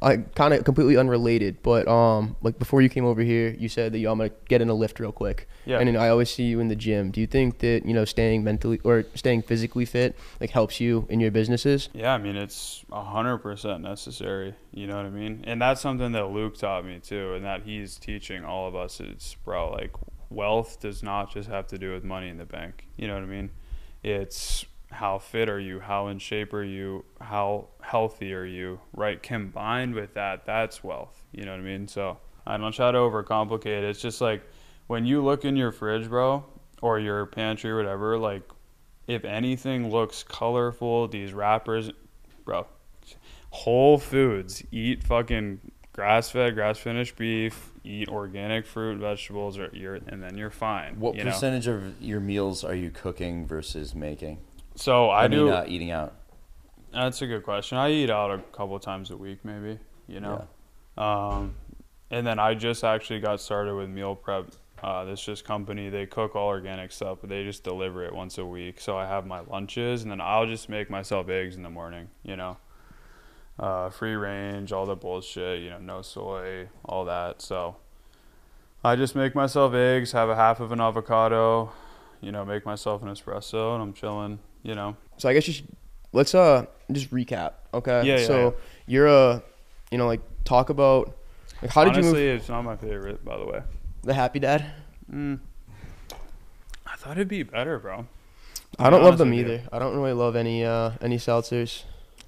I 0.00 0.18
kind 0.18 0.54
of 0.54 0.64
completely 0.64 0.96
unrelated, 0.96 1.62
but 1.62 1.88
um 1.88 2.36
like 2.42 2.58
before 2.58 2.82
you 2.82 2.88
came 2.88 3.04
over 3.04 3.22
here, 3.22 3.54
you 3.58 3.68
said 3.68 3.92
that 3.92 3.98
you 3.98 4.10
I'm 4.10 4.18
gonna 4.18 4.30
get 4.48 4.60
in 4.60 4.68
a 4.68 4.74
lift 4.74 5.00
real 5.00 5.12
quick. 5.12 5.48
Yeah. 5.64 5.78
And 5.78 5.88
then 5.88 5.96
I 5.96 6.08
always 6.08 6.30
see 6.30 6.44
you 6.44 6.60
in 6.60 6.68
the 6.68 6.76
gym. 6.76 7.10
Do 7.10 7.20
you 7.20 7.26
think 7.26 7.58
that 7.58 7.84
you 7.84 7.94
know 7.94 8.04
staying 8.04 8.44
mentally 8.44 8.80
or 8.84 9.04
staying 9.14 9.42
physically 9.42 9.84
fit 9.84 10.16
like 10.40 10.50
helps 10.50 10.80
you 10.80 11.06
in 11.08 11.20
your 11.20 11.30
businesses? 11.30 11.88
Yeah, 11.92 12.14
I 12.14 12.18
mean 12.18 12.36
it's 12.36 12.84
a 12.92 13.02
hundred 13.02 13.38
percent 13.38 13.82
necessary. 13.82 14.54
You 14.72 14.86
know 14.86 14.96
what 14.96 15.06
I 15.06 15.10
mean? 15.10 15.44
And 15.46 15.60
that's 15.60 15.80
something 15.80 16.12
that 16.12 16.30
Luke 16.30 16.56
taught 16.56 16.84
me 16.84 17.00
too, 17.00 17.34
and 17.34 17.44
that 17.44 17.62
he's 17.62 17.98
teaching 17.98 18.44
all 18.44 18.68
of 18.68 18.76
us. 18.76 19.00
It's 19.00 19.34
bro, 19.34 19.70
like 19.70 19.92
wealth 20.30 20.80
does 20.80 21.02
not 21.02 21.32
just 21.32 21.48
have 21.48 21.66
to 21.68 21.78
do 21.78 21.92
with 21.92 22.04
money 22.04 22.28
in 22.28 22.38
the 22.38 22.44
bank. 22.44 22.86
You 22.96 23.08
know 23.08 23.14
what 23.14 23.22
I 23.22 23.26
mean? 23.26 23.50
It's 24.02 24.64
how 24.90 25.18
fit 25.18 25.48
are 25.48 25.60
you? 25.60 25.80
How 25.80 26.08
in 26.08 26.18
shape 26.18 26.52
are 26.54 26.64
you? 26.64 27.04
How 27.20 27.68
healthy 27.80 28.32
are 28.34 28.44
you? 28.44 28.80
Right? 28.94 29.22
Combined 29.22 29.94
with 29.94 30.14
that, 30.14 30.46
that's 30.46 30.82
wealth. 30.82 31.24
You 31.32 31.44
know 31.44 31.52
what 31.52 31.60
I 31.60 31.64
mean? 31.64 31.88
So 31.88 32.18
I 32.46 32.56
don't 32.56 32.72
try 32.72 32.90
to 32.90 32.98
overcomplicate 32.98 33.66
it. 33.66 33.84
It's 33.84 34.00
just 34.00 34.20
like 34.20 34.42
when 34.86 35.04
you 35.04 35.22
look 35.22 35.44
in 35.44 35.56
your 35.56 35.72
fridge, 35.72 36.08
bro, 36.08 36.44
or 36.80 36.98
your 36.98 37.26
pantry 37.26 37.70
or 37.70 37.76
whatever, 37.76 38.18
like 38.18 38.42
if 39.06 39.24
anything 39.24 39.90
looks 39.90 40.22
colorful, 40.22 41.08
these 41.08 41.32
wrappers, 41.32 41.90
bro, 42.44 42.66
Whole 43.50 43.98
Foods, 43.98 44.62
eat 44.70 45.02
fucking 45.04 45.60
grass 45.92 46.30
fed, 46.30 46.54
grass 46.54 46.78
finished 46.78 47.16
beef, 47.16 47.72
eat 47.84 48.08
organic 48.08 48.66
fruit, 48.66 48.98
vegetables, 48.98 49.58
or 49.58 49.70
you're, 49.72 49.96
and 49.96 50.22
then 50.22 50.36
you're 50.36 50.50
fine. 50.50 51.00
What 51.00 51.16
you 51.16 51.24
know? 51.24 51.30
percentage 51.30 51.66
of 51.66 52.00
your 52.00 52.20
meals 52.20 52.62
are 52.64 52.74
you 52.74 52.90
cooking 52.90 53.46
versus 53.46 53.94
making? 53.94 54.38
So 54.78 55.10
I, 55.10 55.26
do. 55.26 55.46
mean, 55.46 55.52
uh, 55.52 55.64
eating 55.66 55.90
out. 55.90 56.14
That's 56.92 57.20
a 57.20 57.26
good 57.26 57.42
question. 57.42 57.78
I 57.78 57.90
eat 57.90 58.10
out 58.10 58.30
a 58.30 58.38
couple 58.52 58.78
times 58.78 59.10
a 59.10 59.16
week, 59.16 59.44
maybe. 59.44 59.78
You 60.06 60.20
know, 60.20 60.46
um, 60.96 61.56
and 62.10 62.26
then 62.26 62.38
I 62.38 62.54
just 62.54 62.84
actually 62.84 63.20
got 63.20 63.40
started 63.40 63.74
with 63.74 63.90
meal 63.90 64.14
prep. 64.14 64.52
Uh, 64.80 65.04
this 65.04 65.20
just 65.20 65.44
company 65.44 65.90
they 65.90 66.06
cook 66.06 66.36
all 66.36 66.46
organic 66.46 66.92
stuff, 66.92 67.18
but 67.20 67.28
they 67.28 67.42
just 67.42 67.64
deliver 67.64 68.04
it 68.04 68.14
once 68.14 68.38
a 68.38 68.46
week. 68.46 68.80
So 68.80 68.96
I 68.96 69.06
have 69.06 69.26
my 69.26 69.40
lunches, 69.40 70.02
and 70.02 70.12
then 70.12 70.20
I'll 70.20 70.46
just 70.46 70.68
make 70.68 70.88
myself 70.88 71.28
eggs 71.28 71.56
in 71.56 71.64
the 71.64 71.70
morning. 71.70 72.08
You 72.22 72.36
know, 72.36 72.56
uh, 73.58 73.90
free 73.90 74.14
range, 74.14 74.70
all 74.70 74.86
the 74.86 74.94
bullshit. 74.94 75.60
You 75.60 75.70
know, 75.70 75.78
no 75.78 76.02
soy, 76.02 76.68
all 76.84 77.04
that. 77.06 77.42
So 77.42 77.76
I 78.84 78.94
just 78.94 79.16
make 79.16 79.34
myself 79.34 79.74
eggs, 79.74 80.12
have 80.12 80.28
a 80.28 80.36
half 80.36 80.60
of 80.60 80.70
an 80.70 80.80
avocado. 80.80 81.72
You 82.20 82.32
know, 82.32 82.44
make 82.44 82.64
myself 82.66 83.02
an 83.02 83.08
espresso, 83.08 83.74
and 83.74 83.82
I'm 83.82 83.92
chilling. 83.92 84.38
You 84.62 84.74
know. 84.74 84.96
So 85.18 85.28
I 85.28 85.34
guess 85.34 85.46
you 85.46 85.54
should 85.54 85.68
let's 86.12 86.34
uh 86.34 86.66
just 86.92 87.10
recap. 87.10 87.52
Okay. 87.74 88.02
Yeah, 88.04 88.18
yeah, 88.18 88.26
So 88.26 88.42
yeah. 88.44 88.50
you're 88.86 89.06
a 89.06 89.42
you 89.90 89.98
know 89.98 90.06
like 90.06 90.20
talk 90.44 90.70
about 90.70 91.16
like 91.62 91.70
how 91.70 91.84
did 91.84 91.94
Honestly, 91.94 92.22
you 92.24 92.32
move 92.32 92.40
it's 92.40 92.48
not 92.48 92.62
my 92.62 92.76
favorite, 92.76 93.24
by 93.24 93.36
the 93.36 93.46
way. 93.46 93.62
the 94.02 94.14
happy 94.14 94.38
dad? 94.38 94.64
Mm. 95.12 95.38
I 96.86 96.96
thought 96.96 97.12
it'd 97.12 97.28
be 97.28 97.42
better, 97.42 97.78
bro. 97.78 98.06
I 98.78 98.90
don't 98.90 99.02
love 99.02 99.18
them 99.18 99.30
with 99.30 99.38
you. 99.38 99.44
either. 99.44 99.62
I 99.72 99.78
don't 99.78 99.94
really 99.96 100.12
love 100.12 100.36
any 100.36 100.64
uh 100.64 100.92
any 101.00 101.16
seltzers. 101.16 101.84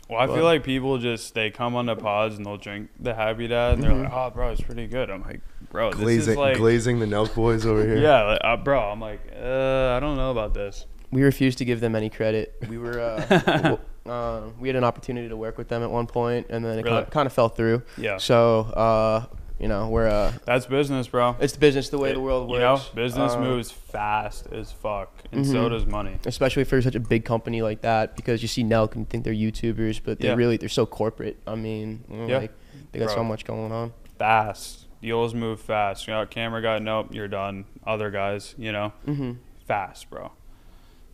Well, 0.08 0.18
I 0.20 0.26
But- 0.26 0.34
feel 0.36 0.44
like 0.44 0.64
people 0.64 0.98
just 0.98 1.34
they 1.34 1.50
come 1.50 1.74
on 1.76 1.86
the 1.86 1.96
pods 1.96 2.36
and 2.36 2.44
they'll 2.46 2.56
drink 2.56 2.90
the 2.98 3.14
Happy 3.14 3.46
Dad 3.46 3.74
and 3.74 3.82
they're 3.82 3.90
Mhm. 3.92 4.04
like, 4.04 4.12
"Oh, 4.12 4.30
bro, 4.30 4.50
it's 4.50 4.60
pretty 4.60 4.86
good." 4.88 5.08
I'm 5.10 5.22
like, 5.22 5.40
"Bro, 5.70 5.92
this 5.92 6.00
glazing, 6.00 6.32
is 6.32 6.36
like, 6.38 6.56
glazing 6.56 6.98
the 7.00 7.06
Nelk 7.06 7.34
boys 7.34 7.64
over 7.66 7.82
here. 7.84 7.96
yeah, 7.98 8.22
like, 8.22 8.40
uh, 8.44 8.56
bro." 8.58 8.80
I'm 8.80 9.00
like, 9.00 9.20
uh, 9.34 9.94
I 9.96 10.00
don't 10.00 10.16
know 10.16 10.30
about 10.30 10.52
this. 10.54 10.86
We 11.10 11.22
refuse 11.22 11.56
to 11.56 11.64
give 11.64 11.80
them 11.80 11.94
any 11.96 12.08
credit. 12.10 12.54
We 12.68 12.78
were 12.78 13.00
uh, 13.00 13.76
uh 14.08 14.42
we 14.60 14.68
had 14.68 14.76
an 14.76 14.84
opportunity 14.84 15.28
to 15.28 15.36
work 15.36 15.58
with 15.58 15.68
them 15.68 15.82
at 15.82 15.90
one 15.90 16.06
point 16.06 16.46
and 16.50 16.64
then 16.64 16.78
it 16.78 16.84
Really? 16.84 17.04
kind 17.06 17.26
of 17.26 17.32
fell 17.32 17.48
through. 17.48 17.82
Yeah, 17.98 18.16
So 18.18 18.60
uh 18.60 19.24
you 19.58 19.68
know, 19.68 19.88
we're 19.88 20.06
uh 20.08 20.32
that's 20.46 20.66
business, 20.66 21.08
bro. 21.08 21.36
it's 21.40 21.54
business 21.56 21.88
the 21.90 21.98
way 21.98 22.10
It- 22.10 22.14
the 22.14 22.20
world 22.20 22.48
works. 22.48 22.58
You 22.60 22.60
know, 22.60 22.80
business 23.04 23.32
Um, 23.34 23.42
moves 23.42 23.70
fast 23.70 24.46
as 24.52 24.72
fuck, 24.72 25.12
and 25.32 25.44
so 25.46 25.66
Mhm. 25.66 25.70
does 25.70 25.84
money. 25.86 26.16
especially 26.24 26.64
for 26.64 26.80
such 26.80 26.94
a 26.94 27.00
big 27.00 27.24
company 27.26 27.60
like 27.60 27.82
that 27.82 28.16
because 28.16 28.40
you 28.40 28.48
see 28.48 28.64
Nelk 28.64 28.94
and 28.94 29.06
think 29.08 29.24
they're 29.24 29.34
YouTubers, 29.34 30.00
but 30.02 30.18
they're 30.20 30.30
Yeah. 30.30 30.36
really 30.36 30.56
they're 30.56 30.68
so 30.70 30.86
corporate. 30.86 31.36
I 31.46 31.56
mean, 31.56 32.04
you 32.10 32.16
know, 32.18 32.26
Yeah. 32.26 32.38
like 32.38 32.52
they 32.92 33.00
got 33.00 33.10
so 33.10 33.22
much 33.24 33.44
going 33.44 33.70
on. 33.72 33.92
Fast 34.18 34.86
deals 35.02 35.34
move 35.34 35.60
fast. 35.60 36.06
You 36.06 36.14
know, 36.14 36.26
camera 36.26 36.62
guy, 36.62 36.78
nope, 36.78 37.08
you're 37.14 37.28
done. 37.28 37.64
Other 37.86 38.10
guys, 38.10 38.54
you 38.58 38.72
know, 38.72 38.92
hmm 39.04 39.32
fast, 39.66 40.10
bro. 40.10 40.32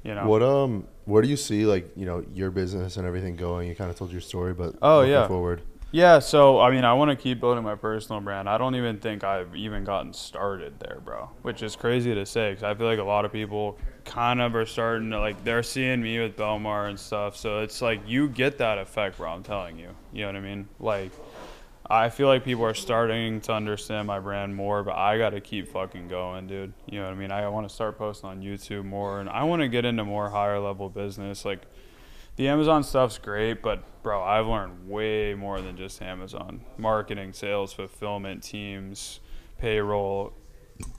You 0.02 0.14
know, 0.14 0.28
What 0.28 0.42
um, 0.42 0.86
where 1.04 1.20
do 1.20 1.28
you 1.28 1.36
see 1.36 1.66
like 1.66 1.90
you 1.96 2.06
know 2.06 2.24
your 2.32 2.50
business 2.50 2.96
and 2.96 3.06
everything 3.06 3.36
going? 3.36 3.68
You 3.68 3.74
kind 3.74 3.90
of 3.90 3.96
told 3.96 4.12
your 4.12 4.20
story, 4.20 4.54
but 4.54 4.76
Oh, 4.80 5.02
yeah. 5.02 5.26
forward. 5.26 5.62
Yeah, 5.92 6.18
so 6.18 6.60
I 6.60 6.70
mean, 6.70 6.84
I 6.84 6.92
want 6.94 7.10
to 7.10 7.16
keep 7.16 7.40
building 7.40 7.64
my 7.64 7.74
personal 7.74 8.20
brand. 8.20 8.48
I 8.48 8.58
don't 8.58 8.74
even 8.74 8.98
think 8.98 9.24
I've 9.24 9.54
even 9.56 9.84
gotten 9.84 10.12
started 10.12 10.78
there, 10.80 11.00
bro. 11.04 11.30
Which 11.42 11.62
is 11.62 11.74
crazy 11.76 12.14
to 12.14 12.26
say 12.26 12.50
because 12.50 12.64
I 12.64 12.74
feel 12.74 12.86
like 12.86 12.98
a 12.98 13.04
lot 13.04 13.24
of 13.24 13.32
people 13.32 13.78
kind 14.04 14.40
of 14.40 14.54
are 14.54 14.66
starting 14.66 15.10
to 15.10 15.18
like 15.20 15.42
they're 15.44 15.62
seeing 15.62 16.02
me 16.02 16.18
with 16.20 16.36
Belmar 16.36 16.88
and 16.88 16.98
stuff. 16.98 17.36
So 17.36 17.60
it's 17.60 17.80
like 17.80 18.00
you 18.06 18.28
get 18.28 18.58
that 18.58 18.78
effect, 18.78 19.16
bro. 19.16 19.30
I'm 19.30 19.42
telling 19.42 19.78
you. 19.78 19.90
You 20.12 20.22
know 20.22 20.28
what 20.28 20.36
I 20.36 20.40
mean? 20.40 20.68
Like, 20.80 21.12
I 21.88 22.08
feel 22.10 22.26
like 22.26 22.44
people 22.44 22.64
are 22.64 22.74
starting 22.74 23.40
to 23.42 23.52
understand 23.52 24.06
my 24.06 24.18
brand 24.18 24.56
more, 24.56 24.82
but 24.82 24.96
I 24.96 25.18
got 25.18 25.30
to 25.30 25.40
keep 25.40 25.68
fucking 25.68 26.08
going, 26.08 26.46
dude. 26.46 26.72
You 26.86 26.98
know 26.98 27.04
what 27.04 27.12
I 27.12 27.16
mean? 27.16 27.30
I 27.30 27.48
want 27.48 27.68
to 27.68 27.74
start 27.74 27.96
posting 27.96 28.28
on 28.28 28.42
YouTube 28.42 28.84
more, 28.84 29.20
and 29.20 29.28
I 29.28 29.44
want 29.44 29.62
to 29.62 29.68
get 29.68 29.84
into 29.84 30.04
more 30.04 30.30
higher 30.30 30.58
level 30.58 30.88
business, 30.88 31.44
like 31.44 31.62
the 32.36 32.48
Amazon 32.48 32.82
stuff's 32.82 33.18
great, 33.18 33.62
but 33.62 34.02
bro, 34.02 34.22
I've 34.22 34.46
learned 34.46 34.88
way 34.88 35.34
more 35.34 35.60
than 35.60 35.76
just 35.76 36.02
Amazon. 36.02 36.60
Marketing, 36.76 37.32
sales, 37.32 37.72
fulfillment, 37.72 38.42
teams, 38.42 39.20
payroll, 39.58 40.34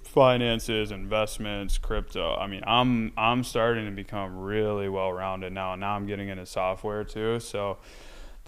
finances, 0.04 0.91
investments, 0.91 1.78
crypto. 1.78 2.36
I 2.36 2.47
mean, 2.47 2.63
I'm 2.65 3.12
I'm 3.15 3.43
starting 3.43 3.86
to 3.86 3.91
become 3.91 4.38
really 4.39 4.89
well 4.89 5.13
rounded 5.13 5.54
now. 5.54 5.73
and 5.73 5.82
Now 5.82 5.95
I'm 5.95 6.08
getting 6.08 6.30
into 6.30 6.45
software 6.47 7.04
too. 7.04 7.39
So 7.39 7.78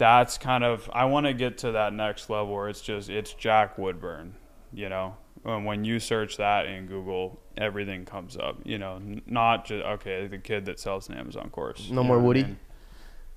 that's 0.00 0.38
kind 0.38 0.64
of 0.64 0.88
I 0.92 1.04
want 1.04 1.26
to 1.26 1.34
get 1.34 1.58
to 1.58 1.72
that 1.72 1.92
next 1.92 2.30
level 2.30 2.54
where 2.54 2.68
it's 2.70 2.80
just 2.80 3.10
it's 3.10 3.34
Jack 3.34 3.76
Woodburn, 3.78 4.34
you 4.72 4.88
know. 4.88 5.16
And 5.44 5.64
when 5.66 5.84
you 5.84 6.00
search 6.00 6.38
that 6.38 6.66
in 6.66 6.86
Google, 6.86 7.38
everything 7.56 8.04
comes 8.06 8.36
up. 8.36 8.56
You 8.64 8.78
know, 8.78 8.96
N- 8.96 9.22
not 9.26 9.66
just 9.66 9.84
okay, 9.84 10.26
the 10.26 10.38
kid 10.38 10.64
that 10.64 10.80
sells 10.80 11.08
an 11.10 11.16
Amazon 11.16 11.50
course. 11.50 11.90
No 11.90 12.02
more 12.02 12.16
know 12.16 12.22
what 12.24 12.24
I 12.24 12.26
Woody? 12.26 12.42
mean? 12.44 12.58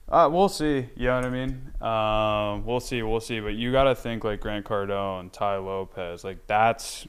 Uh, 0.09 0.29
we'll 0.31 0.49
see. 0.49 0.87
You 0.95 1.07
know 1.07 1.15
what 1.15 1.25
I 1.25 1.29
mean? 1.29 1.71
Um, 1.81 2.65
we'll 2.65 2.79
see. 2.79 3.01
We'll 3.03 3.19
see. 3.21 3.39
But 3.41 3.55
you 3.55 3.71
got 3.71 3.83
to 3.85 3.95
think 3.95 4.23
like 4.23 4.39
Grant 4.39 4.65
Cardone, 4.65 5.31
Tai 5.31 5.57
Lopez. 5.57 6.23
Like 6.23 6.47
that's, 6.47 7.07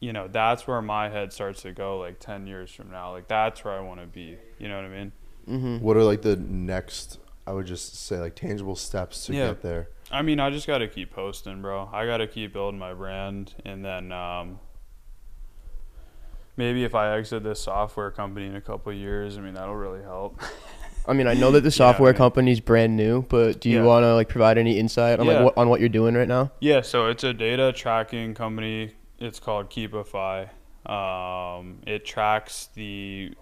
you 0.00 0.12
know, 0.12 0.28
that's 0.28 0.66
where 0.66 0.82
my 0.82 1.08
head 1.08 1.32
starts 1.32 1.62
to 1.62 1.72
go. 1.72 1.98
Like 1.98 2.18
ten 2.18 2.46
years 2.48 2.70
from 2.72 2.90
now, 2.90 3.12
like 3.12 3.28
that's 3.28 3.64
where 3.64 3.74
I 3.74 3.80
want 3.80 4.00
to 4.00 4.06
be. 4.06 4.38
You 4.58 4.68
know 4.68 4.76
what 4.76 4.84
I 4.84 4.88
mean? 4.88 5.12
hmm 5.46 5.78
What 5.78 5.96
are 5.96 6.02
like 6.04 6.22
the 6.22 6.36
next? 6.36 7.18
I 7.48 7.52
would 7.52 7.64
just 7.66 7.94
say 7.96 8.18
like 8.18 8.34
tangible 8.36 8.76
steps 8.76 9.24
to 9.26 9.32
Yeah. 9.32 9.48
get 9.48 9.62
there. 9.62 9.88
I 10.10 10.20
mean, 10.20 10.38
I 10.38 10.50
just 10.50 10.66
got 10.66 10.78
to 10.78 10.88
keep 10.88 11.10
posting, 11.10 11.62
bro. 11.62 11.88
I 11.92 12.04
got 12.04 12.18
to 12.18 12.26
keep 12.26 12.52
building 12.52 12.78
my 12.78 12.92
brand, 12.92 13.54
and 13.64 13.82
then 13.82 14.12
um, 14.12 14.58
maybe 16.58 16.84
if 16.84 16.94
I 16.94 17.16
exit 17.16 17.42
this 17.42 17.60
software 17.60 18.10
company 18.10 18.46
in 18.46 18.56
a 18.56 18.60
couple 18.60 18.92
of 18.92 18.98
years, 18.98 19.38
I 19.38 19.40
mean 19.40 19.54
that'll 19.54 19.74
really 19.76 20.02
help. 20.02 20.40
I 21.06 21.14
mean, 21.14 21.26
I 21.26 21.32
know 21.34 21.50
that 21.52 21.62
the 21.62 21.68
Yeah, 21.70 21.70
software 21.70 22.10
I 22.10 22.12
mean- 22.12 22.18
company's 22.18 22.60
brand 22.60 22.96
new, 22.96 23.22
but 23.22 23.60
do 23.60 23.70
you 23.70 23.78
Yeah. 23.78 23.84
want 23.84 24.04
to 24.04 24.14
like 24.14 24.28
provide 24.28 24.58
any 24.58 24.78
insight 24.78 25.20
on 25.20 25.26
Yeah. 25.26 25.32
like 25.36 25.44
what, 25.44 25.56
on 25.58 25.68
what 25.70 25.80
you're 25.80 25.88
doing 25.88 26.14
right 26.14 26.28
now? 26.28 26.50
Yeah, 26.60 26.82
so 26.82 27.06
it's 27.06 27.24
a 27.24 27.32
data 27.32 27.72
tracking 27.72 28.34
company. 28.34 28.92
It's 29.18 29.40
called 29.40 29.70
Keepify. 29.70 30.50
Um, 30.86 31.78
it 31.86 32.04
tracks 32.04 32.68
the 32.74 33.32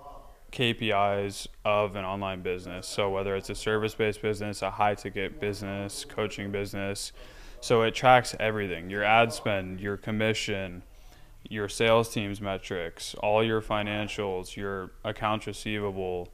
KPIs 0.56 1.46
of 1.64 1.96
an 1.96 2.04
online 2.04 2.40
business. 2.40 2.86
So 2.86 3.10
whether 3.10 3.36
it's 3.36 3.50
a 3.50 3.54
service-based 3.54 4.22
business, 4.22 4.62
a 4.62 4.70
high-ticket 4.70 5.38
business, 5.38 6.04
coaching 6.04 6.50
business, 6.50 7.12
so 7.60 7.82
it 7.82 7.94
tracks 7.94 8.34
everything: 8.40 8.88
your 8.88 9.04
ad 9.04 9.32
spend, 9.32 9.80
your 9.80 9.96
commission, 9.96 10.82
your 11.48 11.68
sales 11.68 12.08
team's 12.08 12.40
metrics, 12.40 13.14
all 13.16 13.44
your 13.44 13.60
financials, 13.60 14.56
your 14.56 14.92
accounts 15.04 15.46
receivable, 15.46 16.28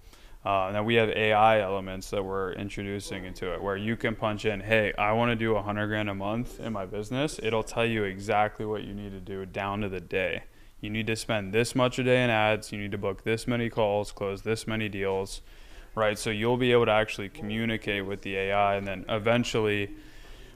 Uh, 0.44 0.70
now 0.72 0.82
we 0.82 0.96
have 0.96 1.08
AI 1.10 1.60
elements 1.60 2.10
that 2.10 2.24
we're 2.24 2.52
introducing 2.54 3.24
into 3.24 3.52
it, 3.54 3.62
where 3.62 3.76
you 3.76 3.96
can 3.96 4.16
punch 4.16 4.44
in, 4.44 4.58
"Hey, 4.58 4.92
I 4.98 5.12
want 5.12 5.30
to 5.30 5.36
do 5.36 5.54
a 5.54 5.62
hundred 5.62 5.86
grand 5.86 6.10
a 6.10 6.14
month 6.14 6.58
in 6.58 6.72
my 6.72 6.84
business." 6.84 7.38
It'll 7.40 7.62
tell 7.62 7.86
you 7.86 8.02
exactly 8.02 8.66
what 8.66 8.82
you 8.82 8.92
need 8.92 9.12
to 9.12 9.20
do 9.20 9.46
down 9.46 9.82
to 9.82 9.88
the 9.88 10.00
day. 10.00 10.42
You 10.82 10.90
need 10.90 11.06
to 11.06 11.14
spend 11.14 11.52
this 11.52 11.76
much 11.76 12.00
a 12.00 12.02
day 12.02 12.24
in 12.24 12.28
ads. 12.28 12.72
You 12.72 12.78
need 12.78 12.90
to 12.90 12.98
book 12.98 13.22
this 13.22 13.46
many 13.46 13.70
calls, 13.70 14.10
close 14.10 14.42
this 14.42 14.66
many 14.66 14.88
deals, 14.88 15.40
right? 15.94 16.18
So 16.18 16.28
you'll 16.30 16.56
be 16.56 16.72
able 16.72 16.86
to 16.86 16.92
actually 16.92 17.28
communicate 17.28 18.04
with 18.04 18.22
the 18.22 18.36
AI, 18.36 18.74
and 18.74 18.84
then 18.84 19.04
eventually, 19.08 19.92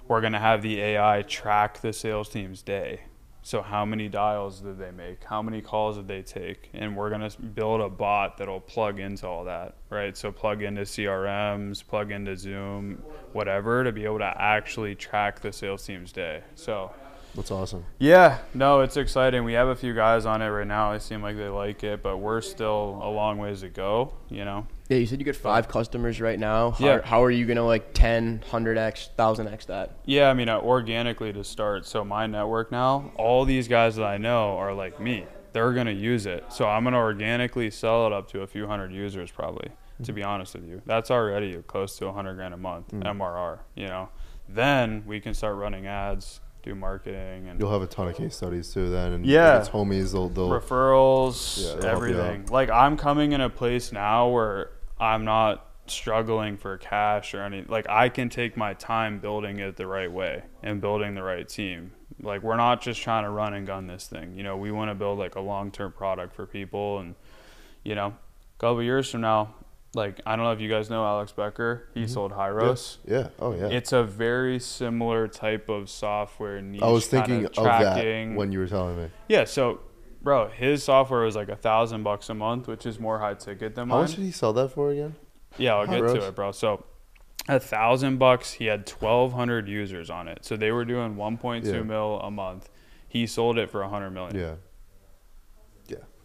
we're 0.08 0.20
gonna 0.20 0.40
have 0.40 0.62
the 0.62 0.80
AI 0.80 1.22
track 1.22 1.80
the 1.80 1.92
sales 1.92 2.28
team's 2.28 2.60
day. 2.60 3.02
So 3.42 3.62
how 3.62 3.84
many 3.84 4.08
dials 4.08 4.60
did 4.62 4.78
they 4.80 4.90
make? 4.90 5.22
How 5.22 5.40
many 5.42 5.60
calls 5.62 5.96
did 5.96 6.08
they 6.08 6.22
take? 6.22 6.70
And 6.74 6.96
we're 6.96 7.10
gonna 7.10 7.30
build 7.54 7.80
a 7.80 7.88
bot 7.88 8.38
that'll 8.38 8.58
plug 8.58 8.98
into 8.98 9.28
all 9.28 9.44
that, 9.44 9.76
right? 9.90 10.16
So 10.16 10.32
plug 10.32 10.60
into 10.60 10.82
CRMs, 10.82 11.86
plug 11.86 12.10
into 12.10 12.36
Zoom, 12.36 13.00
whatever, 13.32 13.84
to 13.84 13.92
be 13.92 14.04
able 14.04 14.18
to 14.18 14.34
actually 14.36 14.96
track 14.96 15.38
the 15.38 15.52
sales 15.52 15.86
team's 15.86 16.10
day. 16.10 16.42
So 16.56 16.90
That's 17.36 17.50
awesome. 17.50 17.84
yeah, 17.98 18.38
no, 18.54 18.80
it's 18.80 18.96
exciting. 18.96 19.44
We 19.44 19.52
have 19.52 19.68
a 19.68 19.76
few 19.76 19.92
guys 19.94 20.24
on 20.26 20.40
it 20.42 20.48
right 20.48 20.66
now. 20.66 20.92
They 20.92 20.98
seem 20.98 21.22
like 21.22 21.36
they 21.36 21.48
like 21.48 21.84
it, 21.84 22.02
but 22.02 22.16
we're 22.16 22.40
still 22.40 22.98
a 23.02 23.10
long 23.10 23.38
ways 23.38 23.60
to 23.60 23.68
go. 23.68 24.14
You 24.30 24.44
know. 24.44 24.66
Yeah, 24.88 24.98
you 24.98 25.06
said 25.06 25.18
you 25.18 25.24
get 25.24 25.36
five 25.36 25.68
customers 25.68 26.20
right 26.20 26.38
now. 26.38 26.70
How, 26.70 26.84
Yeah. 26.86 27.00
how 27.02 27.22
are 27.24 27.30
you 27.30 27.44
gonna 27.44 27.66
like 27.66 27.92
10, 27.92 28.42
100x, 28.50 29.10
1000x 29.18 29.66
that? 29.66 29.90
Yeah, 30.04 30.30
I 30.30 30.34
mean, 30.34 30.48
uh, 30.48 30.60
organically 30.60 31.32
to 31.32 31.42
start. 31.44 31.84
So 31.86 32.04
my 32.04 32.26
network 32.26 32.70
now, 32.72 33.10
all 33.16 33.44
these 33.44 33.68
guys 33.68 33.96
that 33.96 34.04
I 34.06 34.16
know 34.16 34.56
are 34.56 34.72
like 34.72 34.98
me. 35.00 35.26
They're 35.52 35.72
gonna 35.72 35.90
use 35.90 36.24
it. 36.26 36.44
So 36.52 36.68
I'm 36.68 36.84
gonna 36.84 36.98
organically 36.98 37.70
sell 37.70 38.06
it 38.06 38.12
up 38.12 38.30
to 38.30 38.42
a 38.42 38.46
few 38.46 38.66
hundred 38.66 38.92
users, 38.92 39.30
probably. 39.30 39.70
To 40.04 40.12
be 40.12 40.22
honest 40.22 40.54
with 40.54 40.64
you, 40.68 40.82
that's 40.86 41.10
already 41.10 41.56
close 41.66 41.96
to 41.98 42.06
a 42.06 42.12
hundred 42.12 42.34
grand 42.34 42.52
a 42.54 42.58
month 42.58 42.92
MRR. 42.92 43.60
You 43.74 43.88
know, 43.88 44.08
then 44.48 45.02
we 45.06 45.20
can 45.20 45.32
start 45.34 45.56
running 45.56 45.86
ads, 45.86 46.40
do 46.66 46.74
marketing, 46.74 47.48
and 47.48 47.58
You'll 47.58 47.70
have 47.70 47.80
a 47.82 47.86
ton 47.86 48.08
of 48.08 48.16
case 48.16 48.36
studies 48.36 48.72
too 48.74 48.90
then. 48.90 49.12
And 49.12 49.24
Yeah. 49.24 49.60
it's 49.60 49.68
homies, 49.70 50.12
they'll, 50.12 50.28
they'll 50.28 50.50
referrals, 50.50 51.62
Yeah, 51.64 51.80
they'll 51.80 51.90
everything. 51.90 52.46
Like 52.46 52.68
I'm 52.70 52.96
coming 52.96 53.32
in 53.32 53.40
a 53.40 53.48
place 53.48 53.92
now 53.92 54.28
where 54.28 54.70
I'm 55.00 55.24
not 55.24 55.62
struggling 55.86 56.56
for 56.56 56.76
cash 56.76 57.32
or 57.32 57.42
any 57.42 57.62
like 57.68 57.88
I 57.88 58.08
can 58.08 58.28
take 58.28 58.56
my 58.56 58.74
time 58.74 59.20
building 59.20 59.60
it 59.60 59.76
the 59.76 59.86
right 59.86 60.10
way 60.10 60.42
and 60.62 60.80
building 60.80 61.14
the 61.14 61.22
right 61.22 61.48
team. 61.48 61.92
Like 62.20 62.42
we're 62.42 62.56
not 62.56 62.82
just 62.82 63.00
trying 63.00 63.22
to 63.22 63.30
run 63.30 63.54
and 63.54 63.66
gun 63.66 63.86
this 63.86 64.08
thing. 64.08 64.34
You 64.36 64.42
know, 64.42 64.56
we 64.56 64.72
want 64.72 64.90
to 64.90 64.94
build 64.96 65.18
like 65.20 65.36
a 65.36 65.40
long-term 65.40 65.92
product 65.92 66.34
for 66.34 66.44
people 66.46 66.98
and 66.98 67.14
you 67.84 67.94
know, 67.94 68.08
a 68.08 68.58
couple 68.58 68.82
years 68.82 69.08
from 69.10 69.20
now, 69.20 69.54
like 69.96 70.20
I 70.26 70.36
don't 70.36 70.44
know 70.44 70.52
if 70.52 70.60
you 70.60 70.68
guys 70.68 70.90
know 70.90 71.04
Alex 71.04 71.32
Becker, 71.32 71.88
he 71.94 72.02
mm-hmm. 72.02 72.12
sold 72.12 72.32
Hyros. 72.32 72.98
Yeah. 73.06 73.28
Oh 73.40 73.54
yeah. 73.54 73.66
It's 73.68 73.92
a 73.92 74.04
very 74.04 74.60
similar 74.60 75.26
type 75.26 75.68
of 75.68 75.88
software 75.90 76.60
niche. 76.60 76.82
I 76.82 76.88
was 76.88 77.06
thinking 77.06 77.46
of 77.46 77.52
tracking. 77.52 78.32
that 78.32 78.38
when 78.38 78.52
you 78.52 78.60
were 78.60 78.68
telling 78.68 78.96
me. 78.96 79.08
Yeah, 79.28 79.44
so 79.44 79.80
bro, 80.22 80.48
his 80.48 80.84
software 80.84 81.22
was 81.22 81.34
like 81.34 81.48
a 81.48 81.56
thousand 81.56 82.02
bucks 82.02 82.28
a 82.28 82.34
month, 82.34 82.68
which 82.68 82.86
is 82.86 83.00
more 83.00 83.18
high 83.18 83.34
ticket 83.34 83.74
than 83.74 83.88
mine. 83.88 83.96
How 83.96 84.02
much 84.02 84.16
did 84.16 84.24
he 84.24 84.30
sell 84.30 84.52
that 84.52 84.68
for 84.68 84.90
again? 84.90 85.16
yeah, 85.58 85.74
I'll 85.74 85.86
get 85.86 85.98
to 86.00 86.26
it, 86.28 86.34
bro. 86.34 86.52
So 86.52 86.84
a 87.48 87.58
thousand 87.58 88.18
bucks, 88.18 88.52
he 88.52 88.66
had 88.66 88.86
twelve 88.86 89.32
hundred 89.32 89.68
users 89.68 90.10
on 90.10 90.28
it. 90.28 90.44
So 90.44 90.56
they 90.56 90.70
were 90.70 90.84
doing 90.84 91.16
one 91.16 91.38
point 91.38 91.64
two 91.64 91.72
Yeah. 91.72 91.82
mil 91.82 92.20
a 92.20 92.30
month. 92.30 92.68
He 93.08 93.26
sold 93.26 93.56
it 93.56 93.70
for 93.70 93.82
a 93.82 93.88
hundred 93.88 94.10
million. 94.10 94.36
Yeah. 94.36 94.54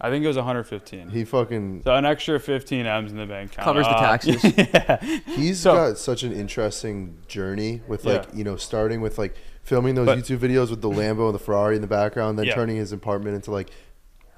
I 0.04 0.10
think 0.10 0.26
it 0.26 0.28
was 0.28 0.36
115. 0.38 1.10
He 1.10 1.24
fucking 1.26 1.84
so 1.84 1.94
an 1.96 2.06
extra 2.06 2.40
15 2.40 2.86
m's 2.88 3.12
in 3.12 3.18
the 3.20 3.28
bank 3.28 3.52
account 3.54 3.66
Covers 3.66 3.86
the 3.86 3.92
Uh, 3.92 4.00
taxes. 4.02 4.44
yeah. 4.58 5.20
he's 5.36 5.60
So- 5.60 5.74
got 5.76 5.98
such 6.00 6.24
an 6.24 6.32
interesting 6.34 7.20
journey 7.28 7.82
with 7.88 8.04
like 8.04 8.24
Yeah. 8.32 8.38
you 8.38 8.44
know 8.44 8.56
starting 8.56 9.02
with 9.02 9.20
like 9.20 9.36
filming 9.64 9.94
those 9.96 10.08
But- 10.08 10.18
YouTube 10.18 10.40
videos 10.40 10.72
with 10.72 10.82
the 10.82 10.90
Lambo 10.90 11.28
and 11.28 11.36
the 11.36 11.40
Ferrari 11.40 11.76
in 11.76 11.82
the 11.82 11.88
background, 11.88 12.40
then 12.40 12.46
Yeah. 12.48 12.56
turning 12.56 12.78
his 12.78 12.92
apartment 12.92 13.36
into 13.36 13.52
like 13.52 13.70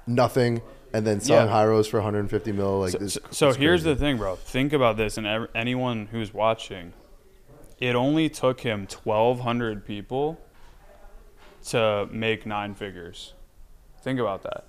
nothing, 0.06 0.60
and 0.92 1.06
then 1.06 1.18
selling 1.20 1.48
Yeah. 1.48 1.54
Hyros 1.64 1.88
for 1.88 1.98
150 1.98 2.52
mil. 2.52 2.80
Like 2.80 2.90
so, 2.92 2.98
this. 2.98 3.14
so- 3.14 3.20
so 3.30 3.48
it's 3.48 3.56
here's 3.56 3.82
crazy. 3.84 3.94
the 3.94 4.00
thing, 4.00 4.16
bro. 4.18 4.36
Think 4.36 4.74
about 4.74 4.98
this, 4.98 5.16
and 5.16 5.26
ev- 5.26 5.48
anyone 5.54 6.08
who's 6.12 6.34
watching, 6.34 6.92
it 7.80 7.94
only 7.94 8.28
took 8.28 8.60
him 8.60 8.86
1,200 8.86 9.86
people 9.86 10.38
to 11.68 12.06
make 12.12 12.44
nine 12.44 12.74
figures. 12.74 13.32
Think 14.02 14.20
about 14.20 14.42
that. 14.42 14.64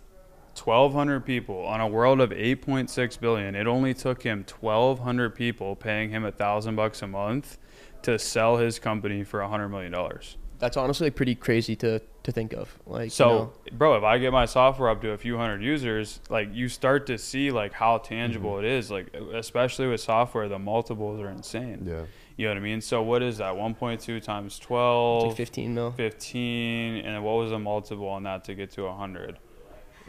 1,200 0.57 1.25
people 1.25 1.63
on 1.65 1.81
a 1.81 1.87
world 1.87 2.21
of 2.21 2.29
8.6 2.31 3.19
billion. 3.19 3.55
It 3.55 3.67
only 3.67 3.93
took 3.93 4.23
him 4.23 4.45
1,200 4.59 5.35
people 5.35 5.75
paying 5.75 6.09
him 6.09 6.23
a 6.25 6.31
thousand 6.31 6.75
bucks 6.75 7.01
a 7.01 7.07
month 7.07 7.57
to 8.03 8.17
sell 8.19 8.57
his 8.57 8.79
company 8.79 9.23
for 9.23 9.41
a 9.41 9.47
hundred 9.47 9.69
million 9.69 9.91
dollars. 9.91 10.37
That's 10.59 10.77
honestly 10.77 11.07
like 11.07 11.15
pretty 11.15 11.35
crazy 11.35 11.75
to 11.77 11.99
to 12.23 12.31
think 12.31 12.53
of. 12.53 12.73
Like 12.87 13.11
So, 13.11 13.53
you 13.65 13.71
know, 13.71 13.77
bro, 13.77 13.97
if 13.97 14.03
I 14.03 14.17
get 14.17 14.31
my 14.31 14.45
software 14.45 14.89
up 14.89 15.01
to 15.01 15.11
a 15.11 15.17
few 15.17 15.37
hundred 15.37 15.61
users, 15.61 16.19
like 16.29 16.49
you 16.53 16.69
start 16.69 17.05
to 17.07 17.17
see 17.17 17.51
like 17.51 17.73
how 17.73 17.97
tangible 17.99 18.53
Mm-hmm. 18.53 18.65
it 18.65 18.71
is. 18.71 18.89
Like 18.89 19.13
especially 19.33 19.87
with 19.87 20.01
software, 20.01 20.47
the 20.47 20.57
multiples 20.57 21.19
are 21.19 21.29
insane. 21.29 21.85
Yeah. 21.85 22.05
You 22.37 22.45
know 22.47 22.51
what 22.51 22.57
I 22.57 22.61
mean? 22.61 22.81
So 22.81 23.01
what 23.01 23.21
is 23.21 23.37
that? 23.37 23.53
1.2 23.53 24.21
times 24.23 24.57
12, 24.59 25.27
like 25.27 25.37
15 25.37 25.73
mil, 25.75 25.91
15, 25.91 26.97
and 26.97 27.23
what 27.23 27.33
was 27.37 27.51
the 27.51 27.59
multiple 27.59 28.07
on 28.09 28.23
that 28.23 28.43
to 28.45 28.55
get 28.55 28.71
to 28.71 28.83
100? 28.83 29.37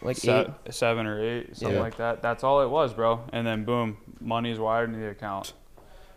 Like 0.02 0.16
Se- 0.16 0.46
eight. 0.66 0.74
seven 0.74 1.06
or 1.06 1.20
eight, 1.22 1.56
something 1.56 1.76
Yeah. 1.76 1.82
like 1.82 1.96
that. 1.96 2.22
That's 2.22 2.44
all 2.44 2.61
it 2.62 2.68
was, 2.68 2.92
bro. 2.94 3.20
And 3.32 3.46
then 3.46 3.64
boom, 3.64 3.96
money's 4.20 4.59
wired 4.59 4.92
in 4.92 5.00
the 5.00 5.09
account. 5.09 5.52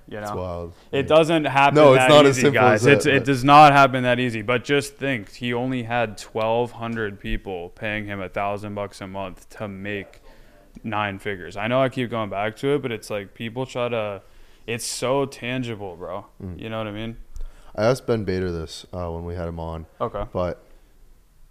You 0.08 0.20
know, 0.22 0.36
wild. 0.36 0.74
it 0.92 1.08
doesn't 1.08 1.46
happen. 1.46 1.76
No, 1.76 1.94
it's 1.94 2.00
that 2.04 2.10
not 2.10 2.26
as 2.26 2.38
easy, 2.38 2.42
simple 2.48 2.62
guys. 2.62 2.80
as 2.82 2.84
that, 2.86 2.92
it's, 2.94 3.06
it 3.06 3.26
does 3.26 3.44
not 3.44 3.74
happen 3.74 4.02
that 4.04 4.20
easy. 4.20 4.42
But 4.42 4.64
just 4.64 4.96
think, 4.96 5.32
he 5.36 5.54
only 5.54 5.84
had 5.84 6.18
twelve 6.18 6.72
hundred 6.72 7.20
people 7.20 7.70
paying 7.70 8.08
him 8.08 8.20
a 8.20 8.28
thousand 8.28 8.74
bucks 8.74 9.02
a 9.02 9.08
month 9.08 9.48
to 9.58 9.68
make 9.68 10.22
nine 10.84 11.20
figures. 11.20 11.56
I 11.58 11.68
know 11.68 11.80
I 11.82 11.90
keep 11.90 12.10
going 12.10 12.32
back 12.32 12.56
to 12.58 12.70
it, 12.74 12.82
but 12.82 12.92
it's 12.92 13.12
like 13.12 13.36
people 13.36 13.68
try 13.68 13.88
to. 13.90 14.24
It's 14.66 14.86
so 14.86 15.26
tangible, 15.26 15.96
bro. 15.96 16.26
Mm. 16.44 16.60
You 16.60 16.70
know 16.70 16.80
what 16.80 16.88
I 16.88 16.92
mean? 16.92 17.18
I 17.76 17.86
asked 17.86 18.08
Ben 18.08 18.24
Bader 18.24 18.52
this 18.52 18.88
uh, 18.92 19.12
when 19.12 19.26
we 19.26 19.36
had 19.36 19.48
him 19.48 19.60
on, 19.60 19.86
Okay. 20.02 20.24
but 20.34 20.64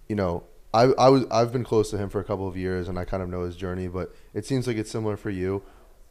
you 0.09 0.17
know, 0.17 0.43
I 0.75 0.85
I 0.99 1.09
was 1.09 1.25
I've 1.31 1.53
been 1.53 1.65
close 1.65 1.91
to 1.91 1.99
him 1.99 2.09
for 2.11 2.21
a 2.21 2.25
couple 2.25 2.47
of 2.47 2.57
years, 2.57 2.89
and 2.89 2.99
I 2.99 3.05
kind 3.05 3.23
of 3.23 3.29
know 3.29 3.43
his 3.45 3.57
journey. 3.57 3.89
But 3.89 4.15
it 4.35 4.45
seems 4.47 4.67
like 4.67 4.77
it's 4.77 4.91
similar 4.91 5.17
for 5.17 5.31
you. 5.31 5.63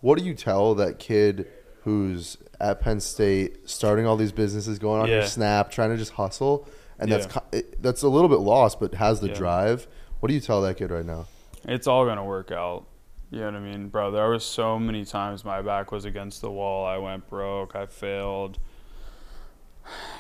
What 0.02 0.18
do 0.18 0.26
you 0.26 0.34
tell 0.34 0.76
that 0.76 1.00
kid 1.00 1.48
who's 1.84 2.38
at 2.60 2.82
Penn 2.82 3.00
State, 3.00 3.70
starting 3.70 4.06
all 4.06 4.18
these 4.18 4.32
businesses, 4.32 4.78
going 4.80 5.02
on 5.02 5.08
Yeah. 5.08 5.16
your 5.16 5.24
Snap, 5.24 5.72
trying 5.72 5.90
to 5.92 5.98
just 5.98 6.14
hustle, 6.14 6.68
and 7.00 7.12
that's 7.12 7.28
Yeah. 7.34 7.42
it, 7.60 7.82
that's 7.82 8.02
a 8.04 8.10
little 8.10 8.30
bit 8.30 8.40
lost, 8.40 8.80
but 8.80 8.94
has 8.96 9.20
the 9.20 9.28
Yeah. 9.30 9.36
drive? 9.36 9.88
What 10.20 10.28
do 10.30 10.34
you 10.34 10.42
tell 10.42 10.62
that 10.64 10.78
kid 10.78 10.92
right 10.92 11.06
now? 11.06 11.26
It's 11.66 11.88
all 11.88 12.06
gonna 12.06 12.26
work 12.26 12.52
out. 12.52 12.86
You 13.30 13.40
know 13.42 13.46
what 13.48 13.56
I 13.56 13.60
mean, 13.60 13.90
bro? 13.90 14.10
There 14.12 14.30
was 14.30 14.44
so 14.44 14.80
many 14.80 15.04
times 15.06 15.44
my 15.46 15.62
back 15.62 15.92
was 15.92 16.06
against 16.06 16.42
the 16.42 16.50
wall. 16.52 16.86
I 16.86 16.98
went 16.98 17.30
broke. 17.30 17.76
I 17.76 17.86
failed. 17.86 18.58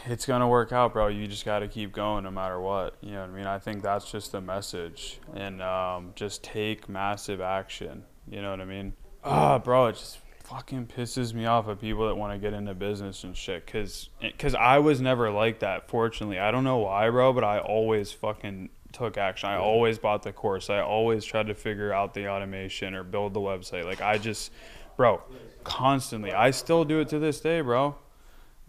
It's 0.05 0.25
gonna 0.25 0.47
work 0.47 0.71
out, 0.71 0.93
bro. 0.93 1.07
You 1.07 1.27
just 1.27 1.45
got 1.45 1.59
to 1.59 1.67
keep 1.67 1.91
going, 1.91 2.23
no 2.23 2.31
matter 2.31 2.59
what. 2.59 2.95
You 3.01 3.11
know 3.11 3.21
what 3.21 3.29
I 3.29 3.33
mean? 3.33 3.45
I 3.45 3.59
think 3.59 3.83
that's 3.83 4.09
just 4.11 4.31
the 4.31 4.41
message, 4.41 5.19
and 5.33 5.61
um, 5.61 6.13
just 6.15 6.43
take 6.43 6.87
massive 6.87 7.41
action. 7.41 8.03
You 8.29 8.41
know 8.41 8.51
what 8.51 8.61
I 8.61 8.65
mean? 8.65 8.93
Ah, 9.23 9.59
bro, 9.59 9.87
it 9.87 9.93
just 9.93 10.19
fucking 10.43 10.87
pisses 10.87 11.33
me 11.33 11.45
off 11.45 11.67
at 11.67 11.81
people 11.81 12.07
that 12.07 12.15
want 12.15 12.33
to 12.33 12.39
get 12.39 12.53
into 12.53 12.73
business 12.73 13.25
and 13.25 13.35
shit. 13.35 13.67
Cause, 13.67 14.09
eh, 14.21 14.31
cause 14.39 14.55
I 14.55 14.79
was 14.79 15.01
never 15.01 15.29
like 15.29 15.59
that. 15.59 15.89
Fortunately, 15.89 16.39
I 16.39 16.51
don't 16.51 16.63
know 16.63 16.77
why, 16.77 17.09
bro, 17.09 17.33
but 17.33 17.43
I 17.43 17.59
always 17.59 18.13
fucking 18.13 18.69
took 18.93 19.17
action. 19.17 19.49
I 19.49 19.57
always 19.57 19.99
bought 19.99 20.23
the 20.23 20.31
course. 20.31 20.69
I 20.69 20.79
always 20.79 21.25
tried 21.25 21.47
to 21.47 21.53
figure 21.53 21.91
out 21.91 22.13
the 22.13 22.29
automation 22.29 22.95
or 22.95 23.03
build 23.03 23.33
the 23.33 23.41
website. 23.41 23.83
Like 23.83 24.01
I 24.01 24.17
just, 24.17 24.51
bro, 24.95 25.21
constantly. 25.65 26.31
I 26.31 26.51
still 26.51 26.85
do 26.85 27.01
it 27.01 27.09
to 27.09 27.19
this 27.19 27.41
day, 27.41 27.59
bro. 27.59 27.95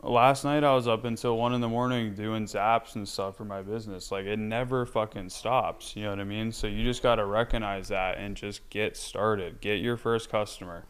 Last 0.03 0.45
night 0.45 0.63
I 0.63 0.75
was 0.75 0.87
up 0.87 1.05
until 1.05 1.37
one 1.37 1.53
in 1.55 1.61
the 1.61 1.69
morning 1.69 2.15
doing 2.15 2.45
zaps 2.47 2.95
and 2.95 3.09
stuff 3.09 3.37
for 3.37 3.45
my 3.45 3.63
business. 3.63 4.13
Like 4.13 4.27
it 4.27 4.39
never 4.39 4.87
fucking 4.87 5.29
stops. 5.31 5.97
You 5.97 6.05
know 6.05 6.11
what 6.11 6.21
I 6.21 6.25
mean? 6.25 6.53
So 6.53 6.67
you 6.69 6.85
just 6.85 7.03
gotta 7.03 7.25
recognize 7.25 7.89
that 7.89 8.17
and 8.19 8.37
just 8.37 8.69
get 8.71 8.97
started. 8.97 9.61
Get 9.61 9.81
your 9.81 9.97
first 9.97 10.31
customer. 10.31 10.85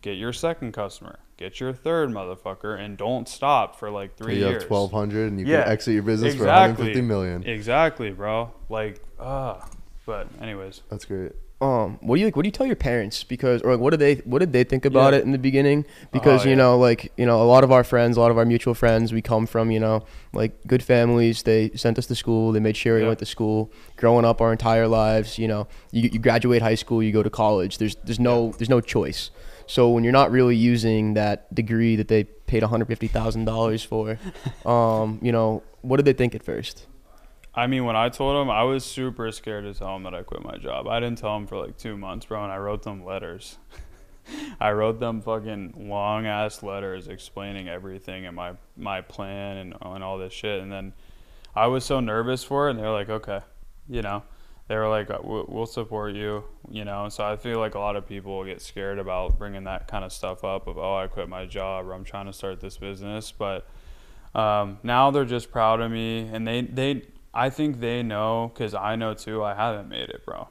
Get 0.00 0.12
your 0.16 0.32
second 0.32 0.72
customer. 0.72 1.18
Get 1.36 1.58
your 1.58 1.72
third 1.72 2.10
motherfucker, 2.10 2.78
and 2.78 2.96
don't 2.96 3.28
stop 3.28 3.76
for 3.76 3.90
like 3.90 4.16
three 4.16 4.34
you 4.38 4.46
years. 4.46 4.62
have 4.62 4.70
1200 4.70 5.30
and 5.32 5.40
you 5.40 5.46
Yeah, 5.46 5.64
can 5.64 5.72
exit 5.72 5.94
your 5.94 6.02
business 6.04 6.36
for 6.36 6.44
150 6.46 7.00
million. 7.02 7.44
Exactly, 7.44 8.10
bro. 8.10 8.52
Like, 8.68 9.02
ah. 9.18 9.68
but 10.06 10.28
anyways, 10.40 10.82
That's 10.88 11.04
great. 11.04 11.32
Um 11.62 11.96
what 12.00 12.16
do 12.16 12.20
you 12.20 12.26
like 12.26 12.34
what 12.36 12.42
do 12.42 12.48
you 12.48 12.52
tell 12.52 12.66
your 12.66 12.76
parents? 12.90 13.22
Because 13.22 13.62
or 13.62 13.70
like 13.72 13.80
what 13.80 13.90
do 13.90 13.96
they 13.96 14.16
what 14.32 14.40
did 14.40 14.52
they 14.52 14.64
think 14.64 14.84
about 14.84 15.12
Yeah. 15.12 15.20
it 15.20 15.24
in 15.24 15.30
the 15.32 15.38
beginning? 15.38 15.84
Because 16.10 16.40
Oh, 16.42 16.44
you 16.44 16.50
yeah. 16.50 16.56
know 16.64 16.78
like 16.78 17.12
you 17.16 17.24
know 17.24 17.40
a 17.40 17.48
lot 17.54 17.62
of 17.62 17.70
our 17.70 17.84
friends 17.84 18.16
a 18.16 18.20
lot 18.20 18.30
of 18.32 18.38
our 18.38 18.44
mutual 18.44 18.74
friends 18.74 19.12
we 19.12 19.22
come 19.22 19.46
from 19.46 19.70
you 19.70 19.78
know 19.80 20.02
like 20.32 20.52
good 20.66 20.82
families. 20.82 21.42
They 21.44 21.70
sent 21.76 21.98
us 21.98 22.06
to 22.06 22.14
school. 22.16 22.52
They 22.52 22.60
made 22.60 22.76
sure 22.76 22.96
we 22.96 23.02
Yeah. 23.02 23.06
went 23.12 23.20
to 23.20 23.26
school. 23.36 23.70
Growing 23.96 24.24
up 24.24 24.40
our 24.40 24.50
entire 24.52 24.88
lives 24.88 25.38
you 25.38 25.46
know 25.46 25.68
you, 25.92 26.10
you 26.12 26.18
graduate 26.18 26.62
high 26.62 26.74
school 26.74 27.00
you 27.02 27.12
go 27.12 27.22
to 27.22 27.30
college. 27.30 27.78
There's 27.78 27.94
there's 28.06 28.20
no 28.20 28.52
there's 28.58 28.70
no 28.70 28.80
choice. 28.80 29.30
So 29.66 29.88
when 29.90 30.02
you're 30.04 30.12
not 30.22 30.30
really 30.32 30.56
using 30.56 31.14
that 31.14 31.54
degree 31.54 31.94
that 31.96 32.08
they 32.08 32.24
paid 32.24 32.62
$150,000 32.64 33.86
for 33.86 34.18
um 34.68 35.18
you 35.22 35.32
know 35.32 35.62
what 35.82 35.96
did 35.98 36.04
they 36.06 36.12
think 36.12 36.34
at 36.34 36.42
first 36.42 36.86
I 37.54 37.66
mean, 37.66 37.84
when 37.84 37.96
I 37.96 38.08
told 38.08 38.40
him, 38.40 38.50
I 38.50 38.62
was 38.62 38.84
super 38.84 39.30
scared 39.30 39.64
to 39.64 39.74
tell 39.74 39.94
him 39.96 40.04
that 40.04 40.14
I 40.14 40.22
quit 40.22 40.42
my 40.42 40.56
job. 40.56 40.88
I 40.88 41.00
didn't 41.00 41.18
tell 41.18 41.36
him 41.36 41.46
for 41.46 41.58
like 41.58 41.76
two 41.76 41.98
months, 41.98 42.24
bro, 42.26 42.42
and 42.42 42.52
I 42.52 42.56
wrote 42.56 42.82
them 42.82 43.04
letters. 43.04 43.58
I 44.60 44.72
wrote 44.72 45.00
them 45.00 45.20
fucking 45.20 45.88
long 45.88 46.26
ass 46.26 46.62
letters 46.62 47.08
explaining 47.08 47.68
everything 47.68 48.24
and 48.24 48.36
my 48.36 48.52
my 48.76 49.00
plan 49.00 49.56
and 49.58 49.74
and 49.82 50.02
all 50.02 50.16
this 50.16 50.32
shit. 50.32 50.62
And 50.62 50.72
then 50.72 50.94
I 51.54 51.66
was 51.66 51.84
so 51.84 52.00
nervous 52.00 52.42
for 52.42 52.68
it, 52.68 52.70
and 52.70 52.78
they're 52.78 52.90
like, 52.90 53.10
okay, 53.10 53.40
you 53.86 54.00
know, 54.00 54.22
they 54.68 54.76
were 54.76 54.88
like, 54.88 55.10
we'll, 55.22 55.44
we'll 55.48 55.66
support 55.66 56.14
you, 56.14 56.44
you 56.70 56.86
know. 56.86 57.10
So 57.10 57.24
I 57.24 57.36
feel 57.36 57.58
like 57.58 57.74
a 57.74 57.78
lot 57.78 57.96
of 57.96 58.06
people 58.06 58.42
get 58.44 58.62
scared 58.62 58.98
about 58.98 59.38
bringing 59.38 59.64
that 59.64 59.88
kind 59.88 60.04
of 60.04 60.12
stuff 60.12 60.44
up 60.44 60.66
of 60.66 60.78
oh, 60.78 60.96
I 60.96 61.06
quit 61.08 61.28
my 61.28 61.44
job 61.44 61.86
or 61.86 61.92
I'm 61.92 62.04
trying 62.04 62.26
to 62.26 62.32
start 62.32 62.60
this 62.60 62.78
business, 62.78 63.30
but 63.30 63.66
um, 64.34 64.78
now 64.82 65.10
they're 65.10 65.26
just 65.26 65.50
proud 65.50 65.82
of 65.82 65.90
me 65.90 66.20
and 66.32 66.48
they 66.48 66.62
they 66.62 67.02
i 67.34 67.48
think 67.50 67.80
they 67.80 68.02
know 68.02 68.50
because 68.52 68.74
i 68.74 68.96
know 68.96 69.14
too 69.14 69.42
i 69.42 69.54
haven't 69.54 69.88
made 69.88 70.08
it 70.08 70.24
bro 70.24 70.48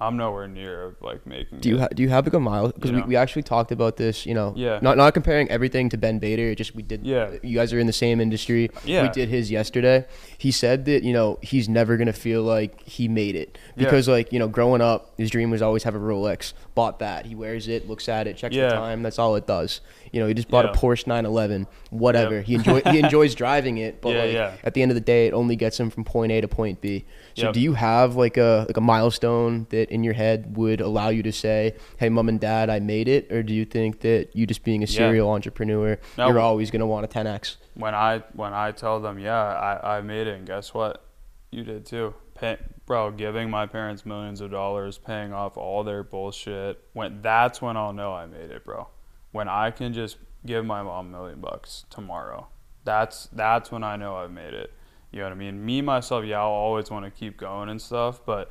i'm 0.00 0.16
nowhere 0.16 0.48
near 0.48 0.84
of 0.86 0.94
like 1.02 1.26
making 1.26 1.60
Do 1.60 1.68
you 1.68 1.76
it. 1.76 1.80
ha- 1.80 1.88
do 1.94 2.02
you 2.02 2.08
have 2.08 2.24
like 2.26 2.34
a 2.34 2.40
mile? 2.40 2.68
Because 2.72 2.92
we, 2.92 3.00
know. 3.00 3.06
we 3.06 3.16
actually 3.16 3.42
talked 3.42 3.70
about 3.72 3.96
this. 3.96 4.24
You 4.26 4.34
know, 4.34 4.54
Yeah. 4.56 4.78
Not 4.82 4.96
not 4.96 5.12
comparing 5.14 5.50
everything 5.50 5.88
to 5.90 5.98
Ben 5.98 6.18
Bader. 6.18 6.50
It 6.52 6.56
just 6.56 6.74
we 6.74 6.82
did. 6.82 7.04
Yeah. 7.06 7.32
You 7.42 7.56
guys 7.56 7.72
are 7.72 7.78
in 7.78 7.86
the 7.86 7.92
same 7.92 8.20
industry. 8.20 8.70
Yeah. 8.84 9.02
We 9.02 9.08
did 9.10 9.28
his 9.28 9.50
yesterday. 9.50 10.06
He 10.38 10.50
said 10.52 10.84
that 10.86 11.02
you 11.02 11.12
know 11.12 11.38
he's 11.42 11.68
never 11.68 11.96
gonna 11.96 12.12
feel 12.14 12.42
like 12.42 12.82
he 12.88 13.08
made 13.08 13.36
it 13.36 13.58
Yeah. 13.76 13.84
because 13.84 14.08
like 14.08 14.32
you 14.32 14.38
know 14.38 14.48
growing 14.48 14.80
up 14.80 15.12
his 15.18 15.28
dream 15.30 15.50
was 15.50 15.60
always 15.62 15.82
have 15.84 15.94
a 15.94 15.98
Rolex. 15.98 16.52
Bought 16.74 17.00
that. 17.00 17.26
He 17.26 17.34
wears 17.34 17.68
it, 17.68 17.86
looks 17.88 18.08
at 18.08 18.26
it, 18.26 18.36
checks 18.38 18.54
Yeah. 18.54 18.68
the 18.70 18.74
time. 18.76 19.02
That's 19.02 19.18
all 19.18 19.36
it 19.36 19.46
does. 19.46 19.80
You 20.12 20.20
know, 20.20 20.26
he 20.28 20.34
just 20.34 20.48
bought 20.48 20.64
Yeah. 20.64 20.70
a 20.72 20.74
Porsche 20.74 21.06
911. 21.06 21.66
Whatever. 21.90 22.36
Yep. 22.36 22.44
He 22.46 22.54
enjoy 22.54 22.80
he 22.90 22.98
enjoys 23.04 23.34
driving 23.34 23.76
it, 23.78 24.00
but 24.00 24.10
Yeah, 24.14 24.22
like 24.22 24.32
yeah. 24.32 24.52
at 24.64 24.72
the 24.74 24.80
end 24.82 24.90
of 24.90 24.94
the 24.94 25.00
day, 25.02 25.26
it 25.26 25.34
only 25.34 25.56
gets 25.56 25.78
him 25.78 25.90
from 25.90 26.04
point 26.04 26.32
A 26.32 26.40
to 26.40 26.48
point 26.48 26.80
B. 26.80 27.04
So 27.34 27.46
Yep. 27.46 27.52
do 27.54 27.60
you 27.60 27.74
have 27.74 28.16
like 28.16 28.36
a 28.38 28.64
like 28.68 28.76
a 28.76 28.80
milestone 28.80 29.66
that 29.70 29.89
in 29.90 30.04
your 30.04 30.14
head 30.14 30.56
would 30.56 30.80
allow 30.80 31.08
you 31.08 31.22
to 31.24 31.32
say, 31.32 31.74
"Hey, 31.98 32.08
mom 32.08 32.28
and 32.28 32.38
dad, 32.40 32.70
I 32.70 32.80
made 32.80 33.08
it," 33.08 33.30
or 33.32 33.42
do 33.42 33.52
you 33.54 33.64
think 33.64 34.00
that 34.00 34.34
you 34.34 34.46
just 34.46 34.64
being 34.64 34.82
a 34.82 34.86
Yeah. 34.86 34.98
serial 34.98 35.30
entrepreneur, 35.30 35.98
No. 36.16 36.28
you're 36.28 36.38
always 36.40 36.70
gonna 36.70 36.86
want 36.86 37.04
a 37.04 37.08
10x? 37.08 37.56
when 37.74 37.94
i 37.94 38.18
when 38.34 38.52
i 38.52 38.72
tell 38.72 38.98
them 39.00 39.18
yeah 39.18 39.40
i 39.40 39.98
i 39.98 40.00
made 40.00 40.26
it 40.26 40.36
and 40.36 40.44
guess 40.46 40.74
what 40.74 41.04
you 41.52 41.62
did 41.62 41.86
too 41.86 42.12
Pay, 42.34 42.56
bro 42.84 43.10
giving 43.12 43.48
my 43.48 43.64
parents 43.64 44.04
millions 44.04 44.40
of 44.40 44.50
dollars 44.50 44.98
paying 44.98 45.32
off 45.32 45.56
all 45.56 45.84
their 45.84 46.02
bullshit 46.02 46.80
when 46.94 47.22
that's 47.22 47.62
when 47.62 47.76
i'll 47.76 47.92
know 47.92 48.12
i 48.12 48.26
made 48.26 48.50
it 48.50 48.64
bro 48.64 48.88
when 49.30 49.48
i 49.48 49.70
can 49.70 49.92
just 49.92 50.16
give 50.44 50.64
my 50.66 50.82
mom 50.82 51.06
a 51.14 51.18
million 51.18 51.40
bucks 51.40 51.84
tomorrow 51.90 52.48
that's 52.84 53.28
that's 53.32 53.70
when 53.70 53.84
i 53.84 53.94
know 53.94 54.16
i've 54.16 54.32
made 54.32 54.52
it 54.52 54.72
you 55.12 55.20
know 55.20 55.26
what 55.26 55.32
i 55.32 55.36
mean 55.36 55.64
me 55.64 55.80
myself 55.80 56.24
yeah 56.24 56.38
i'll 56.40 56.48
always 56.48 56.90
want 56.90 57.04
to 57.04 57.10
keep 57.10 57.36
going 57.38 57.68
and 57.68 57.80
stuff 57.80 58.20
but 58.26 58.50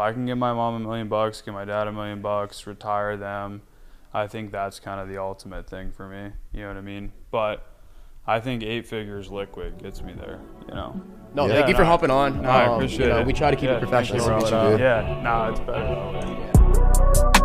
i 0.00 0.12
can 0.12 0.26
give 0.26 0.38
my 0.38 0.52
mom 0.52 0.74
a 0.74 0.80
million 0.80 1.08
bucks 1.08 1.40
give 1.42 1.54
my 1.54 1.64
dad 1.64 1.86
a 1.86 1.92
million 1.92 2.20
bucks 2.20 2.66
retire 2.66 3.16
them 3.16 3.62
i 4.14 4.26
think 4.26 4.50
that's 4.50 4.80
kind 4.80 5.00
of 5.00 5.08
the 5.08 5.16
ultimate 5.18 5.68
thing 5.68 5.90
for 5.90 6.08
me 6.08 6.30
you 6.52 6.60
know 6.62 6.68
what 6.68 6.76
i 6.76 6.80
mean 6.80 7.12
but 7.30 7.66
I 8.26 8.38
think 8.38 8.62
eight 8.62 8.86
figures 8.86 9.28
liquid 9.30 9.82
gets 9.82 10.02
me 10.02 10.12
there, 10.12 10.38
you 10.68 10.74
know. 10.74 11.00
No, 11.34 11.46
Yeah. 11.46 11.54
thank 11.54 11.68
you 11.68 11.74
for 11.74 11.82
no, 11.82 11.88
hopping 11.88 12.10
on. 12.10 12.42
No, 12.42 12.50
I 12.50 12.66
Um, 12.66 12.74
appreciate 12.74 13.06
you 13.06 13.12
know, 13.12 13.20
it. 13.20 13.26
We 13.26 13.32
try 13.32 13.50
to 13.50 13.56
keep 13.56 13.70
Yeah, 13.70 13.76
it 13.76 13.80
professional. 13.80 14.18
thank 14.20 14.28
you, 14.28 14.34
Nice 14.40 14.44
to 14.44 14.50
bro. 14.50 14.62
meet 14.64 14.70
you, 14.72 14.76
dude. 14.76 14.80
Yeah, 14.80 15.20
no, 15.22 15.50
it's 15.50 15.60
better 15.60 15.86
that 17.14 17.32
way. 17.34 17.39